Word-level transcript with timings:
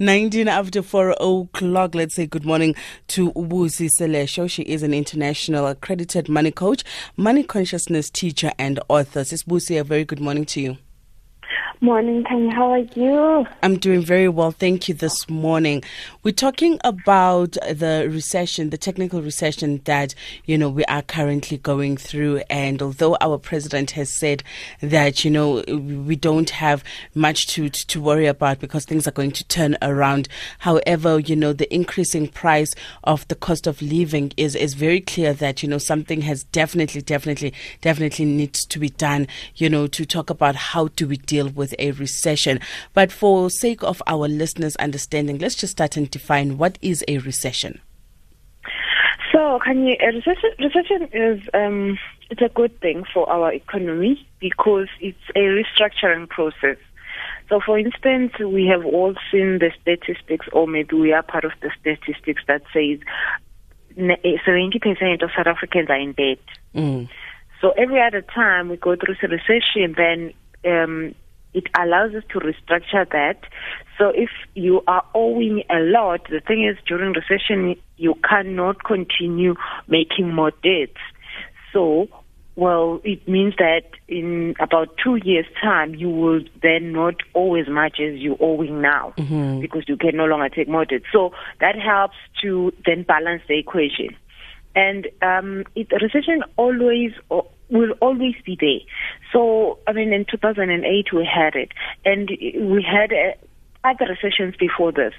19 0.00 0.46
after 0.46 0.80
4 0.80 1.16
o'clock. 1.20 1.92
Let's 1.92 2.14
say 2.14 2.26
good 2.26 2.44
morning 2.44 2.76
to 3.08 3.32
Ubusi 3.32 3.90
Selesho. 3.90 4.48
She 4.48 4.62
is 4.62 4.84
an 4.84 4.94
international 4.94 5.66
accredited 5.66 6.28
money 6.28 6.52
coach, 6.52 6.84
money 7.16 7.42
consciousness 7.42 8.08
teacher, 8.08 8.52
and 8.60 8.78
author. 8.88 9.24
Sis 9.24 9.42
Busi, 9.42 9.80
a 9.80 9.82
very 9.82 10.04
good 10.04 10.20
morning 10.20 10.44
to 10.46 10.60
you. 10.60 10.78
Morning, 11.80 12.24
Tanya. 12.24 12.50
How 12.50 12.72
are 12.72 12.78
you? 12.78 13.46
I'm 13.62 13.78
doing 13.78 14.02
very 14.02 14.28
well. 14.28 14.50
Thank 14.50 14.88
you 14.88 14.94
this 14.94 15.30
morning. 15.30 15.84
We're 16.24 16.32
talking 16.32 16.80
about 16.82 17.52
the 17.52 18.08
recession, 18.10 18.70
the 18.70 18.76
technical 18.76 19.22
recession 19.22 19.80
that, 19.84 20.12
you 20.44 20.58
know, 20.58 20.68
we 20.68 20.84
are 20.86 21.02
currently 21.02 21.56
going 21.58 21.96
through. 21.96 22.42
And 22.50 22.82
although 22.82 23.16
our 23.20 23.38
president 23.38 23.92
has 23.92 24.10
said 24.10 24.42
that, 24.80 25.24
you 25.24 25.30
know, 25.30 25.62
we 25.68 26.16
don't 26.16 26.50
have 26.50 26.82
much 27.14 27.46
to, 27.48 27.68
to 27.68 28.00
worry 28.00 28.26
about 28.26 28.58
because 28.58 28.84
things 28.84 29.06
are 29.06 29.12
going 29.12 29.30
to 29.30 29.44
turn 29.44 29.76
around. 29.80 30.28
However, 30.58 31.20
you 31.20 31.36
know, 31.36 31.52
the 31.52 31.72
increasing 31.72 32.26
price 32.26 32.74
of 33.04 33.26
the 33.28 33.36
cost 33.36 33.68
of 33.68 33.80
living 33.80 34.32
is, 34.36 34.56
is 34.56 34.74
very 34.74 35.00
clear 35.00 35.32
that, 35.34 35.62
you 35.62 35.68
know, 35.68 35.78
something 35.78 36.22
has 36.22 36.42
definitely, 36.42 37.02
definitely, 37.02 37.54
definitely 37.82 38.24
needs 38.24 38.64
to 38.64 38.80
be 38.80 38.88
done, 38.88 39.28
you 39.54 39.70
know, 39.70 39.86
to 39.86 40.04
talk 40.04 40.28
about 40.28 40.56
how 40.56 40.88
do 40.88 41.06
we 41.06 41.18
deal 41.18 41.48
with 41.50 41.67
with 41.68 41.74
a 41.78 41.92
recession. 41.92 42.60
But 42.94 43.12
for 43.12 43.50
sake 43.50 43.82
of 43.82 44.02
our 44.06 44.28
listeners' 44.28 44.76
understanding, 44.76 45.38
let's 45.38 45.54
just 45.54 45.72
start 45.72 45.96
and 45.96 46.10
define 46.10 46.58
what 46.58 46.78
is 46.82 47.04
a 47.08 47.18
recession. 47.18 47.80
So, 49.32 49.60
can 49.64 49.84
you, 49.84 49.96
a 50.00 50.06
recession, 50.06 50.50
recession 50.58 51.08
is 51.12 51.40
um, 51.54 51.98
it's 52.30 52.40
a 52.40 52.48
good 52.48 52.80
thing 52.80 53.04
for 53.12 53.28
our 53.30 53.52
economy 53.52 54.26
because 54.40 54.88
it's 55.00 55.18
a 55.36 55.40
restructuring 55.40 56.28
process. 56.28 56.76
So, 57.48 57.60
for 57.64 57.78
instance, 57.78 58.32
we 58.38 58.66
have 58.66 58.84
all 58.84 59.14
seen 59.30 59.58
the 59.58 59.70
statistics, 59.80 60.46
or 60.52 60.66
maybe 60.66 60.96
we 60.96 61.12
are 61.12 61.22
part 61.22 61.44
of 61.44 61.52
the 61.60 61.70
statistics 61.80 62.42
that 62.46 62.62
says 62.72 62.98
70% 63.96 65.22
of 65.22 65.30
South 65.36 65.46
Africans 65.46 65.88
are 65.88 65.98
in 65.98 66.12
debt. 66.12 66.38
Mm. 66.74 67.08
So, 67.60 67.70
every 67.70 68.00
other 68.00 68.22
time 68.22 68.68
we 68.68 68.76
go 68.76 68.96
through 68.96 69.16
a 69.22 69.28
recession, 69.28 69.94
then 69.96 70.32
um, 70.64 71.14
it 71.58 71.66
allows 71.78 72.14
us 72.14 72.24
to 72.30 72.38
restructure 72.38 73.08
that. 73.10 73.40
So 73.98 74.10
if 74.14 74.30
you 74.54 74.82
are 74.86 75.04
owing 75.14 75.64
a 75.68 75.80
lot, 75.80 76.20
the 76.30 76.40
thing 76.40 76.64
is 76.64 76.76
during 76.86 77.12
recession 77.12 77.74
you 77.96 78.14
cannot 78.28 78.84
continue 78.84 79.54
making 79.88 80.32
more 80.32 80.52
debts. 80.62 81.00
So 81.72 82.08
well, 82.58 83.00
it 83.04 83.28
means 83.28 83.54
that 83.58 83.82
in 84.08 84.56
about 84.58 84.88
two 85.02 85.14
years' 85.22 85.46
time, 85.62 85.94
you 85.94 86.10
will 86.10 86.40
then 86.60 86.90
not 86.90 87.14
owe 87.36 87.54
as 87.54 87.68
much 87.68 88.00
as 88.00 88.18
you're 88.18 88.36
owing 88.40 88.80
now 88.80 89.14
mm-hmm. 89.16 89.60
because 89.60 89.84
you 89.86 89.96
can 89.96 90.16
no 90.16 90.24
longer 90.24 90.48
take 90.48 90.68
more 90.68 90.84
debt. 90.84 91.02
So 91.12 91.30
that 91.60 91.76
helps 91.78 92.16
to 92.42 92.72
then 92.84 93.04
balance 93.04 93.42
the 93.46 93.56
equation. 93.60 94.16
And 94.74 95.06
um, 95.22 95.64
it, 95.76 95.86
recession 95.92 96.42
always 96.56 97.12
will 97.70 97.92
always 98.00 98.34
be 98.44 98.56
there. 98.60 98.80
So, 99.32 99.78
I 99.86 99.92
mean, 99.92 100.12
in 100.12 100.24
2008 100.30 101.12
we 101.12 101.24
had 101.26 101.54
it, 101.54 101.72
and 102.04 102.28
we 102.30 102.82
had 102.82 103.12
uh, 103.12 103.88
other 103.88 104.06
recessions 104.06 104.54
before 104.58 104.92
this. 104.92 105.12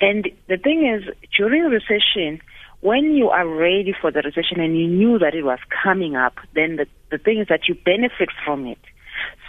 And 0.00 0.28
the 0.48 0.56
thing 0.56 0.86
is, 0.86 1.12
during 1.36 1.64
recession, 1.64 2.40
when 2.80 3.12
you 3.12 3.30
are 3.30 3.48
ready 3.48 3.94
for 4.00 4.10
the 4.10 4.22
recession 4.22 4.60
and 4.60 4.78
you 4.78 4.86
knew 4.86 5.18
that 5.18 5.34
it 5.34 5.44
was 5.44 5.58
coming 5.82 6.16
up, 6.16 6.34
then 6.54 6.76
the, 6.76 6.86
the 7.10 7.18
thing 7.18 7.40
is 7.40 7.48
that 7.48 7.68
you 7.68 7.74
benefit 7.74 8.28
from 8.44 8.66
it. 8.66 8.78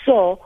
So 0.06 0.40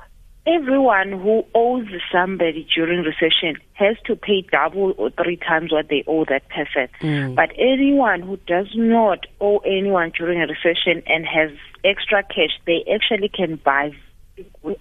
everyone 0.47 1.11
who 1.11 1.43
owes 1.53 1.87
somebody 2.11 2.67
during 2.73 3.03
recession 3.03 3.61
has 3.73 3.95
to 4.05 4.15
pay 4.15 4.43
double 4.51 4.93
or 4.97 5.11
three 5.11 5.37
times 5.37 5.71
what 5.71 5.89
they 5.89 6.03
owe 6.07 6.25
that 6.25 6.47
person. 6.49 6.87
Mm. 7.01 7.35
But 7.35 7.51
anyone 7.57 8.21
who 8.21 8.37
does 8.47 8.67
not 8.73 9.25
owe 9.39 9.59
anyone 9.59 10.11
during 10.17 10.41
a 10.41 10.47
recession 10.47 11.03
and 11.05 11.25
has 11.25 11.51
extra 11.83 12.23
cash, 12.23 12.59
they 12.65 12.83
actually 12.91 13.29
can 13.29 13.59
buy 13.63 13.91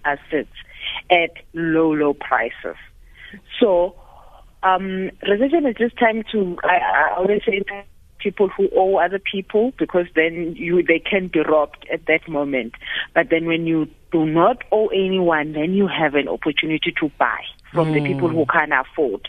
assets 0.05 0.49
at 1.11 1.31
low, 1.53 1.93
low 1.93 2.15
prices. 2.15 2.77
So, 3.61 3.95
um, 4.63 5.11
recession 5.23 5.67
is 5.67 5.77
just 5.79 5.99
time 5.99 6.23
to, 6.33 6.57
I, 6.65 6.77
I 6.77 7.15
always 7.17 7.43
say 7.47 7.63
people 8.21 8.49
who 8.49 8.69
owe 8.77 8.97
other 8.97 9.19
people 9.19 9.73
because 9.79 10.07
then 10.15 10.55
you 10.57 10.83
they 10.83 10.99
can 10.99 11.29
be 11.29 11.41
robbed 11.41 11.87
at 11.93 12.07
that 12.07 12.29
moment. 12.29 12.75
But 13.15 13.31
then 13.31 13.47
when 13.47 13.67
you 13.67 13.89
do 14.13 14.27
not 14.27 14.63
owe 14.73 14.89
anyone, 14.89 15.53
then 15.53 15.73
you 15.73 15.87
have 15.87 16.15
an 16.15 16.29
opportunity 16.29 16.93
to 17.01 17.11
buy 17.19 17.41
from 17.73 17.89
mm. 17.89 17.95
the 17.95 18.05
people 18.05 18.29
who 18.29 18.45
hmm. 18.45 18.51
can 18.51 18.73
afford. 18.73 19.29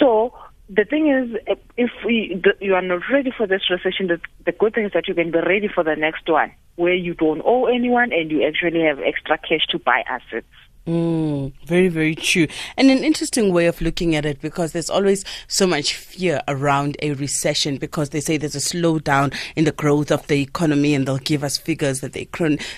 So 0.00 0.32
the 0.68 0.84
thing 0.84 1.08
is, 1.08 1.58
if 1.76 1.90
we, 2.04 2.40
the, 2.42 2.54
you 2.64 2.74
are 2.74 2.82
not 2.82 3.02
ready 3.12 3.30
for 3.36 3.46
this 3.46 3.62
recession, 3.70 4.08
the, 4.08 4.20
the 4.44 4.52
good 4.52 4.74
thing 4.74 4.84
is 4.84 4.92
that 4.94 5.06
you 5.06 5.14
can 5.14 5.30
be 5.30 5.38
ready 5.38 5.68
for 5.72 5.84
the 5.84 5.94
next 5.94 6.28
one, 6.28 6.52
where 6.76 6.94
you 6.94 7.14
don't 7.14 7.42
owe 7.44 7.66
anyone 7.66 8.12
and 8.12 8.30
you 8.30 8.44
actually 8.46 8.82
have 8.82 8.98
extra 8.98 9.38
cash 9.38 9.66
to 9.70 9.78
buy 9.78 10.02
assets. 10.08 10.46
Mm, 10.86 11.52
very, 11.64 11.88
very 11.88 12.14
true. 12.14 12.46
And 12.76 12.92
an 12.92 13.02
interesting 13.02 13.52
way 13.52 13.66
of 13.66 13.80
looking 13.80 14.14
at 14.14 14.24
it 14.24 14.40
because 14.40 14.70
there's 14.70 14.88
always 14.88 15.24
so 15.48 15.66
much 15.66 15.94
fear 15.94 16.40
around 16.46 16.96
a 17.02 17.12
recession 17.14 17.76
because 17.76 18.10
they 18.10 18.20
say 18.20 18.36
there's 18.36 18.54
a 18.54 18.58
slowdown 18.58 19.36
in 19.56 19.64
the 19.64 19.72
growth 19.72 20.12
of 20.12 20.24
the 20.28 20.40
economy 20.40 20.94
and 20.94 21.06
they'll 21.08 21.18
give 21.18 21.42
us 21.42 21.58
figures 21.58 22.00
that 22.00 22.12
the, 22.12 22.28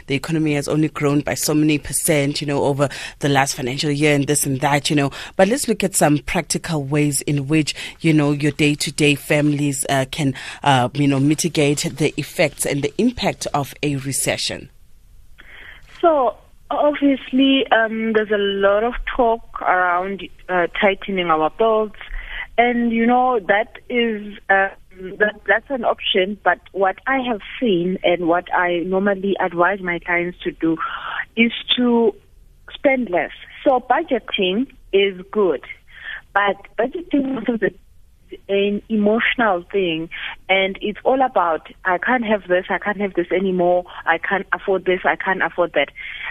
the 0.07 0.15
economy 0.15 0.55
has 0.55 0.69
only 0.69 0.89
grown 0.89 1.21
by 1.21 1.35
so 1.35 1.53
many 1.53 1.77
percent, 1.77 2.41
you 2.41 2.47
know, 2.47 2.65
over 2.65 2.89
the 3.19 3.29
last 3.29 3.55
financial 3.55 3.91
year 3.91 4.15
and 4.15 4.27
this 4.27 4.47
and 4.47 4.63
that, 4.63 4.89
you 4.89 4.97
know. 4.97 5.11
But 5.37 5.49
let's 5.49 5.69
look 5.69 5.85
at 5.85 5.95
some 5.95 6.19
practical 6.21 6.83
ways 6.83 7.21
in 7.23 7.47
which, 7.47 7.75
you 8.01 8.15
know, 8.15 8.33
your 8.33 8.53
day 8.53 8.75
to 8.75 8.91
day 8.91 9.17
families 9.17 9.85
uh, 9.91 10.07
can, 10.11 10.33
uh, 10.63 10.89
you 10.95 11.09
know, 11.09 11.21
mitigate 11.21 11.81
the 11.81 12.15
effects 12.19 12.65
and 12.65 12.83
the 12.83 12.95
impact 12.97 13.47
of 13.53 13.75
a 13.83 13.97
recession. 13.97 14.71
So, 16.01 16.37
Obviously, 16.71 17.65
um, 17.73 18.12
there's 18.12 18.31
a 18.31 18.39
lot 18.39 18.84
of 18.84 18.93
talk 19.17 19.62
around 19.62 20.23
uh, 20.49 20.67
tightening 20.81 21.29
our 21.29 21.51
belts, 21.51 21.99
and 22.59 22.93
you 22.93 23.06
know 23.06 23.41
that 23.49 23.79
is 23.89 24.37
uh, 24.51 24.69
that 25.19 25.41
that's 25.47 25.71
an 25.71 25.84
option. 25.84 26.39
But 26.45 26.61
what 26.73 26.97
I 27.07 27.21
have 27.27 27.41
seen 27.59 27.99
and 28.03 28.28
what 28.28 28.53
I 28.53 28.81
normally 28.84 29.34
advise 29.41 29.81
my 29.81 29.99
clients 29.99 30.39
to 30.45 30.51
do 30.51 30.77
is 31.37 31.53
to 31.78 32.12
spend 32.75 33.09
less. 33.09 33.33
So 33.65 33.81
budgeting 33.81 34.67
is 34.93 35.25
good, 35.33 35.62
but 36.34 36.57
budgeting 36.78 37.49
is 37.62 37.73
an 38.49 38.83
emotional 38.89 39.65
thing 39.71 40.09
and 40.49 40.78
it's 40.81 40.99
all 41.05 41.22
about 41.22 41.69
I 41.84 41.99
can't 41.99 42.25
have 42.25 42.49
this, 42.49 42.66
I 42.69 42.78
can't 42.78 43.00
have 43.00 43.15
this 43.15 43.31
anymore, 43.31 43.84
I 44.06 44.19
can't 44.19 44.47
afford 44.53 44.84
this, 44.84 45.00
I 45.05 45.16
can't 45.16 45.43
afford 45.43 45.72
that. 45.75 45.89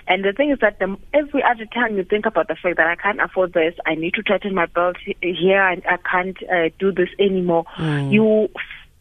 And 0.08 0.24
the 0.24 0.34
thing 0.34 0.52
is 0.52 0.59
that 0.59 0.80
the, 0.80 0.97
every 1.13 1.44
other 1.44 1.66
time 1.66 1.97
you 1.97 2.03
think 2.03 2.25
about 2.25 2.47
the 2.47 2.56
fact 2.56 2.78
that 2.78 2.88
I 2.88 2.96
can't 2.96 3.22
afford 3.22 3.53
this, 3.53 3.75
I 3.85 3.96
need 3.96 4.13
to 4.16 4.24
tighten 4.24 4.56
my 4.56 4.66
belt 4.68 4.97
here, 5.22 5.68
and 5.68 5.84
I 5.85 5.97
can't 5.97 6.38
uh, 6.44 6.69
do 6.80 6.91
this 6.91 7.09
anymore, 7.19 7.66
mm. 7.78 8.12
you 8.12 8.50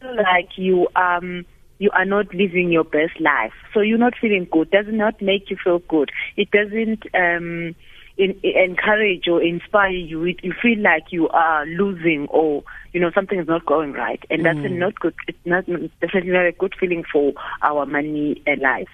feel 0.01 0.15
like 0.15 0.49
you 0.57 0.87
um 0.95 1.45
you 1.79 1.91
are 1.93 2.05
not 2.05 2.33
living 2.33 2.71
your 2.71 2.83
best 2.83 3.19
life. 3.19 3.53
So 3.73 3.81
you're 3.81 3.99
not 3.99 4.13
feeling 4.19 4.47
good. 4.51 4.71
Does 4.71 4.87
not 4.89 5.21
make 5.21 5.51
you 5.51 5.57
feel 5.63 5.79
good. 5.79 6.11
It 6.35 6.49
doesn't 6.51 7.03
um 7.13 7.75
in, 8.17 8.39
encourage 8.43 9.27
or 9.27 9.41
inspire 9.41 9.89
you, 9.89 10.25
it, 10.25 10.43
you 10.43 10.53
feel 10.61 10.79
like 10.79 11.11
you 11.11 11.29
are 11.29 11.65
losing 11.65 12.27
or 12.29 12.63
you 12.93 12.99
know 12.99 13.11
something 13.13 13.39
is 13.39 13.47
not 13.47 13.65
going 13.65 13.93
right, 13.93 14.23
and 14.29 14.45
that's 14.45 14.57
mm. 14.57 14.77
not 14.77 14.99
good. 14.99 15.13
It's 15.27 15.37
not 15.45 15.65
definitely 16.01 16.31
not 16.31 16.45
a 16.45 16.51
good 16.51 16.73
feeling 16.79 17.03
for 17.11 17.33
our 17.61 17.85
money 17.85 18.41
and 18.45 18.61
life. 18.61 18.89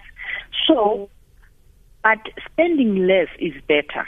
So, 0.66 1.08
but 2.02 2.18
spending 2.50 3.06
less 3.06 3.28
is 3.38 3.54
better. 3.66 4.06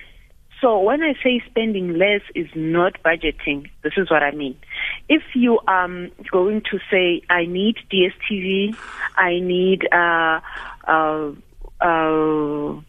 So 0.60 0.80
when 0.80 1.02
I 1.02 1.12
say 1.22 1.42
spending 1.46 1.98
less 1.98 2.22
is 2.34 2.48
not 2.54 3.02
budgeting, 3.02 3.68
this 3.82 3.92
is 3.96 4.10
what 4.10 4.22
I 4.22 4.30
mean. 4.30 4.56
If 5.08 5.22
you 5.34 5.60
are 5.66 5.84
um, 5.84 6.10
going 6.30 6.62
to 6.70 6.78
say, 6.90 7.22
I 7.28 7.44
need 7.44 7.76
DSTV, 7.92 8.74
I 9.16 9.38
need 9.40 9.86
uh, 9.92 10.40
uh, 10.88 11.32
uh, 11.80 12.80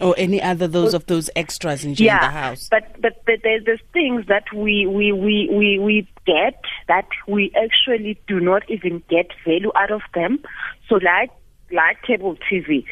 or 0.00 0.14
any 0.16 0.40
other 0.40 0.68
those 0.68 0.94
of 0.94 1.06
those 1.06 1.30
extras 1.36 1.84
in, 1.84 1.94
yeah, 1.94 2.20
the 2.20 2.30
house. 2.30 2.68
But 2.70 3.00
but, 3.00 3.22
but 3.26 3.40
there's, 3.42 3.64
there's 3.64 3.80
things 3.92 4.26
that 4.28 4.44
we, 4.54 4.86
we, 4.86 5.12
we, 5.12 5.48
we, 5.52 5.78
we 5.78 6.08
get 6.26 6.60
that 6.88 7.06
we 7.26 7.52
actually 7.56 8.18
do 8.26 8.40
not 8.40 8.68
even 8.70 9.02
get 9.08 9.26
value 9.44 9.72
out 9.74 9.90
of 9.90 10.02
them. 10.14 10.40
So 10.88 10.96
like 10.96 11.30
like 11.70 12.02
cable 12.02 12.36
TV, 12.50 12.84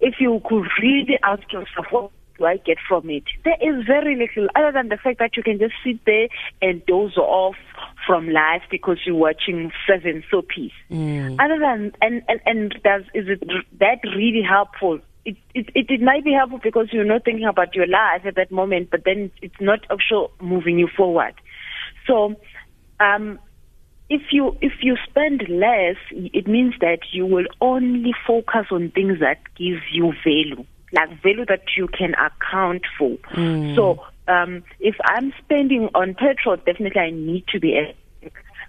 if 0.00 0.14
you 0.20 0.40
could 0.44 0.66
really 0.80 1.18
ask 1.22 1.42
yourself 1.52 1.86
what 1.90 2.10
do 2.38 2.44
I 2.46 2.56
get 2.56 2.78
from 2.88 3.08
it? 3.10 3.24
There 3.44 3.56
is 3.60 3.86
very 3.86 4.16
little 4.16 4.48
other 4.56 4.72
than 4.72 4.88
the 4.88 4.96
fact 4.96 5.18
that 5.20 5.36
you 5.36 5.42
can 5.42 5.58
just 5.58 5.74
sit 5.84 6.04
there 6.04 6.28
and 6.60 6.84
doze 6.86 7.16
off 7.16 7.56
from 8.06 8.28
life 8.28 8.62
because 8.70 8.98
you're 9.06 9.14
watching 9.14 9.72
seven 9.88 10.22
soapies. 10.32 10.72
Mm. 10.90 11.36
Other 11.40 11.58
than 11.58 11.92
and, 12.00 12.22
and 12.28 12.40
and 12.44 12.82
does 12.82 13.02
is 13.14 13.28
it 13.28 13.42
that 13.78 14.00
really 14.04 14.42
helpful? 14.42 15.00
It, 15.24 15.36
it, 15.54 15.68
it, 15.74 15.90
it 15.90 16.00
might 16.02 16.24
be 16.24 16.32
helpful 16.32 16.60
because 16.62 16.88
you're 16.92 17.04
not 17.04 17.24
thinking 17.24 17.46
about 17.46 17.74
your 17.74 17.86
life 17.86 18.22
at 18.26 18.36
that 18.36 18.50
moment, 18.50 18.90
but 18.90 19.04
then 19.04 19.30
it's 19.40 19.60
not 19.60 19.80
actually 19.90 20.28
moving 20.40 20.78
you 20.78 20.88
forward. 20.94 21.34
So, 22.06 22.36
um, 23.00 23.38
if 24.10 24.20
you 24.32 24.56
if 24.60 24.72
you 24.82 24.96
spend 25.08 25.44
less, 25.48 25.96
it 26.10 26.46
means 26.46 26.74
that 26.80 27.00
you 27.12 27.24
will 27.24 27.46
only 27.60 28.12
focus 28.26 28.66
on 28.70 28.90
things 28.90 29.20
that 29.20 29.38
give 29.56 29.80
you 29.90 30.12
value, 30.22 30.66
like 30.92 31.08
value 31.22 31.46
that 31.46 31.62
you 31.76 31.88
can 31.88 32.14
account 32.14 32.82
for. 32.98 33.16
Mm. 33.32 33.74
So, 33.74 34.04
um, 34.28 34.62
if 34.78 34.96
I'm 35.04 35.32
spending 35.42 35.88
on 35.94 36.14
petrol, 36.14 36.56
definitely 36.56 37.00
I 37.00 37.10
need 37.10 37.46
to 37.48 37.60
be 37.60 37.74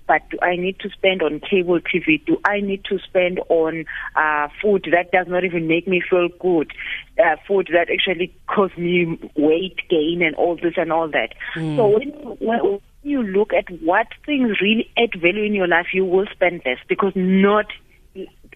but 0.08 0.22
do 0.30 0.38
I 0.42 0.56
need 0.56 0.80
to 0.80 0.90
spend 0.90 1.22
on 1.22 1.40
cable 1.40 1.80
TV? 1.80 2.24
Do 2.26 2.38
I 2.46 2.60
need 2.60 2.86
to 2.86 3.00
spend 3.00 3.40
on 3.50 3.86
uh, 4.16 4.48
food 4.62 4.88
that 4.92 5.12
does 5.12 5.28
not 5.28 5.44
even 5.44 5.68
make 5.68 5.88
me 5.88 6.02
feel 6.08 6.30
good? 6.40 6.72
Uh, 7.20 7.36
food 7.48 7.70
that 7.72 7.90
actually 7.92 8.36
cause 8.48 8.72
me 8.78 9.20
weight 9.36 9.80
gain 9.90 10.22
and 10.22 10.36
all 10.36 10.56
this 10.56 10.74
and 10.78 10.92
all 10.92 11.10
that. 11.10 11.34
Mm. 11.56 11.78
So 11.78 11.88
when, 11.88 12.10
when 12.40 12.80
you 13.04 13.24
look 13.24 13.54
at 13.54 13.70
what 13.82 14.08
things 14.26 14.60
really 14.62 14.90
add 14.98 15.20
value 15.20 15.44
in 15.44 15.54
your 15.54 15.68
life, 15.68 15.88
you 15.94 16.06
will 16.06 16.28
spend 16.34 16.62
less 16.66 16.78
because 16.88 17.14
not 17.16 17.66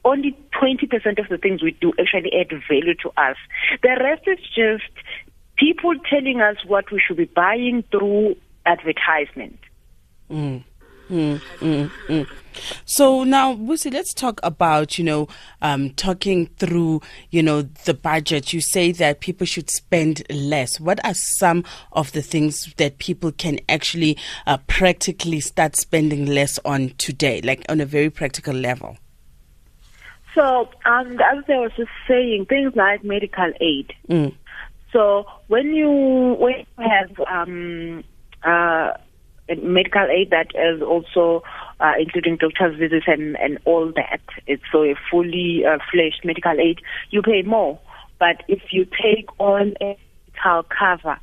only 0.05 0.37
20% 0.61 1.19
of 1.19 1.27
the 1.29 1.37
things 1.37 1.61
we 1.61 1.71
do 1.71 1.93
actually 1.99 2.31
add 2.39 2.49
value 2.69 2.95
to 3.03 3.09
us. 3.17 3.35
The 3.81 3.97
rest 3.99 4.27
is 4.27 4.39
just 4.55 4.91
people 5.57 5.93
telling 6.09 6.41
us 6.41 6.57
what 6.65 6.91
we 6.91 7.01
should 7.05 7.17
be 7.17 7.25
buying 7.25 7.83
through 7.91 8.35
advertisement. 8.65 9.59
Mm. 10.31 10.63
Mm, 11.09 11.41
mm, 11.59 11.91
mm. 12.07 12.27
So 12.85 13.23
now, 13.23 13.55
Busi, 13.55 13.91
let's 13.91 14.13
talk 14.13 14.39
about, 14.43 14.97
you 14.97 15.03
know, 15.03 15.27
um, 15.61 15.91
talking 15.91 16.47
through, 16.57 17.01
you 17.31 17.41
know, 17.41 17.63
the 17.63 17.93
budget. 17.93 18.53
You 18.53 18.61
say 18.61 18.91
that 18.93 19.19
people 19.19 19.47
should 19.47 19.69
spend 19.69 20.23
less. 20.29 20.79
What 20.79 21.03
are 21.05 21.13
some 21.13 21.63
of 21.93 22.11
the 22.11 22.21
things 22.21 22.73
that 22.77 22.99
people 22.99 23.31
can 23.31 23.59
actually 23.69 24.17
uh, 24.45 24.57
practically 24.67 25.39
start 25.39 25.75
spending 25.75 26.25
less 26.25 26.59
on 26.65 26.89
today, 26.97 27.41
like 27.41 27.65
on 27.69 27.81
a 27.81 27.85
very 27.85 28.09
practical 28.09 28.53
level? 28.53 28.97
So, 30.35 30.69
um, 30.85 31.13
as 31.13 31.43
I 31.47 31.57
was 31.57 31.71
just 31.75 31.89
saying, 32.07 32.45
things 32.45 32.75
like 32.75 33.03
medical 33.03 33.51
aid. 33.59 33.93
Mm. 34.07 34.35
So 34.91 35.25
when 35.47 35.73
you 35.73 36.35
when 36.39 36.55
you 36.59 36.65
have 36.89 37.19
um, 37.27 38.03
uh, 38.43 38.93
medical 39.55 40.07
aid 40.09 40.29
that 40.31 40.47
is 40.55 40.81
also 40.81 41.43
uh, 41.79 41.93
including 41.99 42.37
doctor's 42.37 42.77
visits 42.77 43.05
and, 43.07 43.37
and 43.37 43.59
all 43.65 43.91
that. 43.95 44.21
It's 44.47 44.63
so 44.71 44.83
a 44.83 44.95
fully 45.09 45.63
uh, 45.65 45.77
fledged 45.91 46.21
medical 46.23 46.59
aid. 46.59 46.79
You 47.09 47.21
pay 47.21 47.41
more, 47.43 47.79
but 48.19 48.43
if 48.47 48.61
you 48.71 48.85
take 48.85 49.27
on 49.39 49.73
a 49.81 49.97
medical 50.33 50.63
cover, 50.77 51.19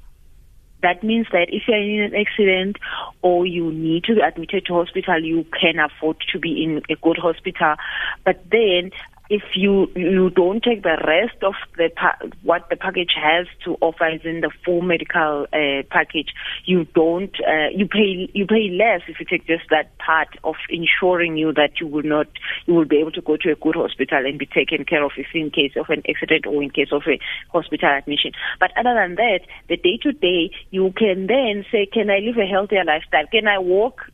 that 0.82 1.02
means 1.02 1.26
that 1.32 1.46
if 1.48 1.62
you're 1.66 1.80
in 1.80 2.12
an 2.12 2.14
accident 2.14 2.76
or 3.22 3.46
you 3.46 3.72
need 3.72 4.04
to 4.04 4.14
be 4.14 4.20
admitted 4.20 4.66
to 4.66 4.74
hospital, 4.74 5.22
you 5.22 5.44
can 5.58 5.78
afford 5.78 6.16
to 6.32 6.38
be 6.38 6.62
in 6.62 6.82
a 6.90 6.96
good 6.96 7.16
hospital. 7.16 7.76
But 8.24 8.44
then 8.50 8.90
if 9.28 9.42
you 9.54 9.88
you 9.96 10.30
don't 10.30 10.62
take 10.62 10.82
the 10.82 10.96
rest 11.06 11.42
of 11.42 11.54
the 11.76 11.90
pa- 11.94 12.18
what 12.42 12.68
the 12.70 12.76
package 12.76 13.12
has 13.16 13.46
to 13.64 13.76
offer 13.80 14.08
is 14.08 14.20
in 14.24 14.40
the 14.40 14.50
full 14.64 14.82
medical 14.82 15.46
uh, 15.52 15.82
package 15.90 16.30
you 16.64 16.84
don't 16.94 17.34
uh, 17.40 17.68
you 17.74 17.86
pay 17.86 18.30
you 18.32 18.46
pay 18.46 18.70
less 18.70 19.02
if 19.08 19.18
you 19.18 19.26
take 19.26 19.46
just 19.46 19.64
that 19.70 19.96
part 19.98 20.28
of 20.44 20.54
ensuring 20.70 21.36
you 21.36 21.52
that 21.52 21.80
you 21.80 21.86
will 21.86 22.04
not 22.04 22.26
you 22.66 22.74
will 22.74 22.84
be 22.84 22.98
able 22.98 23.12
to 23.12 23.20
go 23.20 23.36
to 23.36 23.50
a 23.50 23.56
good 23.56 23.74
hospital 23.74 24.24
and 24.24 24.38
be 24.38 24.46
taken 24.46 24.84
care 24.84 25.04
of 25.04 25.12
if 25.16 25.26
in 25.34 25.50
case 25.50 25.72
of 25.76 25.86
an 25.88 26.02
accident 26.08 26.46
or 26.46 26.62
in 26.62 26.70
case 26.70 26.88
of 26.92 27.02
a 27.08 27.18
hospital 27.50 27.88
admission. 27.88 28.32
But 28.60 28.70
other 28.76 28.94
than 28.94 29.16
that 29.16 29.40
the 29.68 29.76
day 29.76 29.98
to 30.02 30.12
day 30.12 30.50
you 30.70 30.92
can 30.96 31.26
then 31.26 31.64
say 31.70 31.86
can 31.86 32.10
i 32.10 32.18
live 32.18 32.36
a 32.38 32.46
healthier 32.46 32.84
lifestyle? 32.84 33.26
Can 33.32 33.48
i 33.48 33.58
walk 33.58 34.10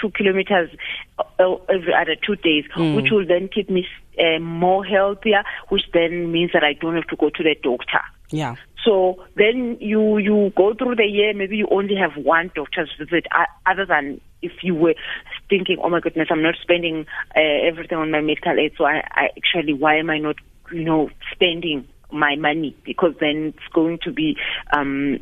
two 0.00 0.10
kilometers 0.10 0.70
uh, 1.18 1.54
every 1.68 1.94
other 1.94 2.16
two 2.24 2.36
days, 2.36 2.64
mm. 2.76 2.96
which 2.96 3.10
will 3.10 3.26
then 3.26 3.48
keep 3.48 3.68
me 3.68 3.86
uh, 4.18 4.38
more 4.38 4.84
healthier, 4.84 5.42
which 5.68 5.82
then 5.92 6.32
means 6.32 6.52
that 6.52 6.64
I 6.64 6.74
don't 6.74 6.94
have 6.94 7.06
to 7.08 7.16
go 7.16 7.30
to 7.30 7.42
the 7.42 7.56
doctor. 7.62 8.00
Yeah. 8.30 8.54
So 8.84 9.24
then 9.36 9.76
you 9.80 10.18
you 10.18 10.52
go 10.56 10.74
through 10.74 10.96
the 10.96 11.04
year, 11.04 11.34
maybe 11.34 11.56
you 11.56 11.68
only 11.70 11.96
have 11.96 12.12
one 12.24 12.50
doctor's 12.54 12.90
visit, 12.98 13.26
uh, 13.34 13.44
other 13.66 13.84
than 13.84 14.20
if 14.42 14.52
you 14.62 14.74
were 14.74 14.94
thinking, 15.50 15.78
oh 15.82 15.90
my 15.90 16.00
goodness, 16.00 16.28
I'm 16.30 16.42
not 16.42 16.54
spending 16.62 17.06
uh, 17.36 17.40
everything 17.40 17.98
on 17.98 18.10
my 18.10 18.20
medical 18.20 18.58
aid, 18.58 18.72
so 18.78 18.84
I, 18.84 19.02
I 19.10 19.28
actually, 19.36 19.74
why 19.74 19.96
am 19.96 20.08
I 20.08 20.18
not, 20.18 20.36
you 20.72 20.84
know, 20.84 21.10
spending 21.32 21.86
my 22.10 22.36
money? 22.36 22.74
Because 22.84 23.14
then 23.20 23.52
it's 23.54 23.72
going 23.74 23.98
to 24.04 24.12
be 24.12 24.38
um, 24.72 25.18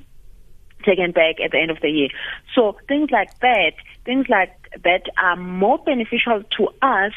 taken 0.84 1.12
back 1.12 1.36
at 1.44 1.52
the 1.52 1.58
end 1.58 1.70
of 1.70 1.80
the 1.80 1.88
year. 1.88 2.08
So 2.54 2.76
things 2.86 3.10
like 3.10 3.38
that, 3.40 3.72
things 4.04 4.26
like 4.28 4.54
that 4.84 5.02
are 5.16 5.36
more 5.36 5.78
beneficial 5.78 6.42
to 6.56 6.68
us 6.82 7.12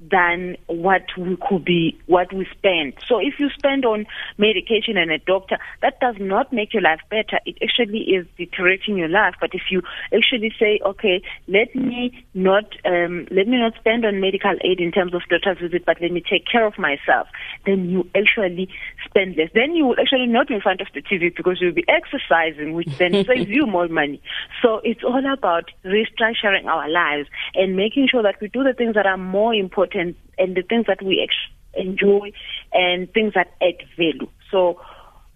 than 0.00 0.56
what 0.66 1.06
we 1.16 1.38
could 1.48 1.64
be, 1.64 1.98
what 2.06 2.32
we 2.32 2.46
spend. 2.56 2.92
So 3.08 3.18
if 3.18 3.34
you 3.38 3.48
spend 3.58 3.86
on 3.86 4.06
medication 4.36 4.96
and 4.96 5.10
a 5.10 5.18
doctor, 5.18 5.58
that 5.80 5.98
does 6.00 6.16
not 6.18 6.52
make 6.52 6.74
your 6.74 6.82
life 6.82 7.00
better. 7.08 7.40
It 7.46 7.56
actually 7.62 8.00
is 8.00 8.26
deteriorating 8.36 8.98
your 8.98 9.08
life. 9.08 9.34
But 9.40 9.50
if 9.54 9.62
you 9.70 9.82
actually 10.14 10.52
say, 10.58 10.80
okay, 10.84 11.22
let 11.48 11.74
me 11.74 12.26
not, 12.34 12.64
um, 12.84 13.26
let 13.30 13.48
me 13.48 13.56
not 13.56 13.74
spend 13.76 14.04
on 14.04 14.20
medical 14.20 14.54
aid 14.62 14.80
in 14.80 14.92
terms 14.92 15.14
of 15.14 15.22
doctor's 15.30 15.58
visit, 15.58 15.86
but 15.86 15.96
let 16.02 16.12
me 16.12 16.20
take 16.20 16.46
care 16.46 16.66
of 16.66 16.78
myself, 16.78 17.28
then 17.64 17.88
you 17.88 18.08
actually 18.14 18.68
spend 19.08 19.36
less. 19.36 19.48
Then 19.54 19.74
you 19.74 19.86
will 19.86 19.96
actually 19.98 20.26
not 20.26 20.48
be 20.48 20.54
in 20.54 20.60
front 20.60 20.82
of 20.82 20.88
the 20.92 21.00
TV 21.00 21.34
because 21.34 21.58
you'll 21.60 21.72
be 21.72 21.86
exercising, 21.88 22.74
which 22.74 22.98
then 22.98 23.12
saves 23.26 23.48
you 23.48 23.66
more 23.66 23.88
money. 23.88 24.20
So 24.60 24.82
it's 24.84 25.02
all 25.02 25.24
about 25.32 25.70
restructuring 25.84 26.66
our 26.66 26.88
lives 26.90 27.30
and 27.54 27.76
making 27.76 28.08
sure 28.10 28.22
that 28.22 28.36
we 28.42 28.48
do 28.48 28.62
the 28.62 28.74
things 28.74 28.94
that 28.94 29.06
are 29.06 29.16
more 29.16 29.54
important 29.54 29.95
and, 29.98 30.14
and 30.38 30.56
the 30.56 30.62
things 30.62 30.86
that 30.86 31.02
we 31.02 31.26
enjoy 31.74 32.32
and 32.72 33.12
things 33.12 33.34
that 33.34 33.52
add 33.60 33.86
value. 33.96 34.28
So 34.50 34.80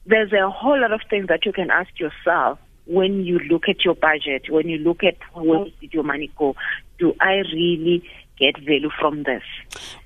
there's 0.07 0.33
a 0.33 0.51
whole 0.51 0.81
lot 0.81 0.93
of 0.93 1.01
things 1.09 1.29
that 1.29 1.45
you 1.45 1.53
can 1.53 1.71
ask 1.71 1.91
yourself 1.99 2.59
when 2.87 3.25
you 3.25 3.39
look 3.39 3.65
at 3.69 3.85
your 3.85 3.95
budget, 3.95 4.51
when 4.51 4.69
you 4.69 4.79
look 4.79 5.05
at 5.05 5.17
where 5.35 5.67
did 5.81 5.93
your 5.93 6.03
money 6.03 6.31
go. 6.37 6.57
Do 6.99 7.15
I 7.21 7.43
really 7.53 8.03
get 8.39 8.59
value 8.59 8.91
from 8.99 9.23
this? 9.23 9.43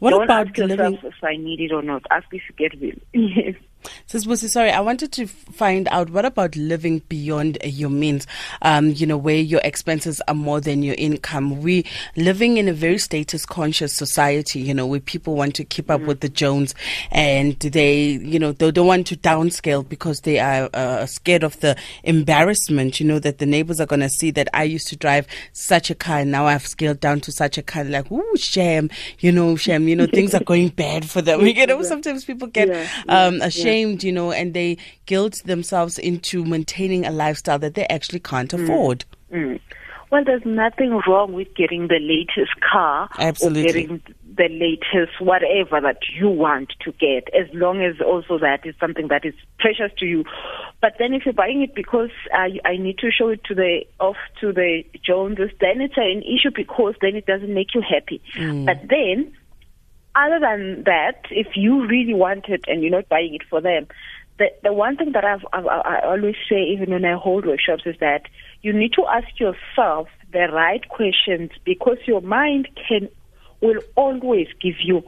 What 0.00 0.10
Don't 0.10 0.24
about 0.24 0.48
ask 0.48 0.58
yourself 0.58 0.78
living? 0.78 0.98
if 1.04 1.24
I 1.24 1.36
need 1.36 1.60
it 1.60 1.72
or 1.72 1.82
not. 1.82 2.02
Ask 2.10 2.26
if 2.32 2.42
you 2.48 2.68
get 2.68 2.78
value. 2.78 3.54
Busi, 4.22 4.48
sorry, 4.48 4.70
I 4.70 4.80
wanted 4.80 5.10
to 5.12 5.26
find 5.26 5.88
out 5.88 6.08
what 6.10 6.24
about 6.24 6.54
living 6.54 7.00
beyond 7.08 7.58
your 7.64 7.90
means, 7.90 8.28
um, 8.62 8.90
you 8.90 9.06
know, 9.06 9.16
where 9.16 9.34
your 9.34 9.60
expenses 9.64 10.22
are 10.28 10.34
more 10.34 10.60
than 10.60 10.84
your 10.84 10.94
income. 10.96 11.60
We 11.60 11.84
living 12.16 12.56
in 12.56 12.68
a 12.68 12.72
very 12.72 12.98
status 12.98 13.44
conscious 13.44 13.92
society, 13.92 14.60
you 14.60 14.72
know, 14.72 14.86
where 14.86 15.00
people 15.00 15.34
want 15.34 15.56
to 15.56 15.64
keep 15.64 15.90
up 15.90 15.98
mm-hmm. 15.98 16.06
with 16.06 16.20
the 16.20 16.28
Jones 16.28 16.76
and 17.10 17.58
they, 17.58 18.02
you 18.04 18.38
know, 18.38 18.52
they 18.52 18.70
don't 18.70 18.86
want 18.86 19.08
to 19.08 19.16
downscale 19.16 19.88
because 19.88 20.20
they 20.20 20.38
are 20.38 20.70
uh, 20.72 21.06
scared 21.06 21.42
of 21.42 21.58
the 21.58 21.76
embarrassment, 22.04 23.00
you 23.00 23.06
know, 23.06 23.18
that 23.18 23.38
the 23.38 23.46
neighbors 23.46 23.80
are 23.80 23.86
going 23.86 23.98
to 23.98 24.08
see 24.08 24.30
that 24.30 24.48
I 24.54 24.62
used 24.62 24.86
to 24.88 24.96
drive 24.96 25.26
such 25.52 25.90
a 25.90 25.94
car 25.96 26.20
and 26.20 26.30
now 26.30 26.46
I've 26.46 26.68
scaled 26.68 27.00
down 27.00 27.20
to 27.22 27.32
such 27.32 27.58
a 27.58 27.62
car. 27.62 27.82
Like, 27.82 28.12
ooh, 28.12 28.36
shame, 28.36 28.90
you 29.18 29.32
know, 29.32 29.56
shame, 29.56 29.88
you 29.88 29.96
know, 29.96 30.06
things 30.06 30.34
are 30.34 30.44
going 30.44 30.68
bad 30.68 31.10
for 31.10 31.20
them. 31.20 31.44
You 31.44 31.66
know, 31.66 31.82
sometimes 31.82 32.24
people 32.24 32.46
get 32.46 32.68
yeah, 32.68 32.88
um, 33.08 33.42
ashamed. 33.42 34.03
You 34.04 34.12
know, 34.12 34.32
and 34.32 34.54
they 34.54 34.78
guilt 35.06 35.42
themselves 35.44 35.98
into 35.98 36.44
maintaining 36.44 37.04
a 37.06 37.10
lifestyle 37.10 37.58
that 37.58 37.74
they 37.74 37.86
actually 37.86 38.20
can't 38.20 38.50
mm. 38.50 38.62
afford. 38.62 39.04
Mm. 39.32 39.60
Well, 40.10 40.22
there's 40.24 40.44
nothing 40.44 41.00
wrong 41.08 41.32
with 41.32 41.48
getting 41.56 41.88
the 41.88 41.98
latest 41.98 42.52
car 42.60 43.08
Absolutely. 43.18 43.62
or 43.62 43.66
getting 43.66 44.02
the 44.36 44.48
latest 44.48 45.20
whatever 45.20 45.80
that 45.80 45.98
you 46.14 46.28
want 46.28 46.72
to 46.84 46.92
get, 46.92 47.28
as 47.34 47.52
long 47.52 47.82
as 47.82 48.00
also 48.00 48.38
that 48.38 48.64
is 48.64 48.76
something 48.78 49.08
that 49.08 49.24
is 49.24 49.34
precious 49.58 49.90
to 49.98 50.06
you. 50.06 50.24
But 50.80 50.92
then 51.00 51.14
if 51.14 51.24
you're 51.24 51.34
buying 51.34 51.62
it 51.62 51.74
because 51.74 52.10
uh, 52.32 52.48
I 52.64 52.76
need 52.76 52.98
to 52.98 53.10
show 53.10 53.28
it 53.28 53.42
to 53.44 53.56
the 53.56 53.84
off 53.98 54.16
to 54.40 54.52
the 54.52 54.84
Joneses, 55.04 55.50
then 55.60 55.80
it's 55.80 55.96
an 55.96 56.22
issue 56.22 56.50
because 56.54 56.94
then 57.00 57.16
it 57.16 57.26
doesn't 57.26 57.52
make 57.52 57.74
you 57.74 57.82
happy. 57.82 58.22
Mm. 58.36 58.66
But 58.66 58.88
then 58.88 59.32
other 60.14 60.38
than 60.40 60.84
that, 60.84 61.24
if 61.30 61.48
you 61.56 61.86
really 61.86 62.14
want 62.14 62.48
it 62.48 62.64
and 62.68 62.82
you're 62.82 62.90
not 62.90 63.08
buying 63.08 63.34
it 63.34 63.42
for 63.48 63.60
them, 63.60 63.86
the 64.38 64.50
the 64.62 64.72
one 64.72 64.96
thing 64.96 65.12
that 65.12 65.24
I've, 65.24 65.44
I've, 65.52 65.66
I 65.66 66.00
always 66.04 66.36
say, 66.48 66.62
even 66.62 66.90
when 66.90 67.04
I 67.04 67.16
hold 67.16 67.46
workshops, 67.46 67.82
is 67.86 67.96
that 68.00 68.22
you 68.62 68.72
need 68.72 68.92
to 68.94 69.06
ask 69.06 69.28
yourself 69.38 70.08
the 70.32 70.48
right 70.52 70.86
questions 70.88 71.50
because 71.64 71.98
your 72.06 72.20
mind 72.20 72.68
can 72.88 73.08
will 73.60 73.80
always 73.94 74.48
give 74.60 74.74
you 74.82 75.02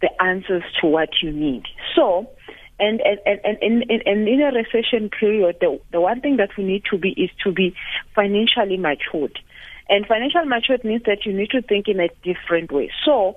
the 0.00 0.10
answers 0.22 0.62
to 0.80 0.86
what 0.86 1.10
you 1.22 1.32
need. 1.32 1.64
So, 1.96 2.28
and 2.78 3.00
and 3.00 3.18
and 3.26 3.40
and, 3.44 3.84
and, 3.90 4.02
and 4.06 4.28
in 4.28 4.40
a 4.40 4.52
recession 4.52 5.10
period, 5.10 5.56
the 5.60 5.80
the 5.90 6.00
one 6.00 6.20
thing 6.20 6.36
that 6.36 6.50
we 6.56 6.64
need 6.64 6.84
to 6.90 6.98
be 6.98 7.10
is 7.10 7.30
to 7.42 7.52
be 7.52 7.74
financially 8.14 8.76
matured, 8.76 9.38
and 9.88 10.06
financial 10.06 10.44
matured 10.44 10.84
means 10.84 11.02
that 11.06 11.24
you 11.26 11.32
need 11.32 11.50
to 11.50 11.62
think 11.62 11.88
in 11.88 12.00
a 12.00 12.08
different 12.22 12.70
way. 12.72 12.90
So. 13.04 13.36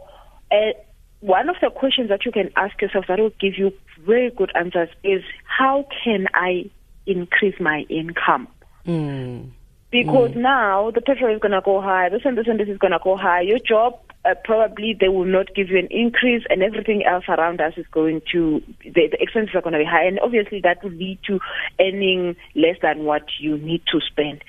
Uh, 0.49 0.71
one 1.19 1.49
of 1.49 1.55
the 1.61 1.69
questions 1.69 2.09
that 2.09 2.25
you 2.25 2.31
can 2.31 2.51
ask 2.55 2.79
yourself 2.81 3.05
that 3.07 3.19
will 3.19 3.33
give 3.39 3.57
you 3.57 3.73
very 4.05 4.29
good 4.29 4.51
answers 4.55 4.89
is 5.03 5.23
how 5.43 5.87
can 6.03 6.27
I 6.33 6.69
increase 7.05 7.59
my 7.59 7.85
income? 7.89 8.47
Mm. 8.85 9.51
Because 9.89 10.31
mm. 10.31 10.37
now 10.37 10.91
the 10.91 11.01
petrol 11.01 11.33
is 11.33 11.41
going 11.41 11.53
to 11.53 11.61
go 11.61 11.81
high, 11.81 12.09
this 12.09 12.21
and 12.25 12.37
this 12.37 12.47
and 12.47 12.59
this 12.59 12.67
is 12.67 12.77
going 12.77 12.91
to 12.91 12.99
go 13.03 13.17
high. 13.17 13.41
Your 13.41 13.59
job 13.59 13.99
uh, 14.25 14.35
probably 14.43 14.95
they 14.99 15.07
will 15.07 15.25
not 15.25 15.53
give 15.55 15.69
you 15.69 15.77
an 15.77 15.87
increase, 15.89 16.43
and 16.49 16.61
everything 16.61 17.03
else 17.05 17.23
around 17.29 17.61
us 17.61 17.73
is 17.77 17.85
going 17.91 18.21
to 18.31 18.61
the, 18.83 19.07
the 19.11 19.17
expenses 19.19 19.55
are 19.55 19.61
going 19.61 19.73
to 19.73 19.79
be 19.79 19.85
high, 19.85 20.03
and 20.03 20.19
obviously 20.19 20.59
that 20.61 20.83
will 20.83 20.91
lead 20.91 21.19
to 21.25 21.39
earning 21.79 22.35
less 22.55 22.75
than 22.81 23.05
what 23.05 23.23
you 23.39 23.57
need 23.57 23.81
to 23.91 23.99
spend. 24.01 24.43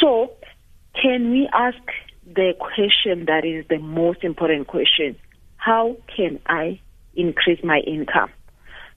So, 0.00 0.32
can 1.00 1.32
we 1.32 1.48
ask 1.52 1.78
the 2.24 2.54
question 2.58 3.26
that 3.26 3.44
is 3.44 3.66
the 3.68 3.78
most 3.78 4.22
important 4.22 4.68
question? 4.68 5.16
How 5.64 5.96
can 6.14 6.40
I 6.44 6.78
increase 7.16 7.64
my 7.64 7.78
income? 7.86 8.30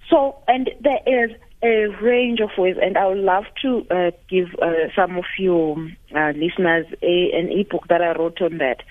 So, 0.09 0.35
and 0.49 0.69
there 0.81 0.99
is 1.05 1.31
a 1.63 1.87
range 2.03 2.41
of 2.41 2.49
ways, 2.57 2.75
and 2.81 2.97
I 2.97 3.07
would 3.07 3.19
love 3.19 3.45
to 3.61 3.87
uh, 3.89 4.11
give 4.29 4.47
uh, 4.61 4.89
some 4.93 5.17
of 5.17 5.23
you 5.39 5.91
uh, 6.13 6.33
listeners 6.35 6.85
a, 7.01 7.31
an 7.33 7.51
ebook 7.57 7.87
that 7.87 8.01
I 8.01 8.11
wrote 8.19 8.41
on 8.41 8.57
that. 8.57 8.83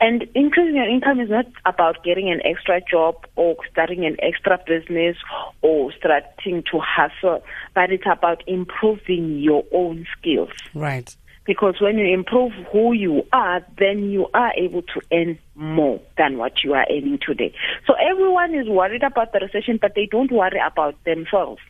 And 0.00 0.26
increasing 0.34 0.74
your 0.74 0.88
income 0.88 1.20
is 1.20 1.30
not 1.30 1.46
about 1.64 2.02
getting 2.02 2.28
an 2.28 2.40
extra 2.44 2.80
job 2.90 3.24
or 3.36 3.54
starting 3.70 4.04
an 4.04 4.16
extra 4.20 4.58
business 4.66 5.16
or 5.60 5.92
starting 5.92 6.64
to 6.72 6.80
hustle, 6.80 7.44
but 7.72 7.92
it's 7.92 8.02
about 8.10 8.42
improving 8.48 9.38
your 9.38 9.62
own 9.72 10.08
skills. 10.18 10.50
Right. 10.74 11.14
Because 11.44 11.80
when 11.80 11.98
you 11.98 12.12
improve 12.12 12.52
who 12.70 12.92
you 12.92 13.26
are, 13.32 13.64
then 13.78 14.10
you 14.10 14.28
are 14.32 14.52
able 14.56 14.82
to 14.82 15.00
earn 15.12 15.38
more 15.56 16.00
than 16.16 16.38
what 16.38 16.62
you 16.62 16.74
are 16.74 16.86
earning 16.88 17.18
today. 17.26 17.52
So 17.86 17.94
everyone 17.94 18.54
is 18.54 18.68
worried 18.68 19.02
about 19.02 19.32
the 19.32 19.40
recession, 19.40 19.78
but 19.80 19.94
they 19.96 20.06
don't 20.06 20.30
worry 20.30 20.60
about 20.64 21.02
themselves. 21.04 21.60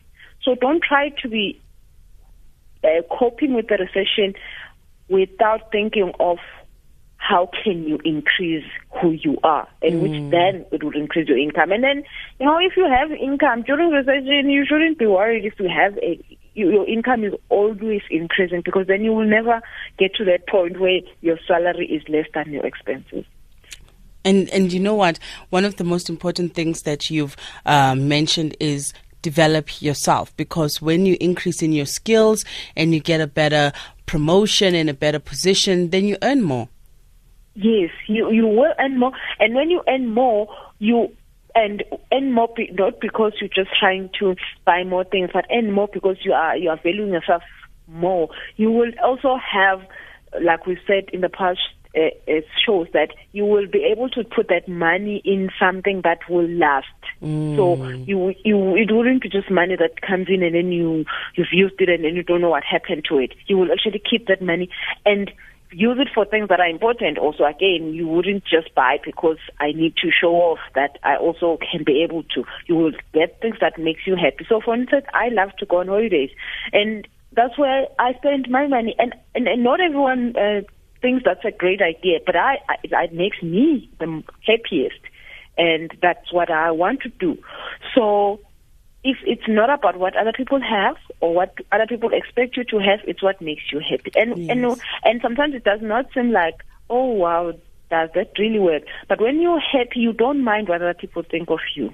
So 0.43 0.55
don't 0.55 0.83
try 0.83 1.09
to 1.21 1.27
be 1.27 1.59
uh, 2.83 3.01
coping 3.09 3.53
with 3.53 3.67
the 3.67 3.77
recession 3.77 4.35
without 5.09 5.71
thinking 5.71 6.11
of 6.19 6.37
how 7.17 7.49
can 7.63 7.83
you 7.87 7.97
increase 8.03 8.65
who 9.01 9.11
you 9.11 9.37
are 9.43 9.67
and 9.81 9.93
mm. 9.95 10.01
which 10.01 10.31
then 10.31 10.65
it 10.73 10.83
would 10.83 10.95
increase 10.95 11.27
your 11.29 11.37
income 11.37 11.71
and 11.71 11.81
then 11.81 12.03
you 12.37 12.45
know 12.45 12.59
if 12.59 12.75
you 12.75 12.85
have 12.85 13.11
income 13.11 13.63
during 13.63 13.91
recession 13.91 14.49
you 14.49 14.65
shouldn't 14.65 14.97
be 14.97 15.05
worried 15.05 15.45
if 15.45 15.57
you 15.57 15.69
have 15.69 15.97
a 15.99 16.19
your 16.53 16.87
income 16.87 17.23
is 17.23 17.33
always 17.49 18.01
increasing 18.09 18.61
because 18.63 18.87
then 18.87 19.03
you 19.03 19.13
will 19.13 19.25
never 19.25 19.61
get 19.97 20.13
to 20.15 20.25
that 20.25 20.47
point 20.47 20.79
where 20.79 20.99
your 21.21 21.39
salary 21.47 21.87
is 21.87 22.07
less 22.07 22.25
than 22.33 22.51
your 22.51 22.65
expenses. 22.65 23.25
And 24.25 24.49
and 24.49 24.71
you 24.71 24.79
know 24.79 24.95
what? 24.95 25.19
One 25.49 25.65
of 25.65 25.75
the 25.75 25.83
most 25.83 26.09
important 26.09 26.53
things 26.53 26.83
that 26.83 27.09
you've 27.09 27.35
uh, 27.65 27.95
mentioned 27.95 28.55
is 28.59 28.93
develop 29.21 29.81
yourself 29.81 30.35
because 30.37 30.81
when 30.81 31.05
you 31.05 31.17
increase 31.19 31.61
in 31.61 31.71
your 31.71 31.85
skills 31.85 32.43
and 32.75 32.93
you 32.93 32.99
get 32.99 33.21
a 33.21 33.27
better 33.27 33.71
promotion 34.05 34.75
and 34.75 34.89
a 34.89 34.93
better 34.93 35.19
position 35.19 35.89
then 35.91 36.05
you 36.05 36.17
earn 36.21 36.43
more. 36.43 36.67
Yes, 37.55 37.91
you 38.07 38.31
you 38.31 38.47
will 38.47 38.73
earn 38.79 38.99
more, 38.99 39.11
and 39.39 39.53
when 39.53 39.69
you 39.69 39.83
earn 39.87 40.11
more, 40.11 40.47
you 40.79 41.11
and 41.55 41.83
earn 42.11 42.31
more 42.31 42.49
be, 42.55 42.69
not 42.73 42.99
because 42.99 43.33
you're 43.39 43.49
just 43.49 43.77
trying 43.79 44.09
to 44.19 44.35
buy 44.65 44.83
more 44.83 45.03
things, 45.03 45.29
but 45.33 45.45
earn 45.51 45.71
more 45.71 45.89
because 45.91 46.17
you 46.23 46.33
are 46.33 46.57
you 46.57 46.69
are 46.69 46.79
valuing 46.81 47.13
yourself 47.13 47.43
more. 47.87 48.29
You 48.55 48.71
will 48.71 48.91
also 49.03 49.37
have, 49.37 49.81
like 50.41 50.65
we 50.65 50.77
said 50.87 51.09
in 51.13 51.21
the 51.21 51.29
past, 51.29 51.59
uh, 51.95 52.09
it 52.25 52.45
shows 52.65 52.87
that 52.93 53.09
you 53.33 53.45
will 53.45 53.67
be 53.67 53.83
able 53.83 54.09
to 54.09 54.23
put 54.23 54.47
that 54.47 54.67
money 54.67 55.21
in 55.23 55.51
something 55.59 56.01
that 56.03 56.19
will 56.27 56.49
last. 56.49 56.87
Mm. 57.21 57.55
So 57.55 57.87
you 58.05 58.33
you 58.43 58.75
it 58.75 58.91
wouldn't 58.91 59.21
be 59.21 59.29
just 59.29 59.51
money 59.51 59.75
that 59.75 60.01
comes 60.01 60.27
in 60.29 60.41
and 60.41 60.55
then 60.55 60.71
you 60.71 61.05
you've 61.35 61.53
used 61.53 61.75
it 61.79 61.89
and 61.89 62.03
then 62.03 62.15
you 62.15 62.23
don't 62.23 62.41
know 62.41 62.49
what 62.49 62.63
happened 62.63 63.05
to 63.09 63.19
it. 63.19 63.33
You 63.45 63.57
will 63.57 63.71
actually 63.71 64.01
keep 64.09 64.27
that 64.27 64.41
money 64.41 64.69
and 65.05 65.31
use 65.73 65.97
it 65.99 66.09
for 66.13 66.25
things 66.25 66.49
that 66.49 66.59
are 66.59 66.67
important 66.67 67.17
also. 67.17 67.43
Again 67.43 67.93
you 67.93 68.07
wouldn't 68.07 68.43
just 68.45 68.73
buy 68.75 68.97
because 69.03 69.37
i 69.59 69.71
need 69.71 69.95
to 69.97 70.09
show 70.11 70.33
off 70.35 70.59
that 70.75 70.97
i 71.03 71.15
also 71.15 71.57
can 71.57 71.83
be 71.83 72.03
able 72.03 72.23
to. 72.35 72.43
You 72.67 72.75
will 72.75 72.91
get 73.13 73.39
things 73.41 73.57
that 73.61 73.77
makes 73.77 74.01
you 74.05 74.15
happy. 74.15 74.45
So 74.47 74.61
for 74.61 74.75
instance 74.75 75.05
i 75.13 75.29
love 75.29 75.55
to 75.59 75.65
go 75.65 75.77
on 75.77 75.87
holidays. 75.87 76.31
And 76.71 77.07
that's 77.33 77.57
where 77.57 77.87
i 77.99 78.13
spend 78.13 78.49
my 78.49 78.67
money. 78.67 78.95
And 78.97 79.13
and, 79.35 79.47
and 79.47 79.63
not 79.63 79.79
everyone 79.81 80.35
uh, 80.37 80.61
thinks 81.01 81.23
that's 81.25 81.45
a 81.45 81.51
great 81.51 81.81
idea 81.81 82.19
but 82.25 82.35
i, 82.35 82.59
I 82.69 83.03
it 83.03 83.13
makes 83.13 83.41
me 83.41 83.89
the 83.99 84.23
happiest. 84.45 84.99
And 85.57 85.91
that's 86.01 86.31
what 86.31 86.49
i 86.49 86.71
want 86.71 87.01
to 87.01 87.09
do. 87.09 87.37
So 87.95 88.39
if 89.03 89.17
it's 89.25 89.47
not 89.47 89.69
about 89.69 89.97
what 89.97 90.15
other 90.15 90.31
people 90.31 90.61
have 90.61 90.95
or 91.19 91.33
what 91.33 91.55
other 91.71 91.85
people 91.87 92.09
expect 92.13 92.55
you 92.55 92.63
to 92.65 92.77
have, 92.77 92.99
it's 93.05 93.21
what 93.21 93.41
makes 93.41 93.63
you 93.71 93.79
happy. 93.79 94.11
And 94.15 94.37
yes. 94.37 94.49
and 94.49 94.81
and 95.03 95.21
sometimes 95.21 95.55
it 95.55 95.63
does 95.63 95.81
not 95.81 96.05
seem 96.13 96.31
like, 96.31 96.63
oh 96.89 97.11
wow, 97.11 97.53
does 97.89 98.09
that 98.15 98.31
really 98.39 98.59
work? 98.59 98.83
But 99.07 99.21
when 99.21 99.41
you're 99.41 99.59
happy, 99.59 99.99
you 99.99 100.13
don't 100.13 100.43
mind 100.43 100.69
what 100.69 100.81
other 100.81 100.93
people 100.93 101.23
think 101.23 101.49
of 101.49 101.59
you. 101.75 101.93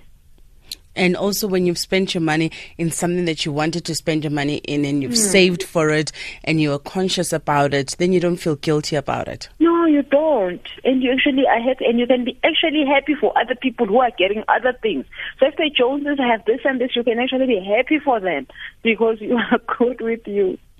And 0.95 1.15
also, 1.15 1.47
when 1.47 1.65
you've 1.65 1.77
spent 1.77 2.13
your 2.13 2.21
money 2.21 2.51
in 2.77 2.91
something 2.91 3.25
that 3.25 3.45
you 3.45 3.51
wanted 3.51 3.85
to 3.85 3.95
spend 3.95 4.23
your 4.23 4.31
money 4.31 4.57
in 4.57 4.85
and 4.85 5.01
you've 5.01 5.13
mm. 5.13 5.17
saved 5.17 5.63
for 5.63 5.89
it 5.89 6.11
and 6.43 6.59
you 6.59 6.73
are 6.73 6.79
conscious 6.79 7.31
about 7.31 7.73
it, 7.73 7.95
then 7.99 8.11
you 8.11 8.19
don't 8.19 8.37
feel 8.37 8.55
guilty 8.55 8.95
about 8.95 9.27
it. 9.27 9.49
No, 9.59 9.85
you 9.85 10.03
don't. 10.03 10.61
And 10.83 11.01
you 11.01 11.11
actually 11.11 11.47
are 11.47 11.61
happy, 11.61 11.85
and 11.85 11.99
you 11.99 12.07
can 12.07 12.25
be 12.25 12.37
actually 12.43 12.85
happy 12.85 13.15
for 13.15 13.37
other 13.37 13.55
people 13.55 13.85
who 13.85 13.99
are 13.99 14.11
getting 14.17 14.43
other 14.47 14.73
things. 14.81 15.05
So 15.39 15.47
if 15.47 15.55
the 15.57 15.69
Joneses 15.69 16.19
have 16.19 16.43
this 16.45 16.61
and 16.65 16.81
this, 16.81 16.95
you 16.95 17.03
can 17.03 17.19
actually 17.19 17.47
be 17.47 17.63
happy 17.63 17.99
for 17.99 18.19
them 18.19 18.47
because 18.81 19.21
you 19.21 19.37
are 19.37 19.59
good 19.77 20.01
with 20.01 20.27
you. 20.27 20.57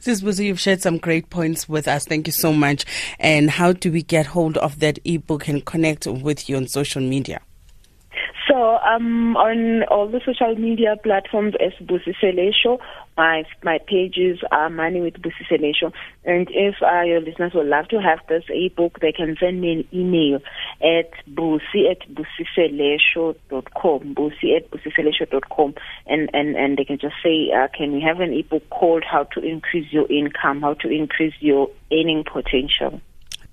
Sis 0.00 0.20
Busi, 0.20 0.46
you've 0.46 0.60
shared 0.60 0.82
some 0.82 0.98
great 0.98 1.30
points 1.30 1.68
with 1.68 1.86
us. 1.86 2.04
Thank 2.04 2.26
you 2.26 2.32
so 2.32 2.52
much. 2.52 2.84
And 3.20 3.50
how 3.50 3.72
do 3.72 3.92
we 3.92 4.02
get 4.02 4.26
hold 4.26 4.58
of 4.58 4.80
that 4.80 4.98
ebook 5.04 5.46
and 5.48 5.64
connect 5.64 6.06
with 6.06 6.48
you 6.48 6.56
on 6.56 6.66
social 6.66 7.02
media? 7.02 7.40
So 8.56 8.78
um, 8.78 9.36
on 9.36 9.82
all 9.90 10.08
the 10.08 10.22
social 10.24 10.54
media 10.54 10.96
platforms 11.02 11.52
as 11.60 11.74
Busi 11.86 12.14
Selesho, 12.22 12.78
my 13.14 13.44
my 13.62 13.78
pages 13.86 14.38
are 14.50 14.70
Money 14.70 15.02
with 15.02 15.20
Busi 15.20 15.44
Selesho. 15.46 15.92
And 16.24 16.48
if 16.50 16.76
uh, 16.80 17.02
your 17.02 17.20
listeners 17.20 17.52
would 17.52 17.66
love 17.66 17.88
to 17.88 18.00
have 18.00 18.20
this 18.30 18.44
ebook, 18.48 19.00
they 19.00 19.12
can 19.12 19.36
send 19.38 19.60
me 19.60 19.72
an 19.72 19.84
email 19.92 20.40
at 20.80 21.12
busi 21.28 21.90
at 21.90 22.08
busiselesho.com, 22.08 24.14
busi 24.14 24.56
at 24.56 24.70
and, 26.06 26.30
and, 26.32 26.56
and 26.56 26.78
they 26.78 26.84
can 26.84 26.98
just 26.98 27.16
say, 27.22 27.50
uh, 27.54 27.68
can 27.76 27.92
we 27.92 28.00
have 28.00 28.20
an 28.20 28.32
ebook 28.32 28.70
called 28.70 29.04
How 29.04 29.24
to 29.34 29.42
Increase 29.42 29.92
Your 29.92 30.10
Income, 30.10 30.62
How 30.62 30.72
to 30.80 30.88
Increase 30.88 31.34
Your 31.40 31.68
Earning 31.92 32.24
Potential 32.24 33.02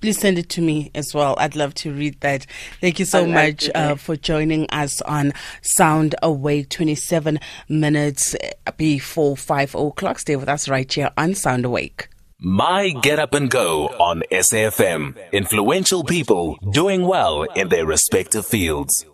please 0.04 0.20
send 0.20 0.38
it 0.38 0.50
to 0.50 0.60
me 0.62 0.92
as 0.94 1.14
well. 1.14 1.34
I'd 1.38 1.56
love 1.56 1.74
to 1.76 1.94
read 1.94 2.20
that. 2.20 2.46
Thank 2.82 3.00
you 3.00 3.06
so 3.06 3.26
much 3.26 3.70
uh, 3.74 3.96
for 3.96 4.18
joining 4.18 4.70
us 4.70 5.02
on 5.04 5.32
Sound 5.62 6.14
Awake. 6.22 6.68
27 6.68 7.40
minutes 7.70 8.36
before 8.76 9.38
5 9.38 9.76
o'clock. 9.76 10.20
Stay 10.20 10.36
with 10.36 10.50
us 10.50 10.68
right 10.68 10.92
here 10.92 11.10
on 11.16 11.36
Sound 11.36 11.64
Awake. 11.64 12.10
My 12.38 12.90
Get 12.90 13.18
Up 13.18 13.34
and 13.34 13.50
Go 13.50 13.88
on 13.98 14.24
SAFM. 14.30 15.16
Influential 15.32 16.04
people 16.04 16.58
doing 16.70 17.08
well 17.08 17.44
in 17.44 17.70
their 17.70 17.86
respective 17.86 18.46
fields. 18.46 19.06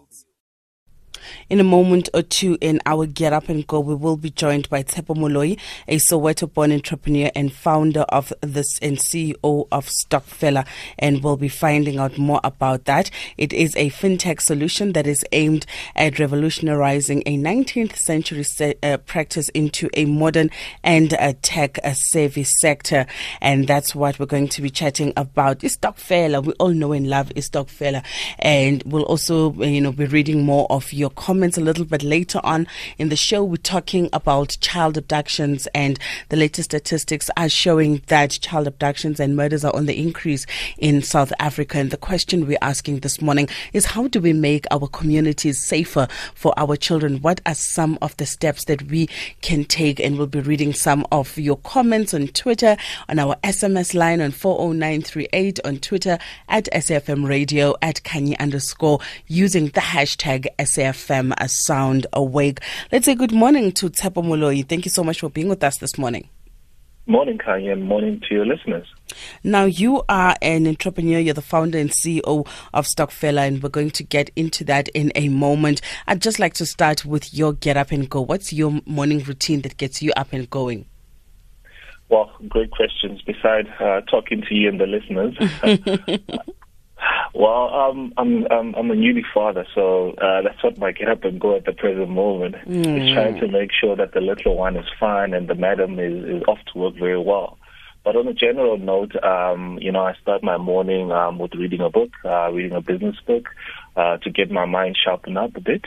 In 1.49 1.59
a 1.59 1.63
moment 1.63 2.09
or 2.13 2.21
two 2.21 2.57
in 2.61 2.79
our 2.85 3.05
Get 3.05 3.33
Up 3.33 3.49
and 3.49 3.65
Go, 3.65 3.79
we 3.79 3.95
will 3.95 4.17
be 4.17 4.29
joined 4.29 4.69
by 4.69 4.83
Tshepo 4.83 5.15
Moloi, 5.15 5.57
a 5.87 5.97
Soweto-born 5.97 6.71
entrepreneur 6.71 7.31
and 7.35 7.51
founder 7.51 8.01
of 8.09 8.31
this 8.41 8.77
and 8.79 8.97
CEO 8.97 9.67
of 9.71 9.87
Stokfella, 9.87 10.65
and 10.97 11.23
we'll 11.23 11.37
be 11.37 11.49
finding 11.49 11.97
out 11.97 12.17
more 12.17 12.39
about 12.43 12.85
that. 12.85 13.09
It 13.37 13.53
is 13.53 13.75
a 13.75 13.89
fintech 13.89 14.41
solution 14.41 14.93
that 14.93 15.07
is 15.07 15.25
aimed 15.31 15.65
at 15.95 16.19
revolutionizing 16.19 17.23
a 17.25 17.37
19th 17.37 17.95
century 17.95 18.43
se- 18.43 18.75
uh, 18.83 18.97
practice 18.97 19.49
into 19.49 19.89
a 19.93 20.05
modern 20.05 20.49
and 20.83 21.13
a 21.13 21.33
tech 21.33 21.79
uh, 21.83 21.93
savvy 21.93 22.43
sector, 22.43 23.05
and 23.41 23.67
that's 23.67 23.95
what 23.95 24.19
we're 24.19 24.25
going 24.25 24.49
to 24.49 24.61
be 24.61 24.69
chatting 24.69 25.13
about. 25.17 25.63
Is 25.63 25.77
Stokfella? 25.77 26.43
We 26.43 26.53
all 26.53 26.69
know 26.69 26.91
and 26.91 27.09
love 27.09 27.31
is 27.35 27.49
Stokfella, 27.49 28.03
and 28.39 28.83
we'll 28.85 29.03
also, 29.03 29.53
you 29.53 29.81
know, 29.81 29.91
be 29.91 30.05
reading 30.05 30.43
more 30.43 30.67
of 30.69 30.93
your 30.93 31.09
comments 31.19 31.57
a 31.57 31.61
little 31.61 31.83
bit 31.83 32.01
later 32.01 32.39
on 32.45 32.65
in 32.97 33.09
the 33.09 33.15
show. 33.15 33.43
We're 33.43 33.57
talking 33.57 34.09
about 34.13 34.57
child 34.61 34.95
abductions, 34.97 35.67
and 35.75 35.99
the 36.29 36.37
latest 36.37 36.71
statistics 36.71 37.29
are 37.35 37.49
showing 37.49 38.01
that 38.07 38.31
child 38.41 38.67
abductions 38.67 39.19
and 39.19 39.35
murders 39.35 39.65
are 39.65 39.75
on 39.75 39.85
the 39.85 40.01
increase 40.01 40.45
in 40.77 41.01
South 41.01 41.33
Africa. 41.37 41.77
And 41.77 41.91
the 41.91 41.97
question 41.97 42.47
we're 42.47 42.57
asking 42.61 43.01
this 43.01 43.21
morning 43.21 43.49
is 43.73 43.85
how 43.85 44.07
do 44.07 44.21
we 44.21 44.31
make 44.31 44.65
our 44.71 44.87
communities 44.87 45.59
safer 45.59 46.07
for 46.35 46.53
our 46.57 46.77
children? 46.77 47.17
What 47.17 47.41
are 47.45 47.53
some 47.53 47.97
of 48.01 48.15
the 48.15 48.25
steps 48.25 48.63
that 48.65 48.83
we 48.83 49.09
can 49.41 49.65
take? 49.65 49.99
And 49.99 50.17
we'll 50.17 50.27
be 50.27 50.39
reading 50.39 50.71
some 50.71 51.05
of 51.11 51.37
your 51.37 51.57
comments 51.57 52.13
on 52.13 52.29
Twitter, 52.29 52.77
on 53.09 53.19
our 53.19 53.35
SMS 53.43 53.93
line 53.93 54.21
on 54.21 54.31
40938, 54.31 55.59
on 55.65 55.79
Twitter 55.79 56.17
at 56.47 56.69
SAFM 56.71 57.27
Radio, 57.27 57.75
at 57.81 58.03
Kanye 58.03 58.39
underscore, 58.39 58.99
using 59.27 59.65
the 59.65 59.81
hashtag 59.81 60.47
SAFM 61.09 61.49
Sound 61.49 62.07
Awake. 62.13 62.59
Let's 62.91 63.05
say 63.05 63.15
good 63.15 63.31
morning 63.31 63.71
to 63.73 63.89
Tshepo 63.89 64.23
Moloi. 64.23 64.67
Thank 64.67 64.85
you 64.85 64.91
so 64.91 65.03
much 65.03 65.19
for 65.19 65.29
being 65.29 65.49
with 65.49 65.63
us 65.63 65.77
this 65.77 65.97
morning. 65.97 66.29
Morning, 67.07 67.39
Kanye, 67.39 67.71
and 67.71 67.83
morning 67.83 68.21
to 68.29 68.35
your 68.35 68.45
listeners. 68.45 68.85
Now, 69.43 69.65
you 69.65 70.03
are 70.07 70.35
an 70.43 70.67
entrepreneur. 70.67 71.17
You're 71.17 71.33
the 71.33 71.41
founder 71.41 71.79
and 71.79 71.89
CEO 71.89 72.47
of 72.71 72.85
Stokfella, 72.85 73.47
and 73.47 73.63
we're 73.63 73.69
going 73.69 73.89
to 73.91 74.03
get 74.03 74.29
into 74.35 74.63
that 74.65 74.89
in 74.89 75.11
a 75.15 75.29
moment. 75.29 75.81
I'd 76.05 76.21
just 76.21 76.37
like 76.37 76.53
to 76.55 76.67
start 76.67 77.05
with 77.05 77.33
your 77.33 77.53
get 77.53 77.77
up 77.77 77.91
and 77.91 78.07
go. 78.07 78.21
What's 78.21 78.53
your 78.53 78.79
morning 78.85 79.23
routine 79.23 79.61
that 79.61 79.77
gets 79.77 80.03
you 80.03 80.11
up 80.15 80.33
and 80.33 80.47
going? 80.51 80.85
Well, 82.09 82.31
great 82.47 82.69
questions. 82.69 83.21
Besides 83.23 83.69
uh, 83.79 84.01
talking 84.01 84.43
to 84.47 84.53
you 84.53 84.69
and 84.69 84.79
the 84.79 84.85
listeners, 84.85 85.35
Well, 87.33 87.73
um, 87.73 88.13
I'm 88.17 88.47
I'm 88.49 88.75
I'm 88.75 88.91
a 88.91 88.95
newly 88.95 89.23
father, 89.33 89.65
so 89.75 90.11
uh, 90.13 90.41
that's 90.41 90.63
what 90.63 90.77
my 90.79 90.91
get 90.91 91.09
up 91.09 91.23
and 91.23 91.39
go 91.39 91.55
at 91.55 91.65
the 91.65 91.73
present 91.73 92.09
moment. 92.09 92.55
Mm. 92.65 93.07
Is 93.07 93.13
trying 93.13 93.39
to 93.39 93.47
make 93.47 93.69
sure 93.71 93.95
that 93.95 94.13
the 94.13 94.21
little 94.21 94.55
one 94.55 94.75
is 94.75 94.85
fine 94.99 95.33
and 95.33 95.47
the 95.47 95.55
madam 95.55 95.99
is, 95.99 96.23
is 96.23 96.43
off 96.47 96.59
to 96.73 96.79
work 96.79 96.95
very 96.95 97.19
well. 97.21 97.57
But 98.03 98.15
on 98.15 98.27
a 98.27 98.33
general 98.33 98.77
note, 98.77 99.11
um, 99.23 99.77
you 99.81 99.91
know, 99.91 100.01
I 100.01 100.13
start 100.21 100.41
my 100.41 100.57
morning 100.57 101.11
um, 101.11 101.37
with 101.37 101.53
reading 101.53 101.81
a 101.81 101.89
book, 101.89 102.09
uh, 102.25 102.49
reading 102.51 102.75
a 102.75 102.81
business 102.81 103.17
book, 103.27 103.49
uh, 103.95 104.17
to 104.17 104.31
get 104.31 104.49
my 104.49 104.65
mind 104.65 104.97
sharpened 105.03 105.37
up 105.37 105.55
a 105.55 105.61
bit. 105.61 105.83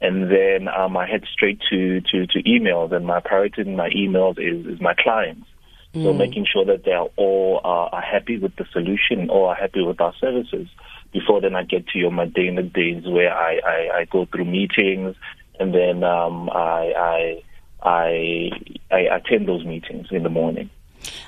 And 0.00 0.30
then 0.30 0.68
um, 0.68 0.96
I 0.96 1.06
head 1.06 1.24
straight 1.32 1.60
to, 1.70 2.00
to, 2.00 2.26
to 2.26 2.42
emails, 2.42 2.92
and 2.92 3.06
my 3.06 3.20
priority 3.20 3.62
in 3.62 3.76
my 3.76 3.88
emails 3.88 4.38
is, 4.38 4.66
is 4.66 4.80
my 4.80 4.94
clients. 4.94 5.46
So 5.94 6.12
mm. 6.12 6.16
making 6.16 6.46
sure 6.52 6.64
that 6.64 6.84
they 6.84 6.92
are 6.92 7.08
all 7.16 7.60
uh, 7.64 7.96
are 7.96 8.02
happy 8.02 8.36
with 8.36 8.56
the 8.56 8.66
solution 8.72 9.30
or 9.30 9.50
are 9.50 9.54
happy 9.54 9.80
with 9.80 10.00
our 10.00 10.12
services 10.20 10.68
before 11.14 11.40
then 11.40 11.54
I 11.54 11.62
get 11.62 11.86
to 11.88 11.98
your 11.98 12.10
mundane 12.10 12.56
days 12.74 13.04
where 13.06 13.32
I, 13.32 13.60
I, 13.64 13.98
I 13.98 14.04
go 14.06 14.26
through 14.26 14.44
meetings 14.44 15.16
and 15.58 15.72
then 15.72 16.02
um, 16.02 16.50
I, 16.50 17.40
I, 17.82 17.88
I, 17.88 18.50
I 18.90 18.98
attend 19.16 19.48
those 19.48 19.64
meetings 19.64 20.08
in 20.10 20.24
the 20.24 20.28
morning. 20.28 20.68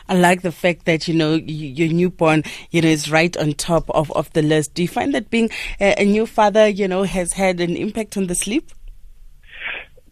I 0.08 0.14
like 0.14 0.42
the 0.42 0.52
fact 0.52 0.86
that 0.86 1.06
you 1.06 1.14
know 1.14 1.34
your 1.34 1.92
newborn, 1.92 2.42
you 2.70 2.80
know, 2.80 2.88
is 2.88 3.10
right 3.10 3.36
on 3.36 3.52
top 3.52 3.88
of, 3.90 4.10
of 4.12 4.32
the 4.32 4.42
list. 4.42 4.74
Do 4.74 4.82
you 4.82 4.88
find 4.88 5.14
that 5.14 5.30
being 5.30 5.50
a, 5.80 6.02
a 6.02 6.04
new 6.04 6.26
father, 6.26 6.66
you 6.66 6.88
know, 6.88 7.04
has 7.04 7.34
had 7.34 7.60
an 7.60 7.76
impact 7.76 8.16
on 8.16 8.26
the 8.26 8.34
sleep? 8.34 8.70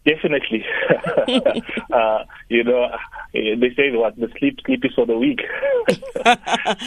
Definitely. 0.05 0.63
uh, 1.91 2.23
you 2.49 2.63
know, 2.63 2.89
they 3.33 3.73
say 3.75 3.91
what 3.91 4.15
the 4.17 4.31
sleep 4.37 4.59
sleep 4.65 4.85
is 4.85 4.93
for 4.93 5.05
the 5.07 5.17
weak. 5.17 5.41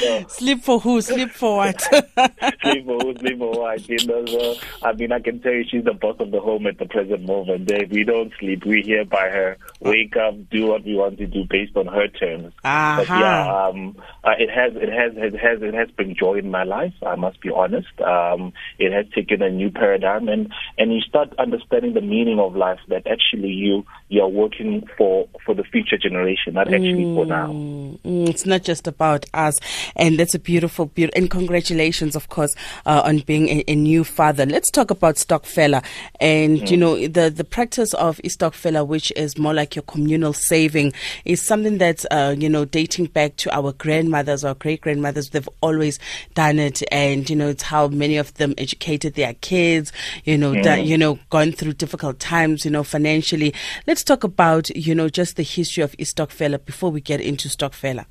so, 0.01 0.25
sleep 0.29 0.63
for 0.63 0.79
who? 0.79 1.01
Sleep 1.01 1.31
for 1.31 1.57
what? 1.57 1.81
sleep 2.63 2.87
for 2.87 2.99
who? 3.01 3.15
Sleep 3.19 3.39
for 3.39 3.51
what? 3.59 3.89
You 3.89 4.07
know, 4.07 4.25
so, 4.25 4.55
I 4.83 4.93
mean, 4.93 5.11
I 5.11 5.19
can 5.19 5.41
tell 5.41 5.53
you, 5.53 5.65
she's 5.69 5.85
the 5.85 5.95
boss 5.95 6.17
of 6.21 6.31
the 6.31 6.41
home 6.41 6.67
at 6.69 6.79
the 6.79 6.87
present 6.87 7.23
moment. 7.25 7.71
We 7.91 8.05
don't 8.05 8.33
sleep. 8.39 8.65
We 8.65 8.83
here 8.83 9.05
by 9.05 9.29
her. 9.29 9.57
Wake 9.81 10.17
up, 10.17 10.35
do 10.51 10.69
what 10.69 10.85
we 10.85 10.95
want 10.95 11.19
to 11.19 11.27
do 11.27 11.45
based 11.51 11.77
on 11.77 11.87
her 11.87 12.09
terms. 12.09 12.53
Uh-huh. 12.63 12.97
But 12.99 13.09
yeah, 13.09 13.67
um, 13.67 13.97
uh, 14.23 14.35
it 14.39 14.51
has, 14.51 14.75
it 14.77 14.91
has, 14.93 15.13
it 15.17 15.39
has, 15.39 15.61
it 15.61 15.75
has 15.75 15.91
been 15.91 16.15
joy 16.15 16.35
in 16.35 16.51
my 16.51 16.63
life. 16.63 16.95
I 17.05 17.17
must 17.17 17.41
be 17.41 17.51
honest. 17.51 18.01
Um, 18.01 18.53
it 18.79 18.93
has 18.93 19.07
taken 19.13 19.43
a 19.43 19.51
new 19.51 19.71
paradigm, 19.71 20.29
and 20.29 20.53
and 20.79 20.93
you 20.93 21.01
start 21.01 21.35
understanding 21.39 21.95
the 21.95 22.01
meaning 22.01 22.39
of 22.39 22.55
life. 22.55 22.79
That 22.89 23.08
actually 23.09 23.49
you 23.49 23.85
you 24.09 24.23
are 24.23 24.29
working 24.29 24.87
for 24.97 25.29
for 25.45 25.55
the 25.55 25.65
future 25.65 25.99
generation, 25.99 26.55
not 26.55 26.69
actually 26.69 27.05
mm, 27.05 27.15
for 27.15 27.27
now. 27.27 27.49
Mm, 27.49 28.29
it's 28.29 28.47
not 28.47 28.63
just 28.63 28.87
about 28.87 29.27
us, 29.35 29.59
and 29.97 30.19
that's 30.19 30.35
a 30.35 30.39
beautiful, 30.39 30.87
beautiful. 30.87 31.21
And 31.21 31.31
congratulations, 31.31 32.17
of 32.17 32.29
course, 32.29 32.55
uh, 32.87 33.03
on 33.05 33.19
being 33.21 33.49
a, 33.49 33.65
a, 33.69 33.75
new 33.75 34.05
father. 34.05 34.47
Let's 34.47 34.71
talk 34.71 34.91
about 34.91 35.17
Stokfella, 35.17 35.85
and 36.21 36.61
mm. 36.61 36.71
you 36.71 36.77
know 36.77 37.07
the 37.07 37.31
the 37.31 37.45
practice 37.45 37.93
of 37.95 38.19
Stokfella, 38.19 38.87
which 38.87 39.13
is 39.17 39.39
more 39.39 39.55
like 39.55 39.77
your 39.77 39.83
communal 39.83 40.33
saving, 40.33 40.93
is 41.25 41.43
something 41.43 41.79
that's 41.79 42.07
uh, 42.11 42.35
you 42.39 42.49
know 42.49 42.65
dating 42.65 43.07
back 43.07 43.37
to 43.37 43.55
our 43.55 43.73
grandmothers, 43.73 44.45
or 44.45 44.55
great 44.55 44.81
grandmothers. 44.81 45.31
They've 45.31 45.49
always 45.61 45.99
done 46.35 46.59
it, 46.59 46.83
and 46.91 47.29
you 47.29 47.37
know 47.37 47.49
it's 47.49 47.63
how 47.63 47.89
many 47.89 48.17
of 48.17 48.33
them 48.35 48.55
educated 48.57 49.15
their 49.15 49.35
kids. 49.35 49.93
You 50.25 50.39
know, 50.39 50.55
that, 50.63 50.85
you 50.85 50.99
know, 50.99 51.19
gone 51.31 51.53
through 51.53 51.75
difficult 51.75 52.19
times. 52.19 52.65
You 52.65 52.71
know, 52.71 52.85
financially. 52.99 53.55
Let's 53.87 54.03
talk 54.03 54.25
about, 54.25 54.71
you 54.77 54.95
know, 54.95 55.09
just 55.09 55.37
the 55.37 55.45
history 55.45 55.85
of 55.85 55.93
Stokfella 55.99 56.65
before 56.65 56.91
we 56.91 57.01
get 57.01 57.21
into 57.21 57.49
Stokfella. 57.49 58.07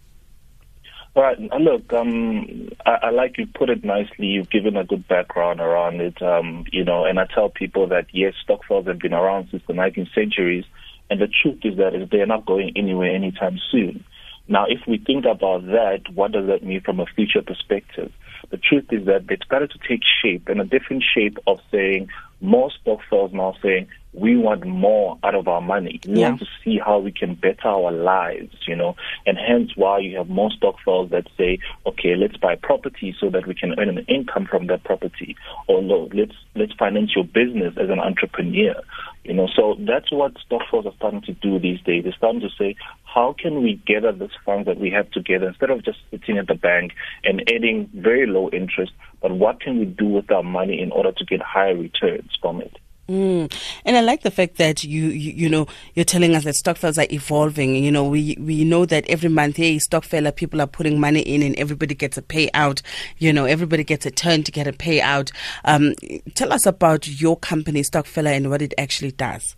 All 1.14 1.24
right. 1.24 1.38
Look, 1.60 1.92
um, 1.94 2.70
I, 2.86 3.08
I, 3.08 3.10
like 3.10 3.38
you 3.38 3.48
put 3.48 3.70
it 3.70 3.84
nicely. 3.84 4.28
You've 4.28 4.50
given 4.50 4.78
a 4.78 4.86
good 4.86 5.08
background 5.08 5.60
around 5.60 6.00
it, 6.00 6.22
um, 6.22 6.64
you 6.72 6.86
know, 6.86 7.06
and 7.06 7.20
I 7.20 7.26
tell 7.26 7.50
people 7.50 7.88
that, 7.88 8.06
yes, 8.12 8.34
stokvels 8.44 8.86
have 8.88 9.00
been 9.00 9.14
around 9.14 9.48
since 9.50 9.64
the 9.68 9.74
19th 9.74 10.14
centuries, 10.14 10.64
and 11.10 11.20
the 11.20 11.28
truth 11.28 11.60
is 11.64 11.76
that 11.78 12.10
they're 12.12 12.28
not 12.28 12.46
going 12.46 12.72
anywhere 12.76 13.14
anytime 13.14 13.60
soon. 13.72 14.06
Now, 14.48 14.66
if 14.70 14.80
we 14.88 15.00
think 15.00 15.26
about 15.26 15.66
that, 15.66 16.02
what 16.14 16.32
does 16.32 16.48
that 16.48 16.64
mean 16.64 16.82
from 16.82 17.00
a 17.00 17.06
future 17.08 17.42
perspective? 17.42 18.12
The 18.52 18.58
truth 18.58 18.86
is 18.92 19.06
that 19.08 19.28
they've 19.28 19.40
started 19.44 19.72
to 19.72 19.80
take 19.80 20.04
shape, 20.22 20.48
and 20.48 20.62
a 20.62 20.66
different 20.66 21.04
shape 21.04 21.38
of 21.48 21.60
saying, 21.72 22.10
more 22.42 22.70
stock 22.70 23.00
stokvels 23.08 23.34
now 23.34 23.56
saying, 23.62 23.88
we 24.18 24.36
want 24.36 24.66
more 24.66 25.18
out 25.24 25.36
of 25.36 25.48
our 25.48 25.62
money. 25.62 26.00
We 26.08 26.20
yeah. 26.20 26.30
want 26.30 26.40
to 26.40 26.48
see 26.64 26.80
how 26.84 27.00
we 27.00 27.12
can 27.12 27.36
better 27.36 27.68
our 27.68 27.92
lives, 27.92 28.56
you 28.68 28.76
know, 28.76 28.96
and 29.26 29.38
hence 29.38 29.72
why 29.76 30.00
you 30.00 30.18
have 30.18 30.30
more 30.30 30.52
stock 30.52 30.76
stokvels 30.78 31.12
that 31.12 31.28
say, 31.38 31.60
okay, 31.86 32.16
let's 32.16 32.38
buy 32.38 32.56
property 32.56 33.16
so 33.20 33.30
that 33.30 33.48
we 33.48 33.54
can 33.54 33.80
earn 33.80 33.90
an 33.90 34.06
income 34.08 34.48
from 34.50 34.68
that 34.68 34.84
property, 34.84 35.36
or 35.68 35.82
no, 35.82 36.10
let's 36.14 36.36
let's 36.56 36.74
finance 36.74 37.12
your 37.16 37.26
business 37.26 37.74
as 37.78 37.90
an 37.90 38.00
entrepreneur, 38.00 38.76
you 39.24 39.34
know. 39.34 39.48
So 39.56 39.76
that's 39.80 40.12
what 40.12 40.34
stock 40.46 40.62
stokvels 40.68 40.86
are 40.86 40.96
starting 40.96 41.22
to 41.22 41.34
do 41.34 41.60
these 41.60 41.82
days. 41.82 42.04
They're 42.04 42.14
starting 42.18 42.42
to 42.42 42.50
say, 42.58 42.76
how 43.04 43.36
can 43.38 43.62
we 43.62 43.82
gather 43.86 44.12
this 44.12 44.32
funds 44.46 44.66
that 44.66 44.80
we 44.80 44.90
have 44.92 45.10
together 45.12 45.48
instead 45.48 45.70
of 45.70 45.84
just 45.84 46.00
sitting 46.12 46.38
at 46.38 46.48
the 46.48 46.56
bank 46.56 46.94
and 47.24 47.42
adding 47.54 47.90
very 47.94 48.26
low 48.26 48.50
interest, 48.50 48.92
but 49.22 49.32
what 49.32 49.62
can 49.62 49.80
we 49.80 49.86
do 49.86 50.08
with 50.08 50.32
our 50.32 50.44
money 50.44 50.82
in 50.82 50.92
order 50.92 51.12
to 51.12 51.26
get 51.26 51.42
higher 51.42 51.76
returns 51.76 52.32
from 52.42 52.62
it? 52.62 52.78
Mm. 53.10 53.54
And 53.86 53.96
I 53.96 54.02
like 54.02 54.24
the 54.24 54.32
fact 54.32 54.58
that 54.58 54.84
you, 54.84 55.06
you, 55.06 55.32
you 55.32 55.50
know 55.50 55.68
you're 55.96 56.04
telling 56.04 56.36
us 56.36 56.44
that 56.44 56.56
stokvels 56.56 56.98
are 56.98 57.08
evolving. 57.10 57.76
You 57.76 57.92
know 57.92 58.04
we 58.04 58.36
we 58.40 58.66
know 58.66 58.86
that 58.86 59.10
every 59.10 59.30
month, 59.30 59.58
hey, 59.58 59.78
stokfella 59.78 60.36
people 60.36 60.62
are 60.62 60.68
putting 60.68 61.00
money 61.00 61.22
in, 61.22 61.42
and 61.42 61.56
everybody 61.56 61.96
gets 61.96 62.18
a 62.18 62.22
payout. 62.22 62.82
You 63.18 63.32
know 63.32 63.46
everybody 63.46 63.86
gets 63.86 64.06
a 64.06 64.12
turn 64.12 64.44
to 64.44 64.52
get 64.52 64.68
a 64.68 64.74
payout. 64.74 65.32
Um, 65.64 65.94
tell 66.36 66.52
us 66.52 66.66
about 66.66 67.08
your 67.08 67.38
company, 67.38 67.82
Stokfella, 67.82 68.36
and 68.36 68.50
what 68.50 68.62
it 68.62 68.74
actually 68.78 69.12
does. 69.12 69.56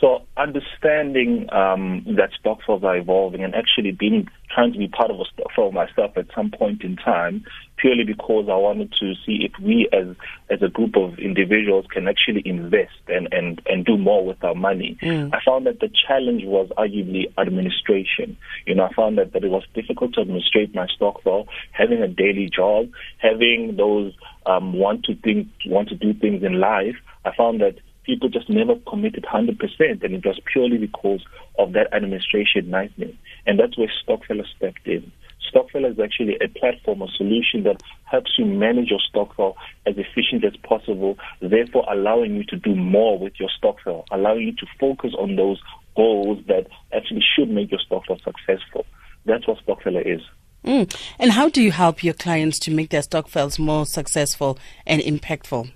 So 0.00 0.22
understanding 0.36 1.48
um, 1.52 2.04
that 2.16 2.30
stokvels 2.38 2.84
are 2.84 2.96
evolving 2.96 3.42
and 3.42 3.54
actually 3.54 3.90
being 3.90 4.28
trying 4.54 4.72
to 4.72 4.78
be 4.78 4.88
part 4.88 5.10
of 5.10 5.18
a 5.20 5.24
stock 5.24 5.52
stokvel 5.52 5.72
myself 5.72 6.16
at 6.16 6.26
some 6.34 6.50
point 6.50 6.82
in 6.82 6.96
time, 6.96 7.44
purely 7.76 8.04
because 8.04 8.46
I 8.48 8.54
wanted 8.54 8.92
to 9.00 9.14
see 9.26 9.44
if 9.44 9.52
we 9.60 9.88
as 9.92 10.14
as 10.50 10.62
a 10.62 10.68
group 10.68 10.96
of 10.96 11.18
individuals 11.18 11.86
can 11.90 12.06
actually 12.06 12.42
invest 12.44 13.00
and 13.08 13.28
and 13.32 13.60
and 13.66 13.84
do 13.84 13.98
more 13.98 14.24
with 14.24 14.42
our 14.44 14.54
money. 14.54 14.96
Mm. 15.02 15.34
I 15.34 15.40
found 15.44 15.66
that 15.66 15.80
the 15.80 15.90
challenge 16.06 16.44
was 16.44 16.68
arguably 16.78 17.32
administration. 17.36 18.36
You 18.66 18.76
know, 18.76 18.84
I 18.84 18.94
found 18.94 19.18
that, 19.18 19.32
that 19.32 19.42
it 19.42 19.50
was 19.50 19.64
difficult 19.74 20.14
to 20.14 20.20
administrate 20.20 20.74
my 20.74 20.86
stock 20.86 21.20
stokvel, 21.22 21.48
having 21.72 22.02
a 22.02 22.08
daily 22.08 22.48
job, 22.54 22.88
having 23.18 23.76
those 23.76 24.12
um, 24.46 24.72
want 24.72 25.04
to 25.04 25.16
think 25.16 25.48
want 25.66 25.88
to 25.88 25.96
do 25.96 26.14
things 26.14 26.44
in 26.44 26.60
life. 26.60 26.96
I 27.24 27.34
found 27.36 27.60
that 27.60 27.76
people 28.08 28.30
just 28.30 28.48
never 28.48 28.74
committed 28.88 29.26
100%, 29.30 29.60
and 30.02 30.14
it 30.14 30.24
was 30.24 30.40
purely 30.50 30.78
because 30.78 31.22
of 31.58 31.74
that 31.74 31.92
administration 31.92 32.70
nightmare. 32.70 33.12
And 33.46 33.60
that's 33.60 33.76
where 33.76 33.92
Stokfella 34.02 34.44
stepped 34.56 34.86
in. 34.86 35.12
Stokfella 35.52 35.92
is 35.92 36.00
actually 36.00 36.38
a 36.42 36.48
platform, 36.58 37.02
a 37.02 37.08
solution 37.16 37.64
that 37.64 37.82
helps 38.04 38.32
you 38.38 38.46
manage 38.46 38.88
your 38.88 39.00
stokvel 39.06 39.56
as 39.84 39.94
efficient 39.98 40.42
as 40.42 40.56
possible, 40.62 41.18
therefore 41.40 41.84
allowing 41.90 42.34
you 42.34 42.44
to 42.44 42.56
do 42.56 42.74
more 42.74 43.18
with 43.18 43.34
your 43.38 43.50
stokvel, 43.54 44.06
allowing 44.10 44.42
you 44.42 44.52
to 44.52 44.66
focus 44.80 45.12
on 45.18 45.36
those 45.36 45.60
goals 45.94 46.38
that 46.48 46.66
actually 46.94 47.22
should 47.36 47.50
make 47.50 47.70
your 47.70 47.80
stokvel 47.80 48.18
successful. 48.24 48.86
That's 49.26 49.46
what 49.46 49.58
Stokfella 49.66 50.00
is. 50.06 50.22
Mm. 50.64 50.94
And 51.18 51.32
how 51.32 51.50
do 51.50 51.62
you 51.62 51.72
help 51.72 52.02
your 52.02 52.14
clients 52.14 52.58
to 52.60 52.70
make 52.70 52.88
their 52.88 53.02
stokvels 53.02 53.58
more 53.58 53.84
successful 53.84 54.58
and 54.86 55.02
impactful? 55.02 55.72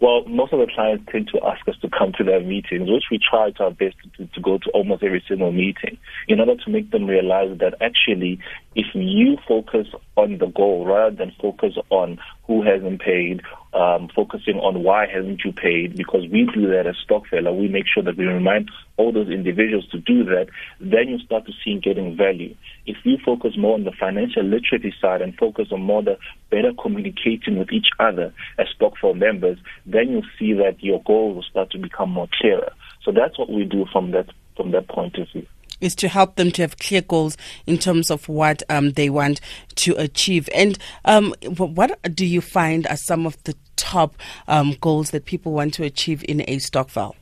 Well, 0.00 0.24
most 0.26 0.52
of 0.52 0.60
the 0.60 0.70
clients 0.72 1.04
tend 1.10 1.28
to 1.34 1.44
ask 1.44 1.66
us 1.66 1.74
to 1.82 1.88
come 1.90 2.12
to 2.18 2.24
their 2.24 2.40
meetings, 2.40 2.88
which 2.88 3.06
we 3.10 3.18
try 3.18 3.50
to 3.50 3.64
our 3.64 3.70
best 3.72 3.96
to, 4.16 4.26
to 4.26 4.40
go 4.40 4.58
to 4.58 4.70
almost 4.70 5.02
every 5.02 5.22
single 5.26 5.50
meeting 5.50 5.98
in 6.28 6.38
order 6.38 6.54
to 6.54 6.70
make 6.70 6.92
them 6.92 7.06
realize 7.06 7.58
that 7.58 7.74
actually, 7.80 8.38
if 8.76 8.86
you 8.94 9.38
focus 9.48 9.88
on 10.16 10.38
the 10.38 10.46
goal 10.46 10.86
rather 10.86 11.16
than 11.16 11.32
focus 11.40 11.74
on 11.90 12.18
who 12.46 12.62
hasn't 12.62 13.00
paid, 13.00 13.42
um, 13.74 14.08
focusing 14.14 14.56
on 14.56 14.82
why 14.82 15.06
haven't 15.06 15.42
you 15.44 15.52
paid, 15.52 15.96
because 15.96 16.22
we 16.30 16.48
do 16.54 16.68
that 16.68 16.86
as 16.86 16.96
Stokfella. 17.08 17.56
We 17.56 17.68
make 17.68 17.84
sure 17.86 18.02
that 18.02 18.16
we 18.16 18.24
remind 18.24 18.70
all 18.96 19.12
those 19.12 19.28
individuals 19.28 19.86
to 19.90 19.98
do 19.98 20.24
that. 20.24 20.48
Then 20.80 21.08
you 21.08 21.18
start 21.18 21.46
to 21.46 21.52
see 21.64 21.78
getting 21.78 22.16
value. 22.16 22.54
If 22.86 22.96
you 23.04 23.18
focus 23.24 23.54
more 23.56 23.74
on 23.74 23.84
the 23.84 23.92
financial 23.92 24.42
literacy 24.42 24.94
side 25.00 25.22
and 25.22 25.36
focus 25.36 25.68
on 25.70 25.82
more 25.82 26.02
the 26.02 26.18
better 26.50 26.72
communicating 26.80 27.58
with 27.58 27.72
each 27.72 27.88
other 27.98 28.32
as 28.58 28.66
Stokvel 28.78 29.16
members, 29.16 29.58
then 29.86 30.10
you'll 30.10 30.22
see 30.38 30.54
that 30.54 30.82
your 30.82 31.02
goals 31.02 31.36
will 31.36 31.42
start 31.42 31.70
to 31.72 31.78
become 31.78 32.10
more 32.10 32.28
clearer. 32.40 32.72
So 33.04 33.12
that's 33.12 33.38
what 33.38 33.50
we 33.50 33.64
do 33.64 33.86
from 33.92 34.10
that 34.12 34.26
from 34.56 34.72
that 34.72 34.88
point 34.88 35.16
of 35.18 35.28
view 35.32 35.46
is 35.80 35.94
to 35.96 36.08
help 36.08 36.36
them 36.36 36.50
to 36.52 36.62
have 36.62 36.78
clear 36.78 37.02
goals 37.02 37.36
in 37.66 37.78
terms 37.78 38.10
of 38.10 38.28
what 38.28 38.62
um, 38.68 38.92
they 38.92 39.10
want 39.10 39.40
to 39.76 39.94
achieve. 39.94 40.48
And 40.54 40.78
um, 41.04 41.34
what 41.56 41.98
do 42.14 42.26
you 42.26 42.40
find 42.40 42.86
are 42.86 42.96
some 42.96 43.26
of 43.26 43.42
the 43.44 43.54
top 43.76 44.16
um, 44.46 44.76
goals 44.80 45.10
that 45.10 45.24
people 45.24 45.52
want 45.52 45.74
to 45.74 45.84
achieve 45.84 46.24
in 46.28 46.42
a 46.48 46.58
stokvel? 46.58 47.16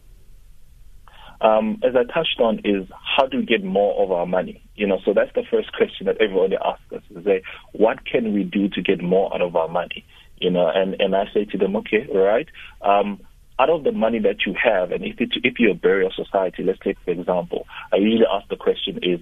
Um, 1.41 1.81
as 1.85 1.95
I 1.95 2.05
touched 2.05 2.41
on, 2.41 2.61
is 2.65 2.89
how 3.17 3.27
do 3.27 3.39
we 3.39 3.45
get 3.45 3.63
more 3.63 4.03
of 4.03 4.11
our 4.11 4.27
money? 4.27 4.63
You 4.75 4.87
know, 4.87 5.01
so 5.05 5.13
that's 5.13 5.33
the 5.35 5.43
first 5.51 5.73
question 5.75 6.07
that 6.07 6.17
everybody 6.21 6.57
asks 6.57 6.93
us: 6.93 7.03
is 7.15 7.25
say, 7.25 7.43
what 7.73 8.07
can 8.07 8.33
we 8.33 8.43
do 8.43 8.69
to 8.71 8.83
get 8.83 9.03
more 9.03 9.33
out 9.35 9.43
of 9.43 9.55
our 9.55 9.69
money? 9.69 10.05
You 10.39 10.51
know, 10.51 10.71
and 10.75 10.99
and 10.99 11.15
I 11.15 11.25
say 11.35 11.45
to 11.45 11.59
them, 11.59 11.77
okay, 11.77 12.07
right. 12.13 12.49
Um, 12.81 13.21
out 13.59 13.71
of 13.71 13.85
the 13.85 13.93
money 13.93 14.19
that 14.21 14.45
you 14.47 14.55
have, 14.63 14.93
and 14.93 15.05
if 15.05 15.21
it, 15.21 15.31
if 15.43 15.59
you're 15.59 15.73
a 15.73 15.75
burial 15.75 16.13
society, 16.15 16.63
let's 16.63 16.79
take 16.81 16.99
for 17.05 17.11
example, 17.11 17.67
I 17.93 17.97
usually 17.97 18.27
ask 18.31 18.49
the 18.49 18.57
question 18.57 18.99
is, 19.03 19.21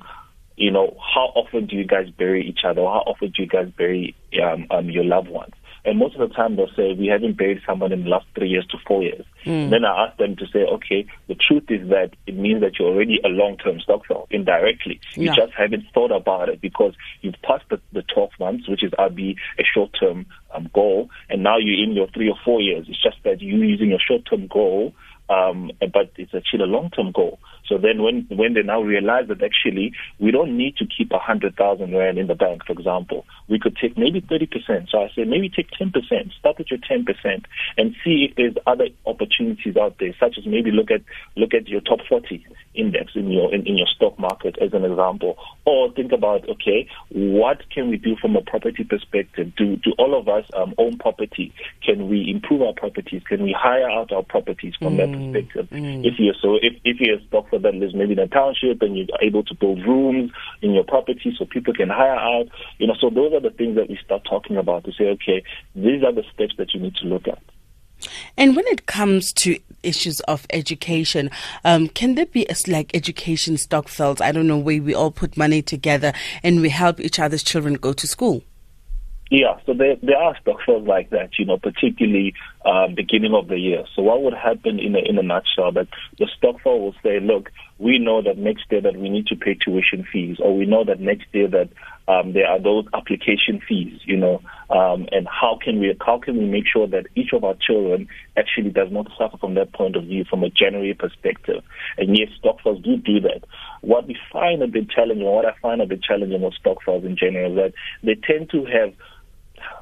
you 0.57 0.71
know, 0.71 0.97
how 1.15 1.33
often 1.35 1.67
do 1.67 1.77
you 1.77 1.87
guys 1.87 2.09
bury 2.11 2.47
each 2.47 2.61
other? 2.65 2.83
How 2.83 3.03
often 3.07 3.31
do 3.31 3.43
you 3.43 3.49
guys 3.49 3.69
bury 3.77 4.15
um, 4.43 4.67
um, 4.71 4.91
your 4.91 5.05
loved 5.05 5.29
ones? 5.29 5.55
And 5.85 5.99
most 5.99 6.17
of 6.17 6.27
the 6.27 6.35
time 6.35 6.57
they'll 6.57 6.75
say, 6.75 6.95
we 6.95 7.09
haven't 7.09 7.37
buried 7.37 7.61
someone 7.67 7.93
in 7.93 8.05
the 8.05 8.09
last 8.09 8.27
three 8.35 8.49
years 8.49 8.67
to 8.69 8.79
four 8.87 9.03
years. 9.03 9.25
Mm. 9.45 9.71
Then 9.71 9.85
I 9.85 10.07
ask 10.07 10.17
them 10.19 10.35
to 10.37 10.47
say, 10.47 10.61
okay, 10.61 11.07
the 11.29 11.35
truth 11.35 11.65
is 11.69 11.89
that 11.91 12.13
it 12.27 12.35
means 12.35 12.63
that 12.63 12.79
you're 12.79 12.89
already 12.89 13.21
a 13.23 13.29
long-term 13.29 13.81
stokvel 13.81 14.27
indirectly. 14.31 15.01
You 15.15 15.27
just 15.35 15.53
haven't 15.53 15.85
thought 15.93 16.11
about 16.11 16.49
it 16.49 16.61
because 16.61 16.95
you've 17.21 17.41
passed 17.43 17.65
the, 17.69 17.81
the 17.93 18.03
12 18.03 18.31
months, 18.41 18.69
which 18.69 18.83
is 18.83 18.93
RB, 18.93 19.37
a 19.59 19.63
short-term 19.63 20.27
um, 20.55 20.71
goal, 20.73 21.11
and 21.29 21.43
now 21.43 21.59
you're 21.59 21.83
in 21.83 21.95
your 21.95 22.09
three 22.09 22.31
or 22.31 22.37
four 22.45 22.61
years. 22.63 22.87
It's 22.89 23.03
just 23.03 23.19
that 23.25 23.43
you're 23.43 23.65
using 23.65 23.91
your 23.91 24.01
short-term 24.01 24.47
goal 24.47 24.95
um, 25.29 25.71
but 25.81 26.13
it's 26.17 26.35
actually 26.35 26.65
a 26.65 26.67
long-term 26.67 27.13
goal. 27.13 27.39
So 27.67 27.79
then 27.79 28.03
when, 28.03 28.27
when 28.31 28.55
they 28.55 28.63
now 28.63 28.83
realize 28.83 29.29
that 29.29 29.43
actually 29.43 29.93
we 30.19 30.31
don't 30.31 30.57
need 30.57 30.77
to 30.77 30.87
keep 30.87 31.13
a 31.13 31.19
hundred 31.19 31.57
thousand 31.57 31.95
rand 31.97 32.19
in 32.19 32.27
the 32.27 32.35
bank, 32.35 32.63
for 32.67 32.73
example, 32.73 33.25
we 33.49 33.59
could 33.59 33.77
take 33.77 33.97
maybe 33.97 34.21
30%. 34.21 34.91
So 34.91 34.99
I 34.99 35.09
say 35.15 35.25
maybe 35.25 35.49
take 35.49 35.71
10%, 35.71 35.93
start 36.39 36.59
with 36.59 36.71
your 36.71 36.81
10% 36.81 37.07
and 37.77 37.95
see 38.05 38.29
if 38.29 38.37
there's 38.37 38.55
other 38.67 38.89
opportunities 39.07 39.77
out 39.77 39.97
there, 39.99 40.15
such 40.21 40.37
as 40.39 40.47
maybe 40.47 40.71
look 40.71 40.91
at, 40.91 41.03
look 41.37 41.55
at 41.55 41.69
your 41.69 41.81
top 41.81 42.01
40 42.09 42.45
index 42.75 43.13
in 43.15 43.31
your, 43.31 43.55
in, 43.55 43.67
in 43.67 43.77
your 43.79 43.89
stock 43.95 44.19
market 44.19 44.57
as 44.61 44.73
an 44.73 44.85
example. 44.85 45.37
Or 45.65 45.93
think 45.93 46.13
about, 46.13 46.49
okay, 46.49 46.89
what 47.11 47.69
can 47.71 47.89
we 47.89 47.97
do 47.97 48.17
from 48.21 48.37
a 48.37 48.43
property 48.43 48.85
perspective? 48.85 49.53
Do, 49.57 49.77
do 49.77 49.93
all 49.99 50.19
of 50.19 50.29
us 50.29 50.45
um, 50.55 50.75
own 50.79 50.99
property? 50.99 51.53
Can 51.83 52.09
we 52.09 52.31
improve 52.31 52.63
our 52.63 52.73
properties? 52.75 53.23
Can 53.29 53.43
we 53.43 53.55
hire 53.59 53.89
out 53.89 54.13
our 54.13 54.23
properties 54.23 54.75
from 54.79 54.97
mm. 54.97 54.99
that 54.99 55.13
perspective. 55.13 55.69
Mm. 55.71 56.05
If 56.05 56.15
you're 56.19 56.35
so, 56.41 56.57
if, 56.61 56.75
if 56.85 57.01
you're 57.01 57.19
a 57.19 57.27
stock 57.27 57.49
for 57.51 57.59
that 57.59 57.75
lives 57.75 57.95
maybe 57.95 58.13
in 58.13 58.19
a 58.19 58.29
township 58.29 58.83
and 58.83 58.97
you're 58.97 59.07
able 59.23 59.43
to 59.45 59.55
build 59.55 59.79
rooms 59.87 60.31
in 60.63 60.73
your 60.73 60.85
property 60.85 61.35
so 61.39 61.45
people 61.45 61.75
can 61.75 61.89
hire 61.89 62.17
out, 62.17 62.47
you 62.79 62.87
know, 62.87 62.95
so 63.01 63.11
those 63.11 63.33
are 63.33 63.41
the 63.41 63.51
things 63.51 63.77
that 63.77 63.89
we 63.89 63.99
start 64.05 64.23
talking 64.29 64.57
about 64.57 64.85
to 64.85 64.93
say, 64.93 65.05
okay, 65.05 65.43
these 65.75 66.03
are 66.03 66.13
the 66.13 66.25
steps 66.35 66.55
that 66.59 66.75
you 66.75 66.81
need 66.81 66.95
to 66.97 67.07
look 67.07 67.29
at. 67.29 67.43
And 68.37 68.57
when 68.57 68.67
it 68.69 68.87
comes 68.87 69.33
to 69.35 69.59
issues 69.83 70.21
of 70.21 70.47
education, 70.51 71.31
um, 71.65 71.89
can 71.89 72.15
there 72.15 72.27
be 72.27 72.47
a 72.47 72.55
like 72.71 72.95
education 72.95 73.57
stock 73.57 73.89
stokvels? 73.89 74.21
I 74.21 74.33
don't 74.33 74.47
know 74.47 74.59
where 74.59 74.83
we 74.83 74.95
all 74.95 75.11
put 75.11 75.37
money 75.37 75.63
together 75.63 76.13
and 76.43 76.61
we 76.61 76.69
help 76.69 77.01
each 77.01 77.19
other's 77.19 77.43
children 77.43 77.75
go 77.75 77.93
to 77.93 78.07
school. 78.07 78.43
Yeah, 79.31 79.59
so 79.67 79.73
there, 79.75 79.97
there 80.03 80.19
are 80.19 80.37
stokvels 80.41 80.87
like 80.87 81.11
that, 81.11 81.39
you 81.39 81.45
know, 81.45 81.59
particularly 81.59 82.35
um, 82.65 82.95
beginning 82.95 83.35
of 83.35 83.49
the 83.49 83.59
year. 83.59 83.85
So 83.95 84.03
what 84.03 84.23
would 84.23 84.35
happen 84.35 84.79
in 84.79 84.95
a, 84.95 84.99
in 84.99 85.19
a 85.19 85.23
nutshell 85.23 85.73
that 85.73 85.89
the 86.19 86.29
stokvel 86.37 86.81
will 86.81 86.95
say, 87.03 87.21
look, 87.21 87.51
we 87.79 87.99
know 87.99 88.23
that 88.23 88.39
next 88.39 88.65
year 88.71 88.81
that 88.81 88.97
we 88.97 89.09
need 89.09 89.27
to 89.27 89.37
pay 89.37 89.55
tuition 89.55 90.07
fees, 90.11 90.39
or 90.41 90.57
we 90.57 90.65
know 90.65 90.85
that 90.85 91.01
next 91.01 91.27
year 91.33 91.49
that 91.49 91.69
um, 92.07 92.33
there 92.33 92.47
are 92.47 92.61
those 92.61 92.87
application 92.95 93.61
fees, 93.67 94.01
you 94.05 94.17
know, 94.17 94.41
um, 94.71 95.09
and 95.11 95.27
how 95.27 95.59
can 95.63 95.81
we 95.81 95.97
how 96.05 96.19
can 96.19 96.37
we 96.37 96.45
make 96.45 96.65
sure 96.71 96.87
that 96.87 97.07
each 97.15 97.33
of 97.33 97.45
our 97.45 97.55
children 97.55 98.09
actually 98.37 98.71
does 98.71 98.93
not 98.93 99.09
suffer 99.19 99.37
from 99.39 99.55
that 99.55 99.73
point 99.73 99.97
of 99.97 100.05
view 100.05 100.25
from 100.29 100.45
a 100.45 100.51
January 100.51 100.95
perspective? 100.95 101.63
And 101.99 102.17
yes, 102.17 102.29
stokvels 102.39 102.83
do 102.83 102.97
do 102.97 103.21
that. 103.21 103.45
What 103.81 104.07
we 104.07 104.17
find 104.33 104.63
a 104.63 104.69
bit 104.69 104.91
challenging, 104.91 105.27
what 105.27 105.47
I 105.47 105.55
find 105.61 105.81
a 105.81 105.87
bit 105.87 106.03
challenging 106.03 106.43
with 106.43 106.55
stokvels 106.55 107.05
in 107.05 107.17
general, 107.17 107.53
is 107.53 107.57
that 107.57 107.73
they 108.03 108.15
tend 108.15 108.51
to 108.51 108.65
have 108.67 108.95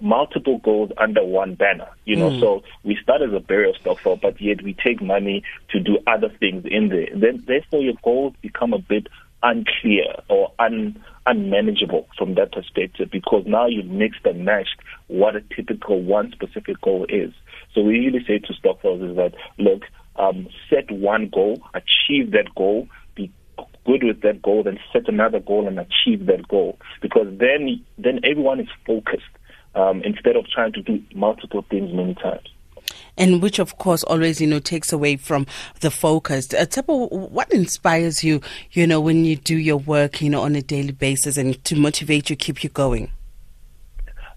multiple 0.00 0.58
goals 0.58 0.90
under 0.98 1.24
one 1.24 1.54
banner. 1.54 1.88
You 2.04 2.16
know, 2.16 2.30
mm. 2.30 2.40
so 2.40 2.62
we 2.84 2.98
start 3.02 3.22
as 3.22 3.32
a 3.32 3.40
burial 3.40 3.74
stokvel, 3.80 4.16
but 4.16 4.40
yet 4.40 4.62
we 4.62 4.74
take 4.74 5.02
money 5.02 5.42
to 5.70 5.80
do 5.80 5.98
other 6.06 6.28
things 6.28 6.64
in 6.68 6.88
there. 6.88 7.08
Then, 7.14 7.42
therefore, 7.46 7.80
your 7.82 7.94
goals 8.02 8.34
become 8.42 8.72
a 8.72 8.78
bit 8.78 9.06
unclear 9.42 10.14
or 10.28 10.52
un, 10.58 11.02
unmanageable 11.26 12.08
from 12.16 12.34
that 12.34 12.52
perspective 12.52 13.08
because 13.10 13.44
now 13.46 13.66
you've 13.66 13.86
mixed 13.86 14.24
and 14.24 14.44
matched 14.44 14.80
what 15.08 15.36
a 15.36 15.40
typical 15.54 16.00
one 16.02 16.32
specific 16.32 16.80
goal 16.80 17.06
is. 17.08 17.32
So 17.74 17.82
we 17.82 17.94
usually 17.96 18.24
say 18.24 18.38
to 18.38 18.54
stokvels 18.54 19.02
is 19.02 19.16
that, 19.16 19.34
look, 19.58 19.82
um, 20.16 20.48
set 20.68 20.90
one 20.90 21.30
goal, 21.32 21.62
achieve 21.74 22.32
that 22.32 22.54
goal, 22.54 22.88
be 23.14 23.32
good 23.86 24.04
with 24.04 24.20
that 24.22 24.42
goal, 24.42 24.62
then 24.62 24.78
set 24.92 25.08
another 25.08 25.40
goal 25.40 25.66
and 25.66 25.78
achieve 25.78 26.26
that 26.26 26.46
goal. 26.48 26.78
Because 27.00 27.26
then, 27.38 27.82
then 27.98 28.20
everyone 28.24 28.60
is 28.60 28.68
focused 28.86 29.22
um, 29.74 30.02
instead 30.02 30.37
of 30.37 30.46
trying 30.48 30.72
to 30.72 30.82
do 30.82 31.02
multiple 31.14 31.64
things 31.70 31.92
many 31.92 32.14
times. 32.14 32.48
And 33.16 33.42
which, 33.42 33.58
of 33.58 33.78
course, 33.78 34.02
always 34.04 34.40
you 34.40 34.46
know 34.46 34.58
takes 34.58 34.92
away 34.92 35.16
from 35.16 35.46
the 35.80 35.90
focus. 35.90 36.52
Uh, 36.52 36.64
Tshepo, 36.64 37.30
what 37.30 37.52
inspires 37.52 38.24
you, 38.24 38.40
you 38.72 38.87
know, 38.87 39.00
when 39.00 39.24
you 39.24 39.37
do 39.37 39.56
your 39.56 39.76
work, 39.76 40.22
you 40.22 40.30
know, 40.30 40.42
on 40.42 40.56
a 40.56 40.62
daily 40.62 40.92
basis, 40.92 41.37
and 41.37 41.62
to 41.64 41.76
motivate 41.76 42.30
you, 42.30 42.37
keep 42.37 42.64
you 42.64 42.70
going? 42.70 43.11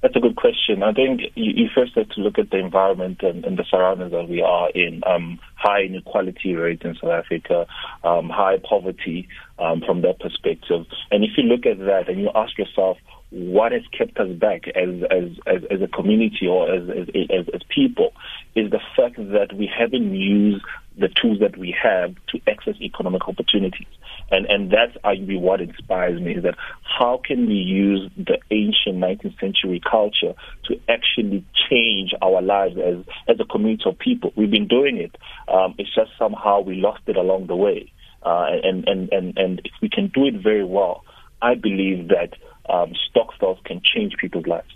That's 0.05 0.17
a 0.17 0.19
good 0.19 0.35
question. 0.35 0.83
I 0.83 0.93
think 0.93 1.21
you, 1.33 1.51
you 1.55 1.69
first 1.73 1.95
have 1.95 2.09
to 2.09 2.21
look 2.21 2.37
at 2.37 2.51
the 2.51 2.59
environment 2.59 3.23
and, 3.23 3.43
and, 3.43 3.57
the 3.57 3.63
surroundings 3.63 4.11
that 4.11 4.29
we 4.29 4.39
are 4.39 4.69
in. 4.69 5.01
Um, 5.03 5.39
high 5.55 5.81
inequality 5.81 6.53
rate 6.53 6.83
in 6.83 6.93
South 7.01 7.09
Africa, 7.09 7.65
um, 8.03 8.29
high 8.29 8.57
poverty 8.57 9.27
um, 9.57 9.81
from 9.83 10.01
that 10.01 10.19
perspective. 10.19 10.85
And 11.09 11.23
if 11.23 11.31
you 11.37 11.43
look 11.45 11.65
at 11.65 11.79
that 11.79 12.07
and 12.07 12.21
you 12.21 12.29
ask 12.35 12.55
yourself, 12.55 12.97
what 13.35 13.73
has 13.73 13.81
kept 13.91 14.17
us 14.17 14.31
back 14.31 14.65
as 14.69 15.03
as 15.11 15.29
as, 15.45 15.61
as 15.69 15.81
a 15.81 15.87
community 15.89 16.47
or 16.47 16.73
as, 16.73 16.89
as 16.89 17.49
as 17.53 17.61
people 17.67 18.13
is 18.55 18.71
the 18.71 18.79
fact 18.95 19.17
that 19.17 19.49
we 19.53 19.67
haven't 19.67 20.15
used 20.15 20.63
the 20.97 21.09
tools 21.21 21.39
that 21.41 21.57
we 21.57 21.75
have 21.83 22.15
to 22.29 22.39
access 22.49 22.75
economic 22.79 23.27
opportunities. 23.27 23.87
And 24.31 24.45
and 24.45 24.71
that's 24.71 24.95
arguably 25.03 25.37
what 25.37 25.59
inspires 25.59 26.21
me 26.21 26.35
is 26.35 26.43
that 26.43 26.55
how 26.81 27.19
can 27.21 27.45
we 27.45 27.55
use 27.55 28.09
the 28.15 28.37
ancient 28.51 28.95
19th 28.95 29.37
century 29.37 29.81
culture 29.81 30.33
to 30.69 30.79
actually 30.87 31.43
change 31.69 32.13
our 32.21 32.41
lives 32.41 32.77
as 32.77 33.03
as 33.27 33.37
a 33.41 33.45
community 33.45 33.83
of 33.85 33.99
people? 33.99 34.31
We've 34.37 34.49
been 34.49 34.69
doing 34.69 34.95
it. 34.95 35.13
Um, 35.49 35.75
it's 35.77 35.93
just 35.93 36.11
somehow 36.17 36.61
we 36.61 36.75
lost 36.75 37.01
it 37.07 37.17
along 37.17 37.47
the 37.47 37.55
way. 37.57 37.91
Uh, 38.23 38.47
and, 38.63 38.87
and, 38.87 39.13
and, 39.13 39.37
and 39.37 39.61
if 39.63 39.71
we 39.83 39.89
can 39.89 40.07
do 40.07 40.25
it 40.25 40.41
very 40.41 40.63
well, 40.65 41.03
I 41.43 41.53
believe 41.53 42.07
that 42.07 42.33
um, 42.69 42.93
stokvels 43.09 43.59
can 43.65 43.81
change 43.83 44.15
people's 44.19 44.47
lives. 44.47 44.73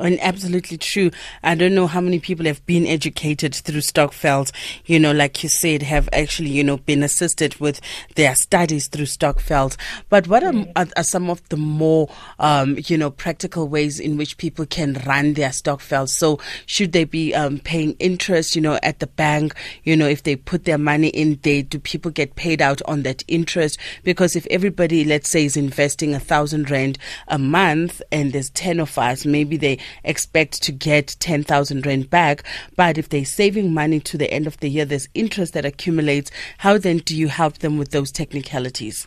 And 0.00 0.18
absolutely 0.20 0.78
true. 0.78 1.10
I 1.42 1.54
don't 1.54 1.74
know 1.74 1.86
how 1.86 2.00
many 2.00 2.20
people 2.20 2.46
have 2.46 2.64
been 2.64 2.86
educated 2.86 3.54
through 3.54 3.82
stokvels, 3.82 4.52
you 4.86 4.98
know, 4.98 5.12
like 5.12 5.42
you 5.42 5.48
said, 5.48 5.82
have 5.82 6.08
actually, 6.12 6.50
you 6.50 6.64
know, 6.64 6.78
been 6.78 7.02
assisted 7.02 7.56
with 7.56 7.80
their 8.14 8.34
studies 8.34 8.88
through 8.88 9.06
stokvels. 9.06 9.76
But 10.08 10.26
what 10.26 10.42
are, 10.42 10.54
are, 10.76 10.86
are, 10.96 11.04
some 11.04 11.28
of 11.28 11.46
the 11.50 11.56
more, 11.56 12.08
um, 12.38 12.78
you 12.86 12.96
know, 12.96 13.10
practical 13.10 13.68
ways 13.68 14.00
in 14.00 14.16
which 14.16 14.38
people 14.38 14.64
can 14.64 14.94
run 15.06 15.34
their 15.34 15.52
stokvels? 15.52 16.14
So 16.14 16.40
should 16.64 16.92
they 16.92 17.04
be 17.04 17.34
um, 17.34 17.58
paying 17.58 17.92
interest, 17.98 18.56
you 18.56 18.62
know, 18.62 18.78
at 18.82 19.00
the 19.00 19.06
bank? 19.06 19.54
You 19.84 19.96
know, 19.96 20.06
if 20.06 20.22
they 20.22 20.36
put 20.36 20.64
their 20.64 20.78
money 20.78 21.08
in 21.08 21.38
there, 21.42 21.62
do 21.62 21.78
people 21.78 22.10
get 22.10 22.36
paid 22.36 22.62
out 22.62 22.80
on 22.86 23.02
that 23.02 23.22
interest? 23.28 23.78
Because 24.02 24.34
if 24.34 24.46
everybody, 24.50 25.04
let's 25.04 25.28
say, 25.28 25.44
is 25.44 25.56
investing 25.56 26.14
a 26.14 26.20
thousand 26.20 26.70
rand 26.70 26.98
a 27.28 27.38
month 27.38 28.00
and 28.10 28.32
there's 28.32 28.50
10 28.50 28.80
of 28.80 28.96
us, 28.96 29.26
maybe 29.26 29.56
they 29.56 29.78
expect 30.04 30.62
to 30.62 30.72
get 30.72 31.16
10,000 31.20 31.86
Rand 31.86 32.10
back. 32.10 32.44
But 32.76 32.98
if 32.98 33.08
they're 33.08 33.24
saving 33.24 33.72
money 33.72 34.00
to 34.00 34.18
the 34.18 34.30
end 34.32 34.46
of 34.46 34.58
the 34.58 34.68
year, 34.68 34.84
there's 34.84 35.08
interest 35.14 35.54
that 35.54 35.64
accumulates. 35.64 36.30
How 36.58 36.78
then 36.78 36.98
do 36.98 37.16
you 37.16 37.28
help 37.28 37.58
them 37.58 37.78
with 37.78 37.90
those 37.90 38.12
technicalities? 38.12 39.06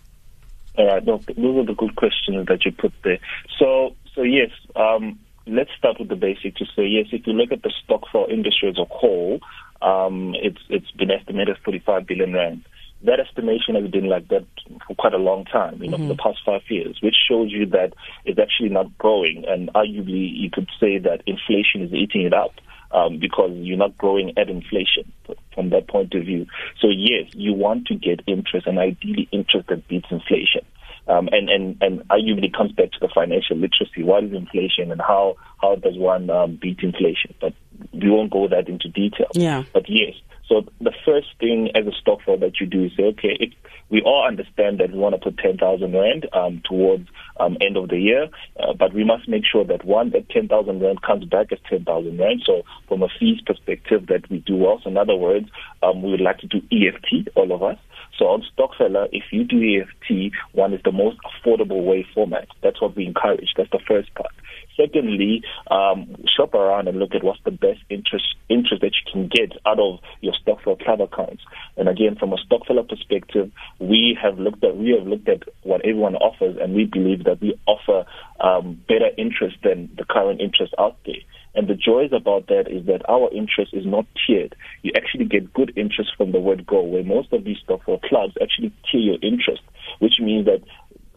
All 0.76 0.88
right, 0.88 1.06
those 1.06 1.22
are 1.28 1.66
the 1.66 1.76
good 1.78 1.96
questions 1.96 2.48
that 2.48 2.66
you 2.66 2.72
put 2.72 2.94
there. 3.04 3.20
So, 3.60 3.96
so 4.16 4.24
yes, 4.24 4.50
um, 4.76 5.20
let's 5.46 5.70
start 5.78 6.00
with 6.00 6.10
the 6.10 6.16
basic 6.16 6.56
to 6.56 6.66
say 6.76 6.86
yes. 6.86 7.08
If 7.12 7.28
you 7.28 7.34
look 7.34 7.52
at 7.52 7.62
the 7.62 7.72
stokvel 7.84 8.28
industry 8.30 8.70
as 8.70 8.78
a 8.78 8.86
whole, 8.86 9.40
um, 9.82 10.34
it's 10.42 10.62
it's 10.70 10.90
been 10.92 11.12
estimated 11.12 11.58
45 11.64 12.08
billion 12.08 12.34
rand. 12.34 12.66
That 13.04 13.20
estimation 13.20 13.76
has 13.76 13.90
been 13.92 14.08
like 14.08 14.30
that 14.30 14.46
for 14.88 14.96
quite 14.96 15.14
a 15.14 15.18
long 15.18 15.46
time, 15.46 15.82
you 15.84 15.90
know, 15.90 15.98
mm-hmm. 15.98 16.08
for 16.08 16.14
the 16.16 16.22
past 16.24 16.40
five 16.46 16.62
years, 16.70 17.00
which 17.02 17.16
shows 17.28 17.52
you 17.52 17.66
that 17.68 17.94
it's 18.24 18.40
actually 18.40 18.70
not 18.70 18.98
growing. 18.98 19.44
And 19.48 19.70
arguably, 19.74 20.32
you 20.34 20.50
could 20.50 20.70
say 20.80 21.00
that 21.00 21.22
inflation 21.26 21.82
is 21.82 21.94
eating 21.94 22.22
it 22.22 22.34
up 22.34 22.54
um, 22.92 23.20
because 23.20 23.52
you're 23.56 23.78
not 23.78 23.98
growing 23.98 24.38
at 24.38 24.50
inflation 24.50 25.12
from 25.54 25.70
that 25.72 25.88
point 25.88 26.14
of 26.14 26.24
view. 26.24 26.46
So 26.80 26.88
yes, 26.90 27.30
you 27.34 27.54
want 27.54 27.88
to 27.88 27.96
get 27.96 28.22
interest, 28.26 28.68
and 28.68 28.80
ideally 28.80 29.28
interest 29.32 29.68
that 29.68 29.88
beats 29.88 30.08
inflation. 30.10 30.66
Um, 31.06 31.28
and, 31.34 31.50
and, 31.50 31.78
and 31.82 32.08
arguably 32.08 32.54
comes 32.56 32.72
back 32.72 32.92
to 32.94 33.00
the 33.02 33.10
financial 33.14 33.58
literacy. 33.58 34.04
What 34.04 34.24
is 34.24 34.32
inflation 34.32 34.90
and 34.90 35.02
how, 35.02 35.36
how 35.62 35.76
does 35.76 35.98
one 35.98 36.30
um, 36.30 36.58
beat 36.62 36.80
inflation? 36.80 37.36
But 37.42 37.54
we 37.92 38.10
won't 38.10 38.32
go 38.32 38.48
that 38.48 38.70
into 38.70 38.88
detail. 38.88 39.28
Yeah. 39.34 39.64
But 39.74 39.90
yes, 39.90 40.14
so 40.48 40.66
the 40.82 40.94
first 41.06 41.28
thing 41.40 41.70
as 41.76 41.86
a 41.88 41.92
stokvel 41.92 42.38
that 42.40 42.60
you 42.60 42.68
do 42.68 42.86
is 42.86 42.92
say, 42.98 43.04
okay, 43.04 43.38
if 43.40 43.54
we 43.90 44.02
all 44.02 44.26
understand 44.28 44.80
that 44.80 44.92
we 44.92 44.98
want 44.98 45.16
to 45.16 45.22
put 45.22 45.38
10,000 45.38 45.94
rand 45.94 46.28
um, 46.34 46.62
towards 46.68 47.08
um, 47.40 47.58
end 47.62 47.78
of 47.78 47.90
the 47.90 48.00
year, 48.00 48.28
uh, 48.60 48.74
but 48.74 48.94
we 48.94 49.04
must 49.04 49.30
make 49.30 49.44
sure 49.50 49.64
that 49.66 49.86
one, 49.86 50.12
that 50.12 50.30
10,000 50.30 50.82
rand 50.82 51.02
comes 51.02 51.26
back 51.26 51.52
as 51.52 51.60
10,000 51.70 52.18
rand. 52.18 52.42
So 52.46 52.64
from 52.88 53.04
a 53.04 53.08
fees 53.20 53.40
perspective, 53.46 54.08
that 54.08 54.30
we 54.30 54.40
do 54.40 54.58
well. 54.58 54.80
So 54.84 54.90
in 54.90 54.98
other 54.98 55.16
words, 55.16 55.48
um, 55.82 56.02
we 56.02 56.12
would 56.12 56.22
like 56.22 56.40
to 56.40 56.48
do 56.48 56.62
EFT, 56.72 57.30
all 57.36 57.52
of 57.52 57.64
us. 57.64 57.78
So 58.18 58.26
on 58.26 58.44
Stokfella, 58.56 59.10
if 59.12 59.24
you 59.32 59.44
do 59.44 59.58
EFT, 59.58 60.34
one 60.52 60.74
is 60.74 60.82
the 60.84 60.92
most 60.92 61.18
affordable 61.24 61.84
way 61.84 62.06
format. 62.14 62.48
That's 62.62 62.82
what 62.82 62.96
we 62.96 63.06
encourage. 63.06 63.54
That's 63.58 63.72
the 63.72 63.80
first 63.88 64.14
part. 64.14 64.32
Secondly, 64.76 65.44
um, 65.70 66.16
shop 66.36 66.54
around 66.54 66.88
and 66.88 66.98
look 66.98 67.14
at 67.14 67.24
what's 67.24 67.44
the 67.44 67.52
best 67.52 67.80
interest 67.90 68.26
interest 68.50 68.82
that 68.82 68.94
you 68.94 69.12
can 69.12 69.28
get 69.28 69.58
out 69.66 69.80
of 69.80 70.00
your 70.22 70.34
Stokvel 70.34 70.80
club 70.84 71.02
accounts. 71.02 71.44
And 71.78 71.88
again, 71.88 72.16
from 72.20 72.34
a 72.34 72.38
Stokfella 72.38 72.88
perspective, 72.88 73.52
we 73.80 74.18
have 74.22 74.40
looked 74.40 74.64
at 74.64 74.76
we 74.78 74.96
have 74.98 75.08
looked 75.08 75.30
at 75.30 75.44
what 75.64 75.82
everyone 75.82 76.16
offers, 76.16 76.58
and 76.62 76.74
we 76.74 76.86
believe 76.86 77.24
that 77.26 77.42
we 77.42 77.60
offer 77.66 78.06
um, 78.40 78.82
better 78.88 79.10
interest 79.18 79.58
than 79.64 79.90
the 79.98 80.06
current 80.06 80.42
interest 80.42 80.74
out 80.78 80.98
there. 81.06 81.22
And 81.56 81.68
the 81.68 81.76
joys 81.76 82.12
about 82.12 82.48
that 82.48 82.68
is 82.68 82.88
that 82.88 83.08
our 83.08 83.32
interest 83.32 83.74
is 83.74 83.86
not 83.86 84.08
tiered. 84.26 84.56
You 84.82 84.92
actually 84.96 85.26
get 85.26 85.54
good 85.54 85.72
interest 85.76 86.12
from 86.18 86.32
the 86.32 86.40
word 86.40 86.66
go, 86.66 86.82
where 86.82 87.04
most 87.04 87.32
of 87.32 87.44
these 87.44 87.58
Stokvel 87.68 88.02
clubs 88.02 88.34
actually 88.42 88.74
tier 88.92 89.02
your 89.02 89.20
interest, 89.22 89.62
which 90.00 90.14
means 90.20 90.46
that 90.46 90.62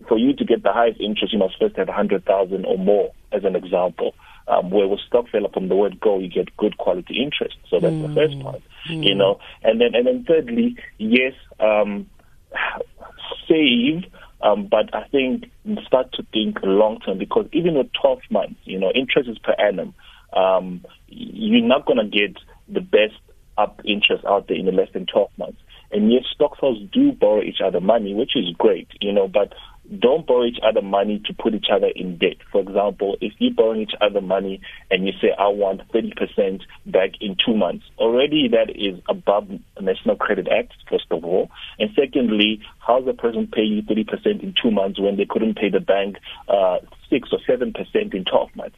for 0.09 0.19
you 0.19 0.35
to 0.35 0.45
get 0.45 0.62
the 0.62 0.73
highest 0.73 1.01
interest, 1.01 1.33
you 1.33 1.38
must 1.38 1.59
first 1.59 1.77
have 1.77 1.88
100,000 1.88 2.64
or 2.64 2.79
more, 2.79 3.12
as 3.33 3.45
an 3.45 3.57
example. 3.57 4.14
Um, 4.49 4.71
where 4.71 4.87
with 4.87 5.01
Stokvel 5.11 5.53
from 5.53 5.69
the 5.69 5.75
word 5.75 5.99
go, 5.99 6.21
you 6.21 6.29
get 6.29 6.57
good 6.57 6.79
quality 6.79 7.21
interest. 7.21 7.57
So 7.69 7.81
that's 7.81 7.95
mm. 7.95 8.07
the 8.07 8.14
first 8.14 8.40
part, 8.40 8.62
mm. 8.88 9.05
you 9.05 9.14
know. 9.14 9.40
And 9.64 9.81
then, 9.81 9.97
and 9.97 10.07
then 10.07 10.25
thirdly, 10.25 10.77
yes, 10.99 11.33
um, 11.59 12.09
save, 13.49 14.05
um, 14.42 14.69
but 14.71 14.95
I 14.95 15.09
think 15.09 15.51
start 15.85 16.12
to 16.12 16.23
think 16.33 16.59
long 16.62 17.01
term 17.01 17.19
because 17.19 17.49
even 17.53 17.75
with 17.75 17.92
12 18.01 18.21
months, 18.31 18.61
you 18.64 18.79
know, 18.79 18.92
interest 18.95 19.29
is 19.29 19.38
per 19.38 19.55
annum. 19.59 19.95
Um, 20.33 20.85
you're 21.09 21.66
not 21.66 21.87
going 21.87 21.99
to 21.99 22.05
get 22.05 22.37
the 22.69 22.81
best 22.81 23.14
up 23.59 23.81
interest 23.85 24.25
out 24.27 24.49
there 24.49 24.57
in 24.57 24.66
the 24.66 24.73
less 24.73 24.88
than 24.92 25.07
12 25.07 25.31
months. 25.38 25.59
And 25.92 26.12
yes, 26.12 26.25
stokvels 26.35 26.79
do 26.92 27.12
borrow 27.12 27.42
each 27.42 27.61
other 27.64 27.81
money, 27.81 28.12
which 28.14 28.37
is 28.37 28.51
great, 28.59 28.88
you 29.01 29.12
know, 29.12 29.29
but 29.29 29.55
don't 29.99 30.27
borrow 30.27 30.44
each 30.44 30.59
other 30.62 30.83
money 30.83 31.22
to 31.27 31.35
put 31.35 31.55
each 31.55 31.66
other 31.72 31.88
in 31.94 32.18
debt. 32.18 32.37
For 32.51 32.61
example, 32.61 33.16
if 33.20 33.33
you 33.38 33.53
borrow 33.55 33.75
each 33.75 33.94
other 34.01 34.20
money 34.20 34.61
and 34.90 35.07
you 35.07 35.12
say, 35.20 35.29
I 35.38 35.49
want 35.49 35.83
30% 35.92 36.62
back 36.87 37.11
in 37.20 37.37
two 37.44 37.55
months, 37.57 37.85
already 37.99 38.49
that 38.49 38.70
is 38.70 39.01
above 39.09 39.49
National 39.81 40.16
Credit 40.16 40.49
Act, 40.49 40.75
first 40.90 41.07
of 41.11 41.25
all. 41.25 41.51
And 41.79 41.90
secondly, 41.94 42.61
how 42.79 43.01
does 43.01 43.09
a 43.09 43.20
person 43.20 43.49
pay 43.53 43.62
you 43.62 43.83
30% 43.83 44.42
in 44.42 44.55
two 44.61 44.70
months 44.70 45.01
when 45.01 45.16
they 45.16 45.27
couldn't 45.29 45.57
pay 45.57 45.70
the 45.70 45.81
bank 45.81 46.16
uh, 46.49 46.79
6 47.11 47.29
or 47.33 47.38
7% 47.49 48.14
in 48.14 48.25
12 48.25 48.57
months? 48.57 48.77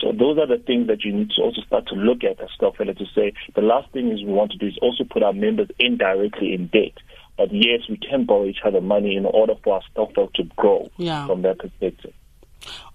So 0.00 0.12
those 0.12 0.38
are 0.38 0.46
the 0.46 0.62
things 0.62 0.86
that 0.86 1.02
you 1.04 1.12
need 1.12 1.30
to 1.30 1.42
also 1.42 1.60
start 1.62 1.88
to 1.88 1.94
look 1.94 2.22
at 2.22 2.40
as 2.40 2.48
Stokfella 2.60 2.96
to 2.96 3.04
say 3.14 3.32
the 3.56 3.62
last 3.62 3.92
thing 3.92 4.12
is 4.12 4.22
we 4.22 4.32
want 4.32 4.52
to 4.52 4.58
do 4.58 4.66
is 4.66 4.78
also 4.80 5.04
put 5.04 5.22
our 5.22 5.32
members 5.32 5.68
indirectly 5.78 6.54
in 6.54 6.68
debt. 6.68 6.94
But 7.38 7.52
yes, 7.52 7.82
we 7.88 7.96
can 7.96 8.26
borrow 8.26 8.46
each 8.46 8.58
other 8.64 8.80
money 8.80 9.16
in 9.16 9.24
order 9.24 9.54
for 9.62 9.74
our 9.74 9.82
Stokvel 9.94 10.32
to 10.34 10.42
grow 10.56 10.90
yeah. 10.96 11.26
from 11.26 11.42
that 11.42 11.60
perspective. 11.60 12.12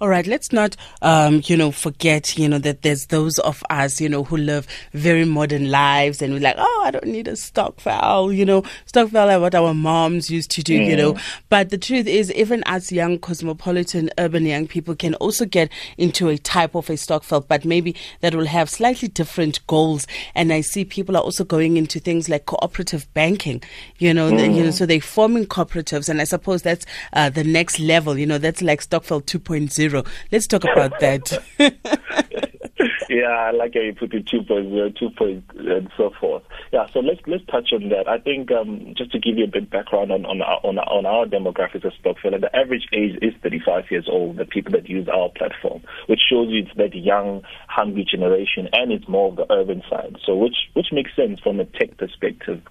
All 0.04 0.10
right, 0.10 0.28
let's 0.28 0.52
not, 0.52 0.76
um, 1.02 1.42
you 1.46 1.56
know, 1.56 1.72
forget, 1.72 2.38
you 2.38 2.50
know, 2.50 2.58
that 2.58 2.82
there's 2.82 3.06
those 3.06 3.40
of 3.40 3.64
us, 3.70 4.02
you 4.02 4.10
know, 4.10 4.26
who 4.26 4.36
live 4.36 4.68
very 4.92 5.24
modern 5.24 5.72
lives 5.72 6.22
and 6.22 6.34
we're 6.34 6.42
like, 6.42 6.56
oh, 6.58 6.84
I 6.86 6.92
don't 6.92 7.06
need 7.06 7.28
a 7.28 7.36
stokvel, 7.38 8.34
you 8.34 8.44
know, 8.44 8.64
stokvel 8.86 9.30
are 9.30 9.40
what 9.40 9.56
our 9.56 9.74
moms 9.74 10.30
used 10.30 10.52
to 10.52 10.62
do, 10.62 10.78
mm. 10.78 10.88
you 10.88 10.98
know. 10.98 11.14
Mm. 11.14 11.22
But 11.48 11.70
the 11.70 11.78
truth 11.78 12.08
is, 12.08 12.34
even 12.34 12.64
as 12.66 12.92
young 12.92 13.18
cosmopolitan 13.18 14.10
urban 14.18 14.46
young 14.46 14.68
people 14.68 14.96
can 14.96 15.16
also 15.16 15.46
get 15.46 15.72
into 15.98 16.28
a 16.28 16.38
type 16.38 16.76
of 16.76 16.90
a 16.90 16.98
stokvel, 16.98 17.42
but 17.42 17.64
maybe 17.64 17.96
that 18.20 18.36
will 18.36 18.48
have 18.48 18.70
slightly 18.70 19.08
different 19.08 19.66
goals. 19.68 20.06
And 20.36 20.52
I 20.52 20.62
see 20.62 20.84
people 20.84 21.16
are 21.16 21.24
also 21.24 21.44
going 21.44 21.78
into 21.78 22.00
things 22.00 22.28
like 22.28 22.46
cooperative 22.46 23.08
banking, 23.14 23.62
you 24.00 24.14
know, 24.14 24.32
mm. 24.32 24.38
the, 24.38 24.48
you 24.48 24.64
know, 24.64 24.70
mm. 24.70 24.74
so 24.74 24.86
they're 24.86 25.00
forming 25.00 25.46
cooperatives. 25.46 26.10
And 26.10 26.20
I 26.20 26.26
suppose 26.26 26.62
that's 26.62 26.86
uh, 27.14 27.30
the 27.30 27.44
next 27.44 27.80
level, 27.80 28.18
you 28.18 28.26
know, 28.26 28.38
that's 28.38 28.62
like 28.62 28.82
stokvel 28.82 29.22
2.0 29.22 29.63
2.0. 29.68 30.08
Let's 30.32 30.48
talk 30.48 30.64
about 30.64 31.00
that. 31.00 31.44
yeah, 33.10 33.28
I 33.28 33.52
like 33.52 33.74
how 33.74 33.82
you 33.82 33.94
put 33.94 34.14
it 34.14 34.26
2.0, 34.26 34.98
2.0, 34.98 35.72
and 35.72 35.90
so 35.96 36.12
forth. 36.20 36.44
Yeah, 36.72 36.88
so 36.92 37.00
let's 37.00 37.22
let's 37.28 37.46
touch 37.46 37.70
on 37.74 37.90
that. 37.90 38.08
I 38.08 38.18
think 38.20 38.52
um, 38.52 38.94
just 38.98 39.12
to 39.12 39.20
give 39.20 39.38
you 39.38 39.46
a 39.46 39.48
bit 39.48 39.70
background 39.70 40.12
on 40.12 40.26
on 40.26 40.42
our, 40.42 40.60
on, 40.64 40.78
on 40.80 41.06
our 41.06 41.26
demographics 41.26 41.86
of 41.86 41.94
Stokvel, 42.04 42.40
the 42.40 42.56
average 42.56 42.88
age 42.94 43.18
is 43.22 43.34
35 43.42 43.86
years 43.92 44.08
old. 44.10 44.38
The 44.38 44.46
people 44.46 44.72
that 44.74 44.90
use 44.90 45.08
our 45.08 45.30
platform, 45.30 45.84
which 46.08 46.22
shows 46.30 46.50
you 46.50 46.64
it's 46.64 46.78
that 46.78 46.96
young, 46.96 47.44
hungry 47.68 48.06
generation, 48.10 48.70
and 48.74 48.92
it's 48.92 49.08
more 49.08 49.30
of 49.30 49.36
the 49.36 49.52
urban 49.52 49.84
side. 49.90 50.18
So 50.26 50.36
which 50.36 50.70
which 50.74 50.88
makes 50.92 51.16
sense 51.16 51.40
from 51.40 51.60
a 51.60 51.66
tech 51.66 51.98
perspective 51.98 52.62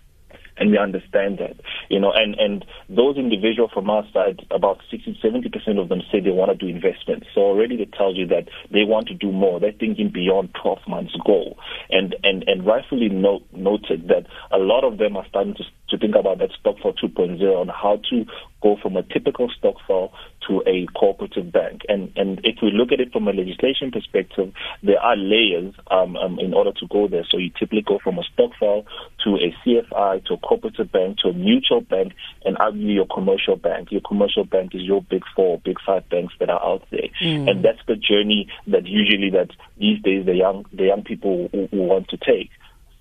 and 0.62 0.70
we 0.70 0.78
understand 0.78 1.38
that, 1.38 1.56
you 1.90 1.98
know, 1.98 2.12
and, 2.14 2.36
and 2.38 2.64
those 2.88 3.16
individuals 3.16 3.72
from 3.74 3.90
our 3.90 4.04
side, 4.12 4.46
about 4.52 4.78
60, 4.92 5.18
70% 5.18 5.82
of 5.82 5.88
them 5.88 6.02
say 6.12 6.20
they 6.20 6.30
want 6.30 6.52
to 6.52 6.56
do 6.56 6.72
investments. 6.72 7.26
So 7.34 7.40
already 7.40 7.82
it 7.82 7.92
tells 7.92 8.16
you 8.16 8.28
that 8.28 8.46
they 8.70 8.84
want 8.84 9.08
to 9.08 9.14
do 9.14 9.32
more. 9.32 9.58
They're 9.58 9.72
thinking 9.72 10.12
beyond 10.14 10.54
12 10.62 10.78
months 10.86 11.16
goal. 11.26 11.58
And, 11.90 12.14
and, 12.22 12.44
and 12.46 12.64
rightfully 12.64 13.08
note, 13.08 13.42
noted 13.50 14.06
that 14.06 14.26
a 14.52 14.58
lot 14.58 14.84
of 14.84 14.98
them 14.98 15.16
are 15.16 15.26
starting 15.28 15.56
to, 15.56 15.64
to 15.92 15.98
think 15.98 16.14
about 16.16 16.38
that 16.38 16.50
Stokvel 16.58 16.94
2.0 16.98 17.60
and 17.60 17.70
how 17.70 18.00
to 18.10 18.24
go 18.62 18.76
from 18.80 18.96
a 18.96 19.02
typical 19.02 19.50
stokvel 19.58 20.12
to 20.48 20.62
a 20.66 20.86
cooperative 20.98 21.52
bank. 21.52 21.82
And 21.88 22.12
and 22.16 22.40
if 22.44 22.56
we 22.62 22.70
look 22.70 22.92
at 22.92 23.00
it 23.00 23.12
from 23.12 23.28
a 23.28 23.32
legislation 23.32 23.90
perspective, 23.90 24.52
there 24.82 25.00
are 25.00 25.16
layers 25.16 25.74
um, 25.90 26.16
um, 26.16 26.38
in 26.38 26.54
order 26.54 26.72
to 26.72 26.86
go 26.88 27.08
there. 27.08 27.24
So 27.30 27.38
you 27.38 27.50
typically 27.50 27.82
go 27.82 27.98
from 28.02 28.18
a 28.18 28.22
stokvel 28.32 28.86
to 29.24 29.36
a 29.36 29.54
CFI 29.62 30.24
to 30.26 30.34
a 30.34 30.38
cooperative 30.38 30.90
bank 30.90 31.18
to 31.18 31.28
a 31.28 31.32
mutual 31.32 31.80
bank 31.80 32.14
and 32.44 32.56
arguably 32.56 32.94
your 32.94 33.06
commercial 33.06 33.56
bank. 33.56 33.92
Your 33.92 34.00
commercial 34.00 34.44
bank 34.44 34.74
is 34.74 34.82
your 34.82 35.02
big 35.02 35.22
four, 35.36 35.60
big 35.64 35.76
five 35.84 36.08
banks 36.08 36.34
that 36.40 36.48
are 36.48 36.62
out 36.62 36.84
there, 36.90 37.08
mm. 37.20 37.50
and 37.50 37.64
that's 37.64 37.82
the 37.86 37.96
journey 37.96 38.48
that 38.68 38.86
usually 38.86 39.30
that 39.30 39.50
these 39.76 40.00
days 40.02 40.24
the 40.24 40.34
young 40.34 40.64
the 40.72 40.84
young 40.84 41.02
people 41.02 41.48
who, 41.52 41.66
who 41.66 41.82
want 41.82 42.08
to 42.08 42.16
take. 42.16 42.50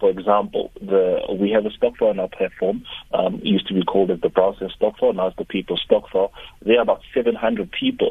For 0.02 0.10
example, 0.10 0.72
the, 0.82 1.20
we 1.40 1.52
have 1.52 1.66
a 1.66 1.70
stokvel 1.70 2.10
on 2.10 2.20
our 2.20 2.28
platform. 2.28 2.84
Um, 3.14 3.36
it 3.36 3.46
used 3.46 3.68
to 3.68 3.76
be 3.76 3.84
called 3.84 4.10
the 4.10 4.30
Browser 4.30 4.68
Stokvel, 4.76 5.16
now 5.16 5.28
it's 5.28 5.38
the 5.38 5.46
People 5.46 5.78
Stokvel. 5.78 6.32
There 6.66 6.80
are 6.80 6.82
about 6.82 7.02
700 7.14 7.72
people. 7.72 8.10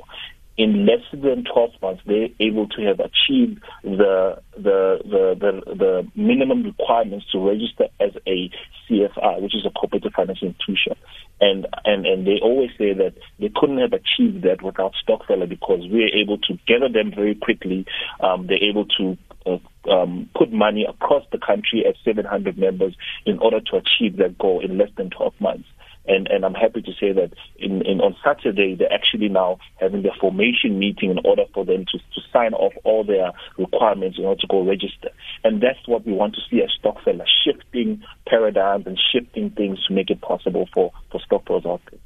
In 0.57 0.87
less 0.87 1.03
than 1.11 1.45
12 1.53 1.71
months, 1.83 2.03
they're 2.07 2.29
able 2.39 2.69
to 2.69 2.83
have 2.83 3.01
achieved 3.01 3.61
the, 3.83 4.41
the, 4.55 5.01
the, 5.05 5.37
the, 5.41 5.75
the 5.75 6.09
minimum 6.15 6.63
requirements 6.63 7.27
to 7.33 7.39
register 7.39 7.87
as 7.99 8.11
a 8.27 8.51
CFI, 8.89 9.43
which 9.43 9.57
is 9.57 9.67
a 9.67 9.71
cooperative 9.71 10.13
financial 10.15 10.49
institution. 10.49 10.95
And, 11.41 11.67
and, 11.85 12.07
and 12.07 12.27
they 12.27 12.39
always 12.43 12.71
say 12.79 12.93
that 12.93 13.15
they 13.41 13.51
couldn't 13.57 13.79
have 13.79 13.95
achieved 13.95 14.45
that 14.45 14.63
without 14.63 14.93
Stokfella 15.03 15.49
because 15.49 15.81
we're 15.91 16.15
able 16.15 16.39
to 16.39 16.59
gather 16.69 16.89
them 16.89 17.11
very 17.13 17.35
quickly. 17.35 17.87
Um, 18.21 18.47
they're 18.47 18.63
able 18.63 18.85
to 18.99 19.17
uh, 19.47 19.59
um, 19.91 20.29
put 20.37 20.53
money 20.53 20.87
across 20.89 21.25
the 21.33 21.39
country 21.39 21.85
at 21.87 21.95
700 22.05 22.59
members 22.59 22.95
in 23.25 23.39
order 23.39 23.61
to 23.61 23.77
achieve 23.77 24.17
that 24.19 24.39
goal 24.39 24.61
in 24.65 24.79
less 24.79 24.91
than 24.97 25.11
12 25.11 25.35
months. 25.41 25.69
And, 26.07 26.29
and 26.29 26.45
I'm 26.45 26.55
happy 26.55 26.83
to 26.83 26.93
say 26.99 27.13
that 27.13 27.33
in, 27.59 27.83
in 27.83 28.01
on 28.01 28.17
Saturday, 28.25 28.75
they're 28.75 28.93
actually 28.93 29.29
now 29.29 29.59
having 29.79 30.03
their 30.03 30.15
formation 30.19 30.79
meeting 30.79 31.11
in 31.11 31.19
order 31.25 31.45
for 31.53 31.65
them 31.65 31.85
to, 31.93 31.99
to 31.99 32.21
sign 32.33 32.55
off 32.55 32.73
all 32.85 33.05
their 33.05 33.33
requirements 33.59 34.19
in 34.19 34.25
order 34.25 34.41
to 34.41 34.47
go 34.47 34.65
register. 34.65 35.11
And 35.45 35.63
that's 35.63 35.87
what 35.87 36.07
we 36.07 36.13
want 36.13 36.35
to 36.35 36.41
see 36.51 36.63
as 36.63 36.71
Stokfella, 36.83 37.25
shifting 37.45 38.03
paradigms 38.27 38.87
and 38.87 38.99
shifting 39.13 39.51
things 39.51 39.85
to 39.87 39.95
make 39.95 40.11
it 40.11 40.21
possible 40.21 40.69
for, 40.73 40.91
for 41.13 41.21
Stokfellers 41.21 41.67
out 41.67 41.83
there. 41.91 42.01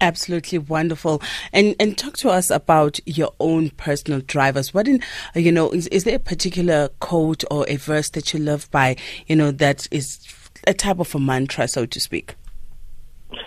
Absolutely 0.00 0.58
wonderful. 0.58 1.22
And 1.52 1.74
and 1.78 1.96
talk 1.96 2.16
to 2.18 2.30
us 2.30 2.50
about 2.50 2.98
your 3.06 3.32
own 3.40 3.70
personal 3.70 4.20
drivers. 4.20 4.74
What 4.74 4.88
in 4.88 5.00
you 5.34 5.52
know 5.52 5.70
is, 5.70 5.86
is 5.88 6.04
there 6.04 6.16
a 6.16 6.20
particular 6.20 6.88
quote 7.00 7.44
or 7.50 7.64
a 7.68 7.76
verse 7.76 8.10
that 8.10 8.32
you 8.34 8.40
love 8.40 8.70
by 8.70 8.96
you 9.26 9.36
know 9.36 9.50
that 9.52 9.86
is 9.90 10.18
a 10.66 10.74
type 10.74 10.98
of 10.98 11.14
a 11.14 11.20
mantra, 11.20 11.68
so 11.68 11.86
to 11.86 12.00
speak? 12.00 12.34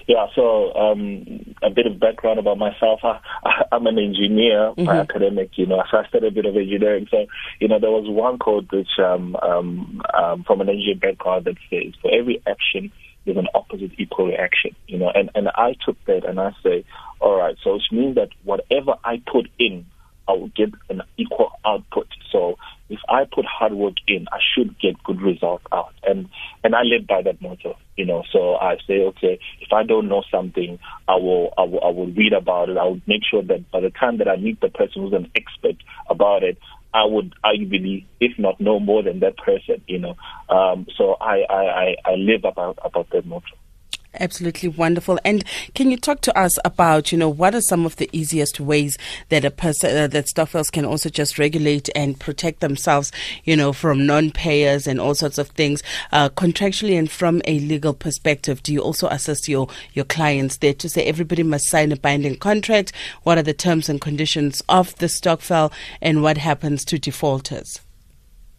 Yeah, 0.08 0.28
so 0.36 0.74
um, 0.74 1.56
a 1.62 1.70
bit 1.70 1.86
of 1.86 2.00
background 2.00 2.40
about 2.40 2.58
myself. 2.58 3.02
I, 3.04 3.20
am 3.72 3.88
an 3.88 3.98
engineer 3.98 4.72
mm-hmm. 4.72 4.86
by 4.86 4.98
academic, 5.00 5.52
you 5.58 5.66
know, 5.66 5.84
so 5.90 5.98
I 5.98 6.08
studied 6.08 6.28
a 6.28 6.32
bit 6.32 6.46
of 6.46 6.56
engineering. 6.56 7.08
So, 7.10 7.26
you 7.60 7.68
know, 7.68 7.80
there 7.80 7.92
was 7.92 8.06
one 8.08 8.38
quote 8.38 8.72
which 8.72 9.00
um, 9.00 9.36
um, 9.38 10.02
um, 10.14 10.44
from 10.44 10.62
an 10.62 10.70
engineering 10.70 11.00
background 11.00 11.46
that 11.46 11.58
says, 11.70 11.94
for 12.02 12.12
every 12.14 12.42
action, 12.48 12.92
there's 13.28 13.38
an 13.38 13.50
opposite 13.54 13.92
equal 14.00 14.28
reaction, 14.28 14.76
you 14.88 14.98
know. 14.98 15.12
And, 15.14 15.30
and 15.36 15.50
I 15.50 15.76
took 15.86 15.98
that 16.06 16.26
and 16.26 16.40
I 16.40 16.52
say, 16.64 16.86
all 17.20 17.38
right, 17.38 17.56
so 17.64 17.76
it 17.76 17.84
means 17.92 18.16
that 18.16 18.30
whatever 18.44 18.96
I 19.04 19.22
put 19.32 19.50
in, 19.60 19.86
I 20.28 20.32
will 20.32 20.50
get 20.56 20.70
an 20.90 21.02
equal 21.18 21.52
output. 21.66 22.08
So 22.32 22.58
if 22.90 23.00
I 23.10 23.24
put 23.26 23.46
hard 23.46 23.74
work 23.74 23.96
in, 24.08 24.28
I 24.32 24.40
should 24.54 24.80
get 24.80 25.02
good 25.04 25.22
results 25.22 25.66
out. 25.72 25.94
And 26.04 26.30
and 26.64 26.76
I 26.76 26.84
live 26.84 27.08
by 27.08 27.22
that 27.22 27.42
motto, 27.42 27.78
you 27.96 28.06
know. 28.06 28.24
So 28.32 28.56
I 28.56 28.78
say, 28.88 29.02
okay, 29.02 29.40
if 29.62 29.72
I 29.72 29.84
don't 29.84 30.08
know 30.08 30.24
something, 30.32 30.80
I 31.08 31.16
will 31.16 31.54
I 31.58 31.64
will 31.64 31.84
I 31.84 31.90
will 31.90 32.08
read 32.08 32.34
about 32.34 32.70
it. 32.70 32.78
I 32.78 32.84
will 32.84 33.02
make 33.08 33.22
sure 33.30 33.42
that 33.44 33.72
by 33.72 33.80
the 33.80 33.90
time 33.90 34.18
that 34.18 34.28
I 34.28 34.36
meet 34.36 34.60
the 34.60 34.70
person 34.70 35.04
who's 35.04 35.14
an 35.14 35.32
expert 35.36 35.76
about 36.10 36.44
it, 36.44 36.58
I 36.94 37.06
would 37.06 37.34
arguably, 37.44 38.06
if 38.20 38.38
not 38.40 38.60
know 38.60 38.80
more 38.80 39.04
than 39.04 39.20
that 39.20 39.38
person, 39.38 39.82
you 39.88 40.00
know. 40.00 40.16
Um, 40.50 40.88
so 40.98 41.16
I, 41.20 41.44
I, 41.50 41.56
I 41.56 41.96
I 42.06 42.16
live 42.16 42.46
about 42.46 42.80
about 42.84 43.10
that 43.12 43.26
motto. 43.26 43.46
Absolutely 44.20 44.70
wonderful. 44.70 45.20
And 45.24 45.44
can 45.76 45.92
you 45.92 45.98
talk 45.98 46.22
to 46.22 46.38
us 46.38 46.58
about, 46.66 47.12
you 47.12 47.18
know, 47.18 47.30
what 47.30 47.54
are 47.54 47.62
some 47.62 47.86
of 47.86 47.98
the 47.98 48.10
easiest 48.12 48.60
ways 48.60 48.98
that 49.30 49.46
a 49.46 49.52
person, 49.52 49.96
uh, 49.96 50.08
that 50.08 50.26
Stokvels 50.26 50.72
can 50.72 50.86
also 50.86 51.10
just 51.10 51.38
regulate 51.38 51.90
and 51.96 52.20
protect 52.20 52.62
themselves, 52.62 53.12
you 53.44 53.56
know, 53.56 53.74
from 53.74 54.08
non-payers 54.08 54.88
and 54.88 55.00
all 55.00 55.14
sorts 55.14 55.38
of 55.38 55.50
things, 55.50 55.84
uh, 56.12 56.30
contractually 56.30 56.98
and 56.98 57.12
from 57.12 57.42
a 57.46 57.60
legal 57.60 57.94
perspective? 57.94 58.64
Do 58.64 58.74
you 58.74 58.82
also 58.82 59.08
assist 59.10 59.48
your, 59.48 59.68
your 59.94 60.06
clients 60.06 60.58
there 60.58 60.74
to 60.74 60.90
say 60.90 61.04
everybody 61.04 61.44
must 61.44 61.68
sign 61.68 61.92
a 61.92 61.98
binding 61.98 62.38
contract? 62.38 62.94
What 63.24 63.38
are 63.38 63.44
the 63.44 63.54
terms 63.54 63.88
and 63.88 64.02
conditions 64.02 64.64
of 64.68 64.96
the 64.96 65.08
Stokvel 65.08 65.72
and 66.02 66.24
what 66.24 66.38
happens 66.38 66.84
to 66.86 66.98
defaulters? 66.98 67.82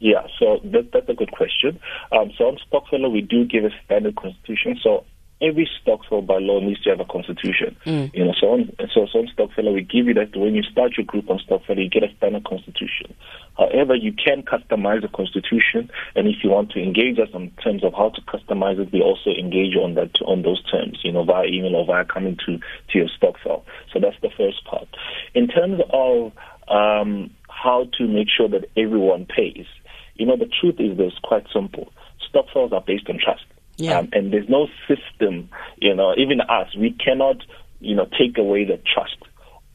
Yeah, 0.00 0.26
so 0.38 0.60
that, 0.62 0.92
that's 0.92 1.08
a 1.08 1.14
good 1.14 1.32
question. 1.32 1.80
Um, 2.12 2.30
so 2.38 2.44
on 2.44 2.58
Stokvel, 2.70 3.10
we 3.10 3.22
do 3.22 3.44
give 3.44 3.64
a 3.64 3.70
standard 3.84 4.14
constitution. 4.14 4.78
So 4.80 5.04
every 5.40 5.68
Stokvel 5.80 6.26
by 6.26 6.38
law 6.38 6.60
needs 6.60 6.82
to 6.82 6.90
have 6.90 7.00
a 7.00 7.04
constitution. 7.04 7.76
Mm. 7.86 8.14
You 8.14 8.24
know, 8.24 8.34
so 8.38 8.46
on, 8.48 8.72
so, 8.92 9.06
so 9.12 9.20
on 9.20 9.28
Stokvel, 9.28 9.72
we 9.72 9.82
give 9.82 10.06
you 10.06 10.14
that 10.14 10.36
when 10.36 10.54
you 10.54 10.62
start 10.62 10.96
your 10.96 11.06
group 11.06 11.30
on 11.30 11.38
Stokvel, 11.38 11.78
you 11.78 11.88
get 11.88 12.02
a 12.02 12.14
standard 12.16 12.44
constitution. 12.44 13.14
However, 13.56 13.94
you 13.94 14.12
can 14.12 14.42
customize 14.42 15.02
the 15.02 15.08
constitution, 15.08 15.90
and 16.14 16.26
if 16.26 16.36
you 16.42 16.50
want 16.50 16.70
to 16.72 16.82
engage 16.82 17.18
us 17.18 17.28
in 17.34 17.50
terms 17.62 17.84
of 17.84 17.92
how 17.94 18.10
to 18.10 18.20
customize 18.22 18.78
it, 18.78 18.92
we 18.92 19.00
also 19.00 19.30
engage 19.30 19.76
on 19.76 19.94
that 19.94 20.20
on 20.22 20.42
those 20.42 20.62
terms, 20.70 20.98
you 21.02 21.12
know, 21.12 21.24
via 21.24 21.46
email 21.46 21.76
or 21.76 21.86
via 21.86 22.04
coming 22.04 22.36
to 22.46 22.58
to 22.58 22.98
your 22.98 23.08
Stokvel. 23.08 23.64
So 23.92 24.00
that's 24.00 24.20
the 24.22 24.30
first 24.36 24.64
part. 24.64 24.88
In 25.34 25.48
terms 25.48 25.80
of 25.90 26.32
um, 26.68 27.30
how 27.48 27.88
to 27.98 28.06
make 28.06 28.28
sure 28.28 28.48
that 28.48 28.68
everyone 28.76 29.26
pays, 29.26 29.66
you 30.14 30.26
know, 30.26 30.36
the 30.36 30.50
truth 30.60 30.76
is 30.78 30.96
this 30.96 31.12
quite 31.22 31.46
simple. 31.52 31.92
Stokvels 32.28 32.72
are 32.72 32.82
based 32.86 33.08
on 33.08 33.18
trust. 33.22 33.44
Yeah. 33.78 33.98
Um, 33.98 34.08
and 34.12 34.32
there's 34.32 34.48
no 34.48 34.66
system, 34.86 35.48
you 35.78 35.94
know, 35.94 36.14
even 36.16 36.40
us, 36.40 36.74
we 36.76 36.90
cannot, 36.92 37.36
you 37.80 37.94
know, 37.94 38.06
take 38.18 38.36
away 38.36 38.64
the 38.64 38.80
trust. 38.92 39.16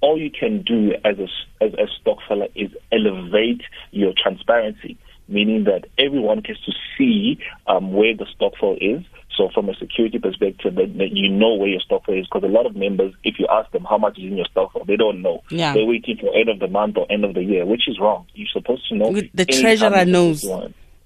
All 0.01 0.19
you 0.19 0.29
can 0.29 0.61
do 0.61 0.91
as 1.05 1.17
a, 1.17 1.27
as 1.63 1.73
a 1.73 1.87
Stokfella 1.97 2.51
is 2.53 2.69
elevate 2.91 3.61
your 3.91 4.13
transparency, 4.21 4.97
meaning 5.29 5.63
that 5.63 5.85
everyone 5.97 6.41
gets 6.41 6.59
to 6.65 6.73
see 6.97 7.39
um, 7.67 7.93
where 7.93 8.13
the 8.13 8.25
Stokvel 8.37 8.77
is. 8.81 9.05
So 9.37 9.49
from 9.53 9.69
a 9.69 9.73
security 9.75 10.19
perspective, 10.19 10.75
that, 10.75 10.97
that 10.97 11.11
you 11.13 11.29
know 11.29 11.55
where 11.55 11.69
your 11.69 11.79
Stokvel 11.79 12.19
is, 12.19 12.27
because 12.27 12.43
a 12.43 12.51
lot 12.51 12.65
of 12.65 12.75
members, 12.75 13.13
if 13.23 13.39
you 13.39 13.47
ask 13.49 13.71
them 13.71 13.85
how 13.89 13.97
much 13.97 14.17
is 14.19 14.25
in 14.25 14.35
your 14.35 14.45
Stokvel, 14.53 14.85
they 14.85 14.97
don't 14.97 15.21
know. 15.21 15.41
Yeah. 15.49 15.73
They're 15.73 15.85
waiting 15.85 16.17
for 16.19 16.35
end 16.35 16.49
of 16.49 16.59
the 16.59 16.67
month 16.67 16.97
or 16.97 17.09
end 17.09 17.23
of 17.23 17.33
the 17.33 17.41
year, 17.41 17.65
which 17.65 17.87
is 17.87 17.97
wrong. 17.99 18.27
You're 18.33 18.49
supposed 18.51 18.87
to 18.89 18.95
know. 18.95 19.13
The 19.33 19.45
treasurer 19.45 20.03
knows. 20.03 20.41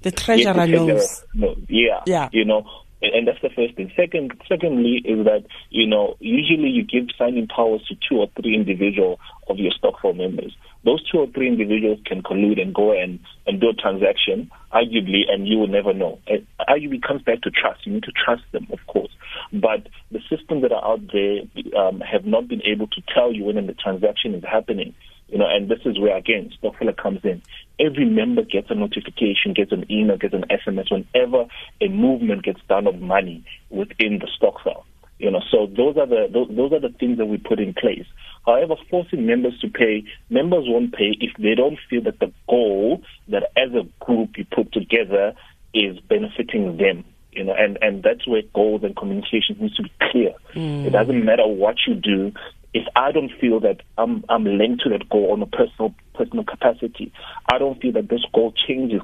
The 0.01 0.11
treasurer 0.11 0.65
yes, 0.65 0.69
the 0.69 0.85
knows. 0.87 1.23
knows. 1.35 1.57
Yeah. 1.69 2.01
Yeah. 2.05 2.29
You 2.31 2.45
know, 2.45 2.65
and 3.01 3.27
that's 3.27 3.41
the 3.41 3.49
first 3.49 3.75
thing. 3.75 3.91
Second, 3.95 4.33
secondly, 4.47 5.01
is 5.05 5.25
that 5.25 5.45
you 5.69 5.85
know 5.87 6.15
usually 6.19 6.69
you 6.69 6.83
give 6.83 7.15
signing 7.17 7.47
powers 7.47 7.85
to 7.87 7.95
two 8.07 8.17
or 8.17 8.27
three 8.39 8.55
individual 8.55 9.19
of 9.49 9.57
your 9.57 9.71
Stokvel 9.71 10.15
members. 10.15 10.55
Those 10.83 11.03
two 11.09 11.19
or 11.19 11.27
three 11.27 11.47
individuals 11.47 11.99
can 12.05 12.23
collude 12.23 12.61
and 12.61 12.73
go 12.73 12.91
and, 12.91 13.19
and 13.45 13.59
do 13.59 13.69
a 13.69 13.73
transaction, 13.73 14.49
arguably, 14.71 15.23
and 15.27 15.47
you 15.47 15.57
will 15.57 15.67
never 15.67 15.93
know. 15.93 16.19
It 16.27 16.45
arguably 16.67 17.01
comes 17.01 17.21
back 17.23 17.41
to 17.41 17.51
trust. 17.51 17.85
You 17.85 17.93
need 17.93 18.03
to 18.03 18.13
trust 18.13 18.43
them, 18.51 18.67
of 18.71 18.79
course. 18.87 19.11
But 19.51 19.87
the 20.11 20.19
systems 20.29 20.61
that 20.61 20.71
are 20.71 20.83
out 20.83 21.01
there 21.11 21.41
um, 21.77 21.99
have 21.99 22.25
not 22.25 22.47
been 22.47 22.61
able 22.63 22.87
to 22.87 23.01
tell 23.13 23.33
you 23.33 23.45
when 23.45 23.67
the 23.67 23.73
transaction 23.73 24.33
is 24.33 24.43
happening. 24.43 24.95
You 25.27 25.37
know, 25.37 25.47
and 25.47 25.69
this 25.69 25.79
is 25.85 25.99
where 25.99 26.15
again 26.15 26.51
Stokfella 26.61 26.95
comes 26.95 27.19
in. 27.23 27.41
Every 27.79 28.05
member 28.05 28.43
gets 28.43 28.69
a 28.69 28.75
notification, 28.75 29.53
gets 29.53 29.71
an 29.71 29.85
email, 29.91 30.17
gets 30.17 30.33
an 30.33 30.45
SMS 30.49 30.91
whenever 30.91 31.45
a 31.81 31.87
movement 31.89 32.43
gets 32.43 32.61
done 32.69 32.87
of 32.87 33.01
money 33.01 33.43
within 33.69 34.19
the 34.19 34.27
Stokvel. 34.39 34.83
You 35.19 35.31
know, 35.31 35.41
so 35.51 35.65
those 35.65 35.97
are 35.97 36.05
the 36.05 36.27
those, 36.31 36.47
those 36.55 36.71
are 36.73 36.79
the 36.79 36.95
things 36.97 37.17
that 37.17 37.25
we 37.25 37.37
put 37.37 37.59
in 37.59 37.73
place. 37.73 38.05
However, 38.45 38.75
forcing 38.89 39.25
members 39.25 39.59
to 39.59 39.67
pay, 39.67 40.05
members 40.29 40.63
won't 40.67 40.93
pay 40.93 41.17
if 41.19 41.31
they 41.37 41.55
don't 41.55 41.77
feel 41.89 42.03
that 42.03 42.19
the 42.19 42.31
goal 42.47 43.01
that 43.27 43.51
as 43.57 43.73
a 43.73 43.83
group 44.05 44.37
you 44.37 44.45
put 44.45 44.71
together 44.71 45.33
is 45.73 45.99
benefiting 45.99 46.77
them 46.77 47.03
you 47.37 47.43
know, 47.43 47.53
and, 47.53 47.77
and 47.81 48.01
that's 48.01 48.27
where 48.27 48.41
goals 48.55 48.83
and 48.83 48.95
communication 48.95 49.57
needs 49.59 49.75
to 49.75 49.83
be 49.83 49.91
clear. 50.11 50.33
Mm. 50.55 50.85
It 50.85 50.89
doesn't 50.89 51.23
matter 51.23 51.45
what 51.45 51.75
you 51.87 51.93
do 51.93 52.33
if 52.77 52.83
I 52.95 53.11
don't 53.11 53.31
feel 53.41 53.59
that 53.61 53.81
I'm 53.97 54.23
I'm 54.29 54.45
linked 54.45 54.83
to 54.83 54.89
that 54.89 55.09
goal 55.09 55.31
on 55.31 55.41
a 55.41 55.47
personal 55.47 55.95
personal 56.13 56.43
capacity, 56.43 57.11
I 57.51 57.57
don't 57.57 57.81
feel 57.81 57.91
that 57.93 58.07
this 58.07 58.23
goal 58.33 58.53
changes 58.67 59.01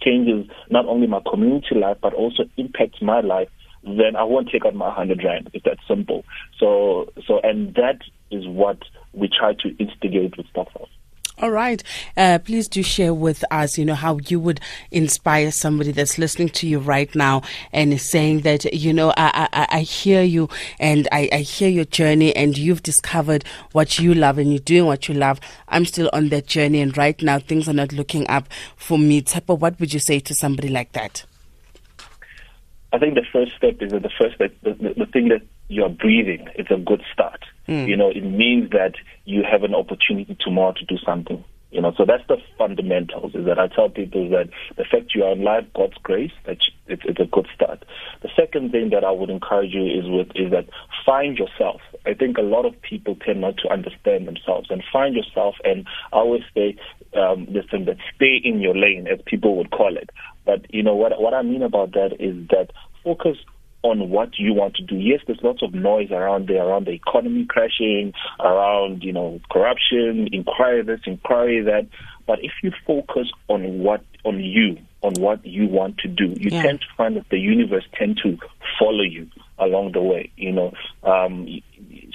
changes 0.00 0.50
not 0.70 0.86
only 0.86 1.06
my 1.06 1.20
community 1.30 1.76
life 1.76 1.98
but 2.02 2.14
also 2.14 2.42
impacts 2.56 3.00
my 3.00 3.20
life, 3.20 3.48
then 3.84 4.16
I 4.18 4.24
won't 4.24 4.48
take 4.50 4.66
out 4.66 4.74
my 4.74 4.92
hundred 4.92 5.22
rand. 5.22 5.50
It's 5.52 5.64
that 5.64 5.78
simple. 5.86 6.24
So 6.58 7.12
so 7.28 7.38
and 7.44 7.72
that 7.76 8.00
is 8.32 8.44
what 8.48 8.78
we 9.12 9.28
try 9.28 9.54
to 9.54 9.68
instigate 9.78 10.36
with 10.36 10.46
Stokvel. 10.52 10.88
All 11.42 11.50
right. 11.50 11.82
Uh, 12.16 12.38
please 12.38 12.68
do 12.68 12.84
share 12.84 13.12
with 13.12 13.42
us, 13.50 13.76
you 13.76 13.84
know, 13.84 13.96
how 13.96 14.18
you 14.28 14.38
would 14.38 14.60
inspire 14.92 15.50
somebody 15.50 15.90
that's 15.90 16.16
listening 16.16 16.50
to 16.50 16.68
you 16.68 16.78
right 16.78 17.12
now 17.16 17.42
and 17.72 17.92
is 17.92 18.08
saying 18.08 18.42
that, 18.42 18.72
you 18.72 18.92
know, 18.92 19.12
I, 19.16 19.48
I, 19.52 19.66
I 19.78 19.80
hear 19.80 20.22
you 20.22 20.48
and 20.78 21.08
I, 21.10 21.28
I 21.32 21.38
hear 21.38 21.68
your 21.68 21.84
journey 21.84 22.34
and 22.36 22.56
you've 22.56 22.84
discovered 22.84 23.44
what 23.72 23.98
you 23.98 24.14
love 24.14 24.38
and 24.38 24.52
you're 24.52 24.60
doing 24.60 24.86
what 24.86 25.08
you 25.08 25.14
love. 25.14 25.40
I'm 25.66 25.84
still 25.84 26.08
on 26.12 26.28
that 26.28 26.46
journey 26.46 26.80
and 26.80 26.96
right 26.96 27.20
now 27.20 27.40
things 27.40 27.68
are 27.68 27.72
not 27.72 27.92
looking 27.92 28.24
up 28.28 28.46
for 28.76 28.96
me. 28.96 29.20
Tshepo, 29.20 29.58
what 29.58 29.80
would 29.80 29.92
you 29.92 29.98
say 29.98 30.20
to 30.20 30.36
somebody 30.36 30.68
like 30.68 30.92
that? 30.92 31.24
I 32.92 33.00
think 33.00 33.16
the 33.16 33.26
first 33.32 33.56
step 33.56 33.82
is 33.82 33.90
that 33.90 34.04
the 34.04 34.10
first 34.16 34.38
the, 34.38 34.52
the, 34.62 34.94
the 34.96 35.06
thing 35.06 35.26
that 35.30 35.42
you're 35.66 35.88
breathing, 35.88 36.48
it's 36.54 36.70
a 36.70 36.76
good 36.76 37.02
start. 37.12 37.44
Mm. 37.68 37.88
You 37.88 37.96
know, 37.96 38.10
it 38.10 38.24
means 38.24 38.70
that 38.70 38.94
you 39.24 39.42
have 39.50 39.62
an 39.62 39.74
opportunity 39.74 40.36
tomorrow 40.40 40.72
to 40.72 40.84
do 40.84 40.96
something. 41.04 41.44
You 41.72 41.80
know, 41.80 41.94
so 41.96 42.04
that's 42.04 42.26
the 42.28 42.36
fundamentals. 42.58 43.34
Is 43.34 43.46
that 43.46 43.58
I 43.58 43.66
tell 43.66 43.88
people 43.88 44.28
that 44.28 44.50
the 44.76 44.84
fact 44.84 45.14
you 45.14 45.24
are 45.24 45.32
alive, 45.32 45.72
God's 45.74 45.96
grace, 46.02 46.32
that 46.44 46.58
it's, 46.86 47.02
it's 47.06 47.18
a 47.18 47.24
good 47.24 47.48
start. 47.54 47.86
The 48.20 48.28
second 48.36 48.72
thing 48.72 48.90
that 48.90 49.04
I 49.04 49.10
would 49.10 49.30
encourage 49.30 49.72
you 49.72 49.86
is 49.86 50.04
with 50.04 50.36
is 50.36 50.50
that 50.50 50.68
find 51.06 51.38
yourself. 51.38 51.80
I 52.04 52.12
think 52.12 52.36
a 52.36 52.42
lot 52.42 52.66
of 52.66 52.80
people 52.82 53.16
tend 53.16 53.40
not 53.40 53.56
to 53.58 53.72
understand 53.72 54.28
themselves 54.28 54.68
and 54.70 54.82
find 54.92 55.14
yourself. 55.14 55.54
And 55.64 55.86
I 56.12 56.16
always 56.16 56.42
say, 56.54 56.76
um, 57.14 57.46
listen, 57.50 57.86
that 57.86 57.96
stay 58.16 58.36
in 58.44 58.60
your 58.60 58.76
lane, 58.76 59.06
as 59.06 59.20
people 59.24 59.56
would 59.56 59.70
call 59.70 59.96
it. 59.96 60.10
But 60.44 60.66
you 60.74 60.82
know 60.82 60.94
what? 60.94 61.18
What 61.22 61.32
I 61.32 61.40
mean 61.40 61.62
about 61.62 61.92
that 61.92 62.16
is 62.20 62.48
that 62.48 62.70
focus 63.02 63.38
on 63.82 64.10
what 64.10 64.38
you 64.38 64.54
want 64.54 64.76
to 64.76 64.82
do. 64.82 64.96
Yes, 64.96 65.20
there's 65.26 65.42
lots 65.42 65.62
of 65.62 65.74
noise 65.74 66.10
around 66.10 66.48
there, 66.48 66.64
around 66.64 66.86
the 66.86 66.92
economy 66.92 67.46
crashing, 67.46 68.12
around, 68.40 69.02
you 69.02 69.12
know, 69.12 69.40
corruption, 69.50 70.28
inquiry 70.32 70.82
this, 70.82 71.00
inquiry 71.06 71.62
that. 71.62 71.88
But 72.26 72.38
if 72.42 72.52
you 72.62 72.72
focus 72.86 73.30
on 73.48 73.80
what, 73.80 74.04
on 74.24 74.38
you, 74.40 74.78
on 75.02 75.14
what 75.14 75.44
you 75.44 75.66
want 75.66 75.98
to 75.98 76.08
do, 76.08 76.28
you 76.38 76.50
yeah. 76.50 76.62
tend 76.62 76.80
to 76.80 76.86
find 76.96 77.16
that 77.16 77.28
the 77.30 77.38
universe 77.38 77.84
tend 77.98 78.20
to 78.22 78.38
follow 78.78 79.02
you. 79.02 79.28
along 79.62 79.92
the 79.92 80.00
way. 80.02 80.30
You 80.36 80.52
know, 80.52 80.72
um, 81.02 81.48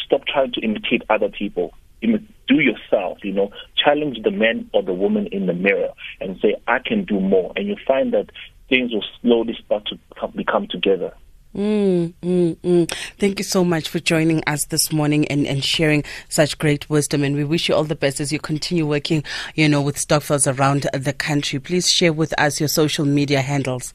stop 0.06 0.26
trying 0.28 0.52
to 0.54 0.62
imitate 0.62 1.04
other 1.10 1.30
people. 1.30 1.74
Do 2.02 2.60
yourself, 2.60 3.20
you 3.24 3.34
know, 3.34 3.52
challenge 3.84 4.20
the 4.24 4.32
man 4.32 4.70
or 4.74 4.84
the 4.84 4.94
woman 4.94 5.28
in 5.32 5.48
the 5.48 5.54
mirror 5.54 5.90
and 6.22 6.38
say, 6.42 6.56
I 6.68 6.80
can 6.80 7.06
do 7.06 7.20
more. 7.20 7.52
And 7.56 7.68
you 7.68 7.76
find 7.88 8.14
that 8.14 8.30
things 8.70 8.94
will 8.94 9.04
slowly 9.22 9.58
start 9.66 9.88
to 9.88 9.98
come, 10.20 10.32
become 10.36 10.68
together. 10.68 11.14
Mm, 11.58 12.14
mm, 12.22 12.56
mm. 12.58 12.92
Thank 13.18 13.40
you 13.40 13.44
so 13.44 13.66
much 13.66 13.90
for 13.90 13.98
joining 14.00 14.44
us 14.46 14.66
this 14.66 14.94
morning 14.94 15.28
and, 15.28 15.48
and 15.48 15.64
sharing 15.64 16.04
such 16.30 16.60
great 16.60 16.88
wisdom. 16.88 17.24
And 17.24 17.36
we 17.36 17.44
wish 17.44 17.68
you 17.68 17.74
all 17.74 17.84
the 17.84 17.96
best 17.96 18.20
as 18.20 18.32
you 18.32 18.38
continue 18.38 18.86
working, 18.86 19.24
you 19.56 19.68
know, 19.68 19.82
with 19.82 19.98
Stokvels 19.98 20.46
around 20.46 20.88
the 20.94 21.14
country. 21.14 21.58
Please 21.58 21.90
share 21.90 22.14
with 22.14 22.32
us 22.40 22.60
your 22.60 22.70
social 22.70 23.06
media 23.06 23.42
handles. 23.42 23.92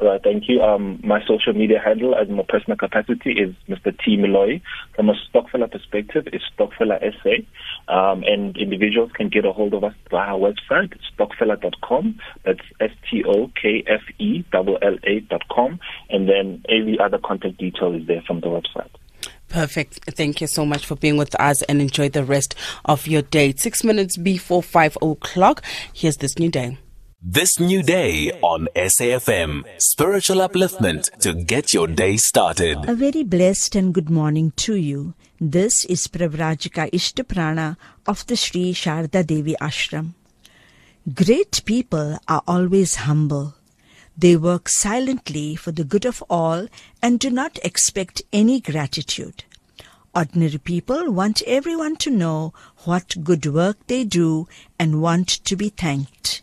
Uh, 0.00 0.18
thank 0.24 0.48
you. 0.48 0.62
Um, 0.62 1.00
my 1.04 1.24
social 1.26 1.52
media 1.52 1.80
handle 1.84 2.14
as 2.14 2.28
my 2.30 2.42
personal 2.48 2.78
capacity 2.78 3.32
is 3.32 3.54
Mr. 3.68 3.96
T. 4.02 4.16
Moloi. 4.16 4.62
From 4.96 5.10
a 5.10 5.14
Stokfella 5.14 5.70
perspective, 5.70 6.26
it's 6.32 6.44
Stokfella 6.58 6.98
SA. 7.22 7.44
Um, 7.88 8.22
and 8.26 8.56
individuals 8.56 9.10
can 9.12 9.28
get 9.28 9.44
a 9.44 9.52
hold 9.52 9.74
of 9.74 9.84
us 9.84 9.92
via 10.10 10.32
our 10.32 10.38
website, 10.38 10.96
stokfella.com. 11.16 12.18
That's 12.44 12.60
S-T-O-K-F-E-L-L-A.com. 12.80 15.80
And 16.10 16.28
then 16.28 16.64
every 16.68 16.98
other 16.98 17.18
contact 17.18 17.58
detail 17.58 17.94
is 17.94 18.04
there 18.06 18.22
from 18.26 18.40
the 18.40 18.48
website. 18.48 18.90
Perfect. 19.48 20.00
Thank 20.16 20.40
you 20.40 20.46
so 20.46 20.64
much 20.66 20.86
for 20.86 20.96
being 20.96 21.16
with 21.16 21.38
us 21.40 21.62
and 21.62 21.80
enjoy 21.80 22.08
the 22.08 22.24
rest 22.24 22.54
of 22.84 23.06
your 23.06 23.22
day. 23.22 23.54
Six 23.56 23.84
minutes 23.84 24.16
before 24.16 24.62
five 24.62 24.98
o'clock. 25.00 25.62
Here's 25.92 26.16
this 26.16 26.38
new 26.38 26.50
day. 26.50 26.78
This 27.26 27.58
new 27.58 27.82
day 27.82 28.32
on 28.42 28.68
SAFM, 28.76 29.64
spiritual 29.78 30.46
upliftment 30.46 31.08
to 31.20 31.32
get 31.32 31.72
your 31.72 31.86
day 31.86 32.18
started. 32.18 32.76
A 32.86 32.94
very 32.94 33.22
blessed 33.22 33.76
and 33.76 33.94
good 33.94 34.10
morning 34.10 34.52
to 34.56 34.74
you. 34.74 35.14
This 35.40 35.84
is 35.86 36.06
Pravrajika 36.06 36.92
Ishtaprana 36.92 37.76
of 38.06 38.24
the 38.26 38.36
Sri 38.36 38.72
Sharda 38.72 39.26
Devi 39.26 39.56
Ashram. 39.60 40.14
Great 41.12 41.64
people 41.64 42.18
are 42.28 42.42
always 42.46 42.94
humble. 42.94 43.56
They 44.16 44.36
work 44.36 44.68
silently 44.68 45.56
for 45.56 45.72
the 45.72 45.82
good 45.82 46.04
of 46.04 46.22
all 46.30 46.68
and 47.02 47.18
do 47.18 47.30
not 47.30 47.58
expect 47.64 48.22
any 48.32 48.60
gratitude. 48.60 49.42
Ordinary 50.14 50.58
people 50.58 51.10
want 51.10 51.42
everyone 51.42 51.96
to 51.96 52.10
know 52.10 52.54
what 52.84 53.16
good 53.24 53.44
work 53.46 53.78
they 53.88 54.04
do 54.04 54.46
and 54.78 55.02
want 55.02 55.28
to 55.46 55.56
be 55.56 55.68
thanked. 55.68 56.42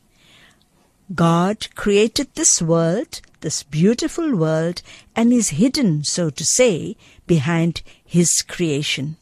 God 1.16 1.74
created 1.76 2.28
this 2.36 2.62
world, 2.62 3.22
this 3.40 3.64
beautiful 3.64 4.36
world, 4.36 4.82
and 5.16 5.32
is 5.32 5.50
hidden, 5.50 6.04
so 6.04 6.30
to 6.30 6.44
say, 6.44 6.98
behind 7.26 7.82
His 8.12 8.42
creation. 8.42 9.16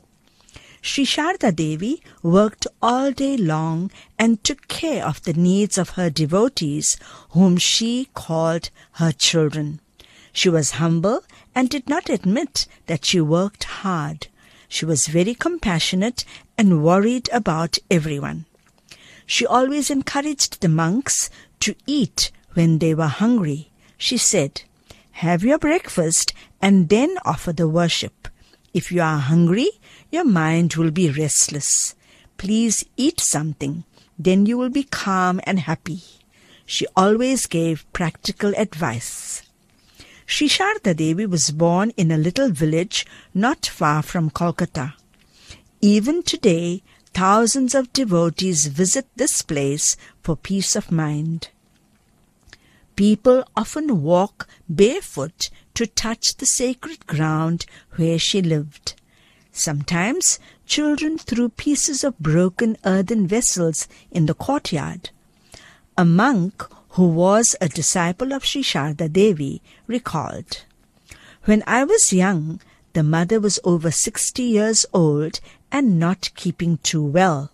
Sri 0.81 1.05
Sharda 1.05 1.55
Devi 1.55 2.01
worked 2.23 2.65
all 2.81 3.11
day 3.11 3.37
long 3.37 3.91
and 4.17 4.43
took 4.43 4.67
care 4.67 5.05
of 5.05 5.21
the 5.21 5.33
needs 5.33 5.77
of 5.77 5.91
her 5.91 6.09
devotees, 6.09 6.97
whom 7.29 7.57
she 7.57 8.09
called 8.15 8.71
her 8.93 9.11
children. 9.11 9.79
She 10.33 10.49
was 10.49 10.81
humble 10.81 11.21
and 11.53 11.69
did 11.69 11.87
not 11.87 12.09
admit 12.09 12.65
that 12.87 13.05
she 13.05 13.21
worked 13.21 13.65
hard. 13.85 14.25
She 14.67 14.85
was 14.85 15.05
very 15.05 15.35
compassionate 15.35 16.25
and 16.57 16.83
worried 16.83 17.29
about 17.31 17.77
everyone. 17.91 18.45
She 19.27 19.45
always 19.45 19.91
encouraged 19.91 20.61
the 20.61 20.67
monks 20.67 21.29
to 21.59 21.75
eat 21.85 22.31
when 22.53 22.79
they 22.79 22.95
were 22.95 23.13
hungry. 23.21 23.69
She 23.99 24.17
said, 24.17 24.63
Have 25.11 25.43
your 25.43 25.59
breakfast 25.59 26.33
and 26.59 26.89
then 26.89 27.19
offer 27.23 27.53
the 27.53 27.69
worship. 27.69 28.27
If 28.73 28.91
you 28.91 29.01
are 29.01 29.17
hungry, 29.17 29.71
your 30.11 30.25
mind 30.25 30.75
will 30.75 30.91
be 30.91 31.09
restless. 31.09 31.95
Please 32.37 32.85
eat 32.97 33.19
something, 33.19 33.83
then 34.17 34.45
you 34.45 34.57
will 34.57 34.69
be 34.69 34.83
calm 34.83 35.41
and 35.43 35.59
happy. 35.59 36.01
She 36.65 36.85
always 36.95 37.47
gave 37.47 37.91
practical 37.93 38.53
advice. 38.55 39.41
Sri 40.25 40.47
Sharda 40.47 40.95
Devi 40.95 41.25
was 41.25 41.49
born 41.49 41.91
in 41.97 42.11
a 42.11 42.17
little 42.17 42.51
village 42.51 43.05
not 43.33 43.65
far 43.65 44.03
from 44.03 44.29
Kolkata. 44.29 44.93
Even 45.81 46.21
today, 46.21 46.83
thousands 47.13 47.73
of 47.73 47.91
devotees 47.91 48.67
visit 48.67 49.07
this 49.15 49.41
place 49.41 49.97
for 50.21 50.35
peace 50.35 50.75
of 50.75 50.91
mind. 50.91 51.49
People 52.95 53.43
often 53.55 54.03
walk 54.03 54.47
barefoot 54.69 55.49
to 55.79 55.87
touch 55.87 56.35
the 56.35 56.45
sacred 56.45 57.07
ground 57.07 57.65
where 57.95 58.19
she 58.19 58.41
lived. 58.41 58.95
Sometimes 59.53 60.37
children 60.65 61.17
threw 61.17 61.47
pieces 61.47 62.03
of 62.03 62.19
broken 62.19 62.75
earthen 62.83 63.25
vessels 63.25 63.87
in 64.11 64.25
the 64.25 64.33
courtyard. 64.33 65.09
A 65.97 66.03
monk 66.03 66.65
who 66.89 67.07
was 67.07 67.55
a 67.61 67.69
disciple 67.69 68.33
of 68.33 68.43
Sri 68.43 68.61
Devi 68.61 69.61
recalled, 69.87 70.65
When 71.45 71.63
I 71.65 71.85
was 71.85 72.11
young, 72.11 72.59
the 72.91 73.03
mother 73.03 73.39
was 73.39 73.57
over 73.63 73.89
60 73.89 74.43
years 74.43 74.85
old 74.93 75.39
and 75.71 75.97
not 75.97 76.31
keeping 76.35 76.79
too 76.79 77.05
well. 77.05 77.51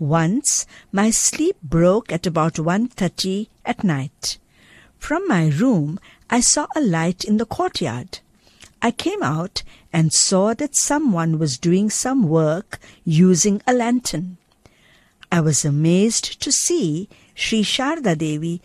Once 0.00 0.66
my 0.90 1.10
sleep 1.10 1.54
broke 1.62 2.10
at 2.10 2.26
about 2.26 2.54
1.30 2.54 3.46
at 3.64 3.84
night. 3.84 4.38
From 4.98 5.28
my 5.28 5.48
room, 5.48 6.00
I 6.32 6.40
saw 6.40 6.66
a 6.74 6.80
light 6.80 7.24
in 7.24 7.36
the 7.36 7.44
courtyard. 7.44 8.20
I 8.80 8.90
came 8.90 9.22
out 9.22 9.62
and 9.92 10.14
saw 10.14 10.54
that 10.54 10.74
someone 10.74 11.38
was 11.38 11.58
doing 11.58 11.90
some 11.90 12.26
work 12.26 12.78
using 13.04 13.60
a 13.66 13.74
lantern. 13.74 14.38
I 15.30 15.42
was 15.42 15.62
amazed 15.62 16.40
to 16.40 16.50
see 16.50 17.10
Sri 17.34 17.62
Sharda 17.62 18.16
Devi 18.16 18.62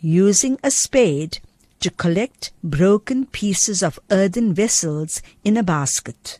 using 0.00 0.60
a 0.62 0.70
spade 0.70 1.40
to 1.80 1.90
collect 1.90 2.52
broken 2.62 3.26
pieces 3.26 3.82
of 3.82 3.98
earthen 4.12 4.54
vessels 4.54 5.20
in 5.42 5.56
a 5.56 5.64
basket. 5.64 6.38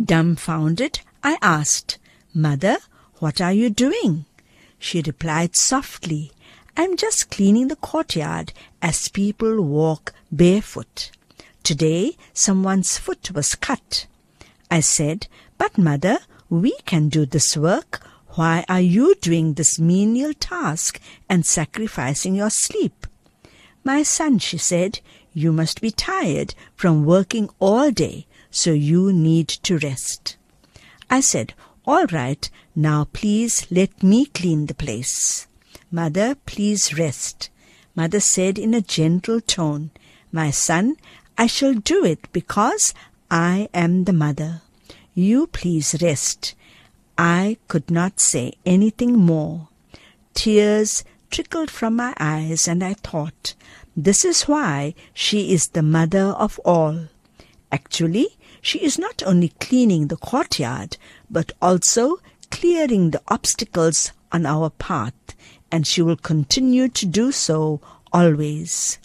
Dumbfounded, 0.00 1.00
I 1.24 1.38
asked, 1.42 1.98
Mother, 2.32 2.76
what 3.18 3.40
are 3.40 3.52
you 3.52 3.68
doing? 3.68 4.26
She 4.78 5.02
replied 5.02 5.56
softly, 5.56 6.30
I'm 6.76 6.96
just 6.96 7.30
cleaning 7.30 7.68
the 7.68 7.76
courtyard 7.76 8.52
as 8.82 9.08
people 9.08 9.62
walk 9.62 10.12
barefoot. 10.32 11.10
Today, 11.62 12.16
someone's 12.32 12.98
foot 12.98 13.30
was 13.32 13.54
cut. 13.54 14.06
I 14.70 14.80
said, 14.80 15.28
But 15.56 15.78
mother, 15.78 16.18
we 16.50 16.76
can 16.84 17.08
do 17.08 17.26
this 17.26 17.56
work. 17.56 18.06
Why 18.34 18.64
are 18.68 18.80
you 18.80 19.14
doing 19.14 19.54
this 19.54 19.78
menial 19.78 20.34
task 20.34 21.00
and 21.28 21.46
sacrificing 21.46 22.34
your 22.34 22.50
sleep? 22.50 23.06
My 23.84 24.02
son, 24.02 24.38
she 24.38 24.58
said, 24.58 25.00
you 25.36 25.52
must 25.52 25.80
be 25.80 25.90
tired 25.90 26.54
from 26.76 27.04
working 27.04 27.50
all 27.58 27.90
day, 27.90 28.26
so 28.50 28.72
you 28.72 29.12
need 29.12 29.48
to 29.48 29.78
rest. 29.78 30.36
I 31.10 31.20
said, 31.20 31.54
All 31.86 32.06
right, 32.06 32.48
now 32.76 33.08
please 33.12 33.66
let 33.68 34.00
me 34.02 34.26
clean 34.26 34.66
the 34.66 34.74
place. 34.74 35.48
Mother, 35.94 36.34
please 36.44 36.98
rest. 36.98 37.50
Mother 37.94 38.18
said 38.18 38.58
in 38.58 38.74
a 38.74 38.80
gentle 38.80 39.40
tone, 39.40 39.92
My 40.32 40.50
son, 40.50 40.96
I 41.38 41.46
shall 41.46 41.74
do 41.74 42.04
it 42.04 42.18
because 42.32 42.92
I 43.30 43.68
am 43.72 44.02
the 44.02 44.12
mother. 44.12 44.62
You 45.14 45.46
please 45.46 45.94
rest. 46.02 46.56
I 47.16 47.58
could 47.68 47.92
not 47.92 48.18
say 48.18 48.54
anything 48.66 49.20
more. 49.20 49.68
Tears 50.34 51.04
trickled 51.30 51.70
from 51.70 51.94
my 51.94 52.12
eyes, 52.18 52.66
and 52.66 52.82
I 52.82 52.94
thought, 52.94 53.54
this 53.96 54.24
is 54.24 54.48
why 54.48 54.94
she 55.12 55.52
is 55.52 55.68
the 55.68 55.82
mother 55.84 56.34
of 56.46 56.58
all. 56.64 57.06
Actually, 57.70 58.36
she 58.60 58.80
is 58.80 58.98
not 58.98 59.22
only 59.24 59.50
cleaning 59.60 60.08
the 60.08 60.16
courtyard, 60.16 60.96
but 61.30 61.52
also 61.62 62.18
clearing 62.50 63.12
the 63.12 63.22
obstacles 63.28 64.10
on 64.32 64.44
our 64.44 64.70
path 64.70 65.14
and 65.74 65.88
she 65.88 66.00
will 66.00 66.16
continue 66.16 66.86
to 66.86 67.04
do 67.04 67.32
so 67.32 67.80
always. 68.12 69.00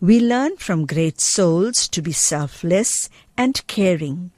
We 0.00 0.18
learn 0.18 0.56
from 0.56 0.86
great 0.86 1.20
souls 1.20 1.86
to 1.86 2.02
be 2.02 2.10
selfless 2.10 3.08
and 3.36 3.64
caring. 3.68 4.32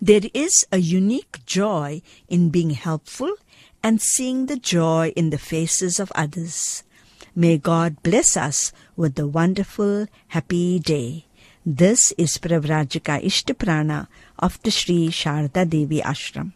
There 0.00 0.30
is 0.32 0.64
a 0.70 0.78
unique 0.78 1.44
joy 1.44 2.02
in 2.28 2.50
being 2.50 2.70
helpful 2.70 3.34
and 3.82 4.00
seeing 4.00 4.46
the 4.46 4.56
joy 4.56 5.12
in 5.16 5.30
the 5.30 5.38
faces 5.38 5.98
of 5.98 6.12
others. 6.14 6.84
May 7.34 7.58
God 7.58 8.00
bless 8.04 8.36
us 8.36 8.72
with 8.94 9.18
a 9.18 9.26
wonderful, 9.26 10.06
happy 10.28 10.78
day. 10.78 11.26
This 11.66 12.12
is 12.16 12.38
Pravrajika 12.38 13.24
Ishtaprana 13.24 14.06
of 14.38 14.62
the 14.62 14.70
Sri 14.70 15.08
Sharda 15.08 15.68
Devi 15.68 16.00
Ashram. 16.00 16.52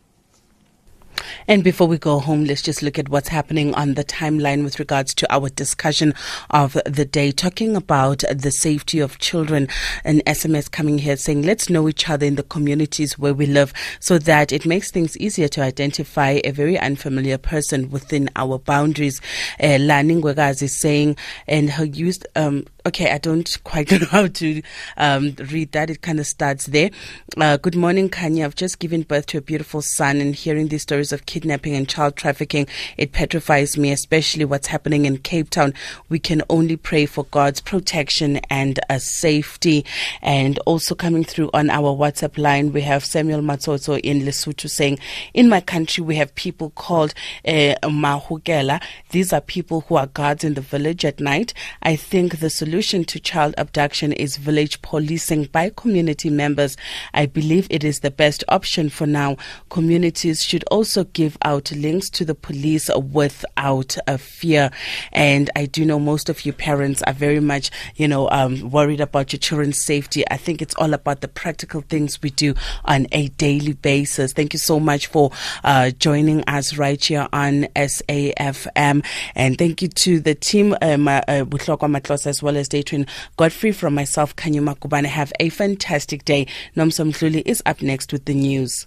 And 1.47 1.65
before 1.65 1.87
we 1.87 1.99
go 1.99 2.19
home, 2.19 2.45
let's 2.45 2.63
just 2.63 2.83
look 2.83 2.99
at 2.99 3.09
what's 3.09 3.29
happening 3.29 3.75
on 3.75 3.95
the 3.95 4.05
timeline 4.05 4.65
with 4.65 4.79
regards 4.79 5.15
to 5.15 5.33
our 5.33 5.49
discussion 5.49 6.15
of 6.51 6.77
the 6.87 7.05
day, 7.05 7.33
talking 7.33 7.77
about 7.77 8.25
the 8.33 8.51
safety 8.51 9.01
of 9.01 9.19
children. 9.19 9.69
An 10.05 10.21
SMS 10.27 10.71
coming 10.71 10.99
here 10.99 11.17
saying, 11.17 11.43
let's 11.43 11.71
know 11.71 11.89
each 11.89 12.09
other 12.09 12.27
in 12.27 12.37
the 12.37 12.43
communities 12.43 13.19
where 13.19 13.35
we 13.35 13.47
live 13.47 13.73
so 14.01 14.19
that 14.19 14.53
it 14.53 14.67
makes 14.67 14.91
things 14.91 15.17
easier 15.19 15.49
to 15.49 15.63
identify 15.63 16.41
a 16.45 16.51
very 16.51 16.79
unfamiliar 16.79 17.39
person 17.39 17.91
within 17.91 18.29
our 18.37 18.59
boundaries. 18.59 19.21
Uh, 19.63 19.79
Laning 19.79 20.23
is 20.25 20.77
saying, 20.77 21.17
and 21.47 21.71
her 21.71 21.85
used, 21.85 22.27
um, 22.37 22.65
okay, 22.87 23.11
I 23.11 23.19
don't 23.19 23.59
quite 23.65 23.91
know 24.01 24.07
how 24.11 24.27
to 24.27 24.63
um, 24.97 25.35
read 25.51 25.73
that. 25.73 25.91
It 25.91 26.03
kind 26.03 26.19
of 26.19 26.27
starts 26.27 26.67
there. 26.67 26.91
Uh, 27.37 27.57
good 27.57 27.77
morning, 27.77 28.09
Kanya. 28.09 28.45
I've 28.45 28.55
just 28.55 28.79
given 28.79 29.03
birth 29.03 29.27
to 29.27 29.39
a 29.39 29.41
beautiful 29.41 29.83
son, 29.83 30.21
and 30.21 30.35
hearing 30.35 30.69
these 30.69 30.83
stories 30.83 31.13
of 31.13 31.27
kidnapping 31.27 31.75
and 31.75 31.89
child 31.89 32.17
trafficking, 32.17 32.67
it 32.97 33.13
petrifies 33.13 33.77
me, 33.77 33.93
especially 33.93 34.45
what's 34.45 34.67
happening 34.67 35.05
in 35.05 35.19
Cape 35.19 35.51
Town. 35.51 35.75
We 36.09 36.19
can 36.19 36.43
only 36.51 36.77
pray 36.77 37.07
for 37.07 37.25
God's 37.25 37.61
protection 37.61 38.39
and 38.51 38.81
uh, 38.91 38.99
safety. 38.99 39.85
And 40.21 40.59
also 40.61 40.95
coming 40.95 41.25
through 41.25 41.51
on 41.55 41.71
our 41.71 41.95
WhatsApp 41.97 42.39
line, 42.39 42.73
we 42.73 42.83
have 42.83 43.05
Samuel 43.05 43.41
Matsotso 43.41 43.99
in 44.01 44.21
Lesotho 44.21 44.69
saying, 44.69 44.99
In 45.35 45.49
my 45.49 45.61
country, 45.61 46.03
we 46.03 46.17
have 46.17 46.35
people 46.35 46.71
called 46.71 47.15
uh, 47.47 47.75
Mahugela. 47.85 48.83
These 49.11 49.33
are 49.33 49.41
people 49.41 49.83
who 49.83 49.97
are 49.97 50.07
guards 50.07 50.45
in 50.45 50.55
the 50.55 50.61
village 50.61 51.05
at 51.05 51.21
night. 51.21 51.55
I 51.83 51.97
think 51.97 52.41
the 52.41 52.51
solution 52.51 52.72
solution 52.73 53.05
to 53.05 53.21
child 53.21 53.55
abduction 53.59 54.13
is 54.13 54.39
village 54.39 54.81
policing 54.81 55.45
by 55.53 55.71
community 55.77 56.31
members. 56.31 56.75
I 57.13 57.27
believe 57.27 57.67
it 57.69 57.85
is 57.85 58.01
the 58.01 58.11
best 58.11 58.45
option 58.49 58.89
for 58.89 59.07
now. 59.07 59.37
Communities 59.69 60.43
should 60.43 60.65
also 60.71 61.05
give 61.05 61.37
out 61.43 61.71
links 61.73 62.09
to 62.09 62.25
the 62.25 62.35
police 62.35 62.89
without 62.97 63.99
a 64.07 64.17
fear. 64.17 64.71
And 65.13 65.51
I 65.55 65.67
do 65.67 65.85
know 65.85 65.99
most 65.99 66.31
of 66.31 66.47
you 66.47 66.55
parents 66.55 67.03
are 67.03 67.13
very 67.13 67.41
much, 67.41 67.71
you 67.97 68.09
know, 68.09 68.31
um, 68.31 68.71
worried 68.71 69.03
about 69.03 69.35
your 69.35 69.41
children's 69.41 69.77
safety. 69.77 70.25
I 70.31 70.39
think 70.39 70.63
it's 70.63 70.75
all 70.77 70.95
about 70.95 71.21
the 71.21 71.29
practical 71.29 71.83
things 71.83 72.23
we 72.23 72.31
do 72.31 72.55
on 72.87 73.07
a 73.13 73.29
daily 73.29 73.75
basis. 73.75 74.33
Thank 74.33 74.55
you 74.55 74.59
so 74.59 74.81
much 74.81 75.09
for 75.09 75.31
uh, 75.63 75.91
joining 75.91 76.43
us 76.45 76.79
right 76.79 77.05
here 77.05 77.29
on 77.35 77.65
SAFM. 77.77 79.05
And 79.35 79.59
thank 79.59 79.83
you 79.83 79.89
to 79.89 80.21
the 80.21 80.35
team, 80.35 80.75
um, 80.81 81.07
uh, 81.07 81.21
as 81.29 82.43
well 82.43 82.57
as 82.57 82.62
Day 82.69 82.83
Twin 82.83 83.07
Godfrey 83.37 83.73
from 83.73 83.95
myself, 83.95 84.37
Kanyuma 84.37 84.79
Kubane. 84.79 85.07
Have 85.07 85.33
a 85.41 85.49
fantastic 85.49 86.25
day. 86.25 86.47
Nomsom 86.77 87.11
Mhluli 87.13 87.43
is 87.45 87.63
up 87.67 87.83
next 87.83 88.13
with 88.13 88.25
the 88.25 88.35
news. 88.35 88.87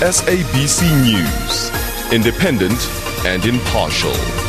SABC 0.00 0.82
News, 1.02 2.12
independent 2.12 2.88
and 3.26 3.44
impartial. 3.44 4.47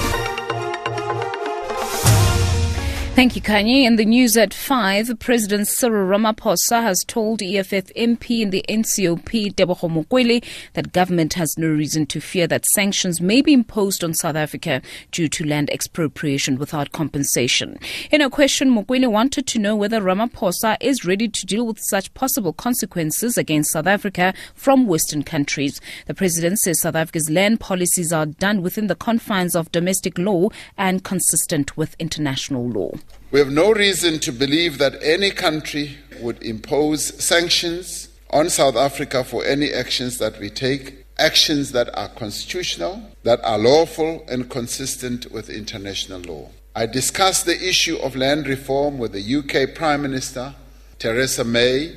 Thank 3.20 3.36
you, 3.36 3.42
Kanye. 3.42 3.84
In 3.84 3.98
the 3.98 4.06
news 4.06 4.38
at 4.38 4.54
5, 4.54 5.20
President 5.20 5.68
Cyril 5.68 6.08
Ramaphosa 6.08 6.82
has 6.82 7.04
told 7.06 7.42
EFF 7.42 7.92
MP 7.94 8.40
in 8.40 8.50
the 8.50 8.64
NCOP, 8.70 9.56
Tebogo 9.56 9.90
Mokwele, 9.92 10.42
that 10.72 10.94
government 10.94 11.34
has 11.34 11.54
no 11.58 11.68
reason 11.68 12.06
to 12.06 12.22
fear 12.22 12.48
that 12.48 12.66
sanctions 12.68 13.20
may 13.20 13.42
be 13.42 13.52
imposed 13.52 14.06
on 14.06 14.14
South 14.14 14.38
Africa 14.38 14.82
due 15.12 15.28
to 15.28 15.46
land 15.46 15.70
expropriation 15.70 16.58
without 16.58 16.94
compensation. 16.94 17.78
In 18.10 18.22
a 18.22 18.30
question, 18.30 18.72
Mokwele 18.72 19.12
wanted 19.12 19.46
to 19.48 19.60
know 19.60 19.76
whether 19.76 20.00
Ramaphosa 20.00 20.78
is 20.80 21.04
ready 21.04 21.28
to 21.28 21.46
deal 21.46 21.68
with 21.68 21.80
such 21.82 22.14
possible 22.14 22.54
consequences 22.54 23.38
against 23.38 23.72
South 23.72 23.88
Africa 23.88 24.34
from 24.56 24.88
Western 24.88 25.24
countries. 25.24 25.82
The 26.06 26.14
president 26.14 26.60
says 26.60 26.80
South 26.80 26.96
Africa's 26.96 27.30
land 27.30 27.60
policies 27.60 28.14
are 28.14 28.28
done 28.28 28.62
within 28.62 28.88
the 28.88 28.96
confines 28.96 29.58
of 29.58 29.74
domestic 29.74 30.18
law 30.18 30.48
and 30.78 31.04
consistent 31.04 31.76
with 31.76 31.98
international 32.00 32.66
law. 32.66 32.94
We 33.32 33.38
have 33.38 33.52
no 33.52 33.72
reason 33.72 34.18
to 34.22 34.32
believe 34.32 34.80
that 34.80 35.04
any 35.04 35.30
country 35.30 35.98
would 36.20 36.42
impose 36.42 37.24
sanctions 37.24 38.10
on 38.32 38.50
South 38.50 38.76
Africa 38.76 39.24
for 39.24 39.46
any 39.46 39.72
actions 39.72 40.18
that 40.18 40.40
we 40.40 40.50
take, 40.50 41.06
actions 41.20 41.72
that 41.74 41.96
are 41.96 42.08
constitutional, 42.10 43.04
that 43.24 43.40
are 43.44 43.60
lawful, 43.60 44.26
and 44.28 44.50
consistent 44.50 45.32
with 45.32 45.48
international 45.48 46.22
law. 46.22 46.50
I 46.76 46.88
discussed 46.88 47.46
the 47.46 47.70
issue 47.70 47.98
of 47.98 48.16
land 48.16 48.48
reform 48.48 48.98
with 48.98 49.12
the 49.12 49.36
UK 49.36 49.76
Prime 49.76 50.02
Minister, 50.02 50.56
Theresa 50.98 51.44
May, 51.44 51.96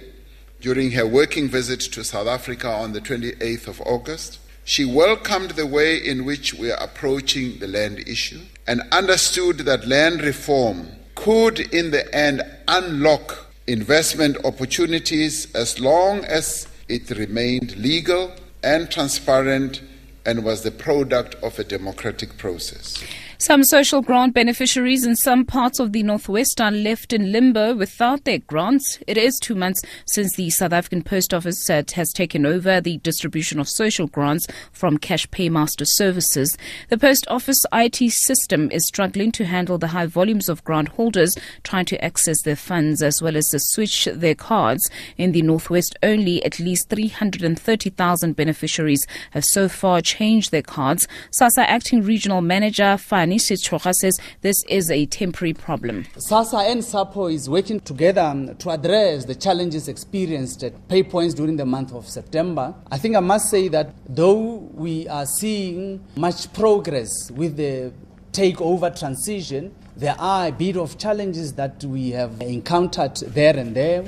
during 0.60 0.90
her 0.90 1.06
working 1.06 1.48
visit 1.48 1.80
to 1.80 2.04
South 2.04 2.28
Africa 2.28 2.68
on 2.68 2.92
the 2.92 3.00
28th 3.00 3.68
of 3.68 3.80
August. 3.82 4.38
She 4.64 4.84
welcomed 4.84 5.52
the 5.52 5.66
way 5.66 5.96
in 5.96 6.26
which 6.26 6.52
we 6.52 6.70
are 6.70 6.82
approaching 6.82 7.58
the 7.58 7.68
land 7.68 8.00
issue 8.06 8.40
and 8.66 8.82
understood 8.92 9.58
that 9.60 9.88
land 9.88 10.22
reform 10.22 10.88
could, 11.22 11.60
in 11.72 11.92
the 11.92 12.12
end, 12.12 12.42
unlock 12.66 13.46
investment 13.68 14.36
opportunities 14.44 15.54
as 15.54 15.78
long 15.78 16.24
as 16.24 16.66
it 16.88 17.08
remained 17.10 17.76
legal 17.76 18.32
and 18.64 18.90
transparent 18.90 19.80
and 20.26 20.44
was 20.44 20.62
the 20.64 20.70
product 20.72 21.36
of 21.36 21.56
a 21.60 21.64
democratic 21.64 22.36
process. 22.38 23.02
Some 23.42 23.64
social 23.64 24.02
grant 24.02 24.34
beneficiaries 24.34 25.04
in 25.04 25.16
some 25.16 25.44
parts 25.44 25.80
of 25.80 25.90
the 25.90 26.04
Northwest 26.04 26.60
are 26.60 26.70
left 26.70 27.12
in 27.12 27.32
limbo 27.32 27.74
without 27.74 28.24
their 28.24 28.38
grants. 28.38 29.00
It 29.08 29.18
is 29.18 29.36
two 29.40 29.56
months 29.56 29.82
since 30.06 30.36
the 30.36 30.48
South 30.50 30.72
African 30.72 31.02
Post 31.02 31.34
Office 31.34 31.66
has 31.66 32.12
taken 32.12 32.46
over 32.46 32.80
the 32.80 32.98
distribution 32.98 33.58
of 33.58 33.68
social 33.68 34.06
grants 34.06 34.46
from 34.70 34.96
Cash 34.96 35.28
Paymaster 35.30 35.84
Services. 35.84 36.56
The 36.88 36.96
Post 36.96 37.26
Office 37.26 37.60
IT 37.72 38.12
system 38.12 38.70
is 38.70 38.86
struggling 38.86 39.32
to 39.32 39.44
handle 39.44 39.76
the 39.76 39.88
high 39.88 40.06
volumes 40.06 40.48
of 40.48 40.62
grant 40.62 40.90
holders 40.90 41.36
trying 41.64 41.86
to 41.86 42.04
access 42.04 42.42
their 42.42 42.54
funds 42.54 43.02
as 43.02 43.20
well 43.20 43.36
as 43.36 43.48
to 43.48 43.58
switch 43.58 44.04
their 44.04 44.36
cards. 44.36 44.88
In 45.18 45.32
the 45.32 45.42
Northwest, 45.42 45.96
only 46.04 46.44
at 46.44 46.60
least 46.60 46.90
330,000 46.90 48.36
beneficiaries 48.36 49.04
have 49.32 49.44
so 49.44 49.68
far 49.68 50.00
changed 50.00 50.52
their 50.52 50.62
cards. 50.62 51.08
SASSA 51.32 51.64
Acting 51.66 52.02
Regional 52.04 52.40
Manager 52.40 52.96
Fani 52.96 53.31
Chocha 53.36 53.92
says 53.94 54.18
this 54.40 54.64
is 54.68 54.90
a 54.90 55.06
temporary 55.06 55.54
problem. 55.54 56.04
SASSA 56.16 56.70
and 56.70 56.82
SAPO 56.82 57.32
is 57.32 57.48
working 57.48 57.80
together 57.80 58.22
um, 58.22 58.56
to 58.56 58.70
address 58.70 59.24
the 59.24 59.34
challenges 59.34 59.88
experienced 59.88 60.62
at 60.62 60.88
PayPoints 60.88 61.34
during 61.34 61.56
the 61.56 61.66
month 61.66 61.92
of 61.92 62.08
September. 62.08 62.74
I 62.90 62.98
think 62.98 63.16
I 63.16 63.20
must 63.20 63.50
say 63.50 63.68
that 63.68 63.94
though 64.08 64.68
we 64.74 65.08
are 65.08 65.26
seeing 65.26 66.04
much 66.16 66.52
progress 66.52 67.30
with 67.30 67.56
the 67.56 67.92
takeover 68.32 68.96
transition, 68.98 69.74
there 69.96 70.16
are 70.18 70.48
a 70.48 70.52
bit 70.52 70.76
of 70.76 70.98
challenges 70.98 71.52
that 71.54 71.84
we 71.84 72.10
have 72.10 72.40
encountered 72.40 73.16
there 73.16 73.56
and 73.56 73.74
there, 73.74 74.04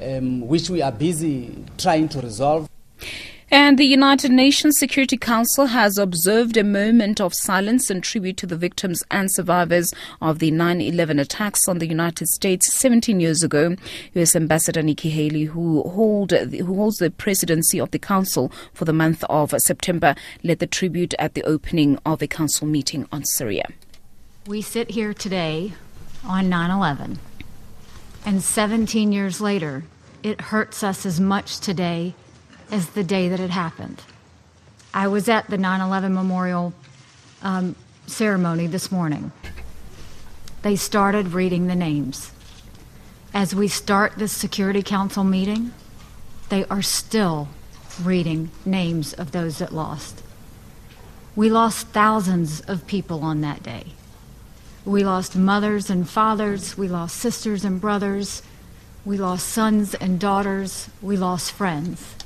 um, 0.00 0.46
which 0.46 0.70
we 0.70 0.80
are 0.80 0.92
busy 0.92 1.64
trying 1.76 2.08
to 2.08 2.20
resolve. 2.20 2.68
And 3.50 3.78
the 3.78 3.84
United 3.84 4.30
Nations 4.30 4.78
Security 4.78 5.18
Council 5.18 5.66
has 5.66 5.98
observed 5.98 6.56
a 6.56 6.64
moment 6.64 7.20
of 7.20 7.34
silence 7.34 7.90
and 7.90 8.02
tribute 8.02 8.38
to 8.38 8.46
the 8.46 8.56
victims 8.56 9.04
and 9.10 9.30
survivors 9.30 9.92
of 10.22 10.38
the 10.38 10.50
9 10.50 10.80
11 10.80 11.18
attacks 11.18 11.68
on 11.68 11.78
the 11.78 11.86
United 11.86 12.26
States 12.28 12.72
17 12.72 13.20
years 13.20 13.42
ago. 13.42 13.76
U.S. 14.14 14.34
Ambassador 14.34 14.82
Nikki 14.82 15.10
Haley, 15.10 15.44
who, 15.44 15.82
hold, 15.82 16.32
who 16.32 16.74
holds 16.74 16.96
the 16.96 17.10
presidency 17.10 17.78
of 17.78 17.90
the 17.90 17.98
Council 17.98 18.50
for 18.72 18.86
the 18.86 18.94
month 18.94 19.22
of 19.24 19.54
September, 19.58 20.14
led 20.42 20.58
the 20.58 20.66
tribute 20.66 21.14
at 21.18 21.34
the 21.34 21.42
opening 21.42 21.98
of 22.06 22.22
a 22.22 22.26
Council 22.26 22.66
meeting 22.66 23.06
on 23.12 23.24
Syria. 23.24 23.66
We 24.46 24.62
sit 24.62 24.90
here 24.90 25.12
today 25.12 25.74
on 26.24 26.48
9 26.48 26.70
11, 26.70 27.18
and 28.24 28.42
17 28.42 29.12
years 29.12 29.40
later, 29.42 29.84
it 30.22 30.40
hurts 30.40 30.82
us 30.82 31.04
as 31.04 31.20
much 31.20 31.60
today 31.60 32.14
as 32.74 32.88
the 32.90 33.04
day 33.04 33.28
that 33.28 33.38
it 33.38 33.50
happened. 33.50 34.02
I 34.92 35.06
was 35.06 35.28
at 35.28 35.48
the 35.48 35.56
9 35.56 35.80
11 35.80 36.12
memorial 36.12 36.72
um, 37.40 37.76
ceremony 38.08 38.66
this 38.66 38.90
morning. 38.90 39.30
They 40.62 40.74
started 40.74 41.34
reading 41.34 41.68
the 41.68 41.76
names. 41.76 42.32
As 43.32 43.54
we 43.54 43.68
start 43.68 44.14
this 44.16 44.32
Security 44.32 44.82
Council 44.82 45.22
meeting, 45.22 45.72
they 46.48 46.64
are 46.64 46.82
still 46.82 47.48
reading 48.02 48.50
names 48.66 49.12
of 49.12 49.30
those 49.30 49.58
that 49.58 49.72
lost. 49.72 50.22
We 51.36 51.50
lost 51.50 51.88
thousands 51.88 52.60
of 52.62 52.88
people 52.88 53.20
on 53.20 53.40
that 53.42 53.62
day. 53.62 53.86
We 54.84 55.04
lost 55.04 55.36
mothers 55.36 55.90
and 55.90 56.08
fathers, 56.08 56.76
we 56.76 56.88
lost 56.88 57.16
sisters 57.18 57.64
and 57.64 57.80
brothers, 57.80 58.42
we 59.04 59.16
lost 59.16 59.46
sons 59.48 59.94
and 59.94 60.18
daughters, 60.18 60.90
we 61.00 61.16
lost 61.16 61.52
friends. 61.52 62.16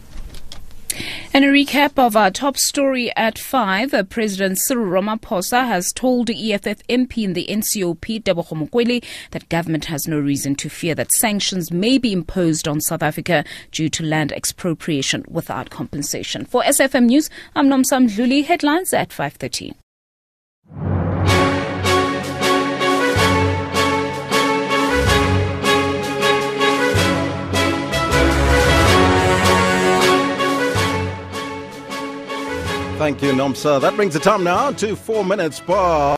And 1.32 1.44
a 1.44 1.48
recap 1.48 1.98
of 1.98 2.16
our 2.16 2.30
top 2.30 2.56
story 2.56 3.14
at 3.16 3.38
5. 3.38 3.94
Uh, 3.94 4.02
President 4.04 4.58
Cyril 4.58 4.86
Ramaphosa 4.86 5.66
has 5.66 5.92
told 5.92 6.26
the 6.26 6.52
EFF 6.52 6.86
MP 6.88 7.24
in 7.24 7.32
the 7.32 7.46
NCOP, 7.48 8.22
Tebogo 8.22 8.68
Mokwele, 8.68 9.04
that 9.30 9.48
government 9.48 9.86
has 9.86 10.08
no 10.08 10.18
reason 10.18 10.54
to 10.56 10.68
fear 10.68 10.94
that 10.94 11.12
sanctions 11.12 11.70
may 11.70 11.98
be 11.98 12.12
imposed 12.12 12.66
on 12.66 12.80
South 12.80 13.02
Africa 13.02 13.44
due 13.70 13.88
to 13.88 14.02
land 14.02 14.32
expropriation 14.32 15.24
without 15.28 15.70
compensation. 15.70 16.44
For 16.44 16.62
SFM 16.62 17.06
News, 17.06 17.30
I'm 17.54 17.68
Nomsam 17.68 18.08
Dluli. 18.08 18.44
Headlines 18.44 18.92
at 18.92 19.10
5.30. 19.10 19.74
Thank 32.98 33.22
you, 33.22 33.30
Nomsa. 33.30 33.80
That 33.80 33.94
brings 33.94 34.14
the 34.14 34.18
time 34.18 34.42
now 34.42 34.72
to 34.72 34.96
four 34.96 35.24
minutes 35.24 35.60
past. 35.60 36.16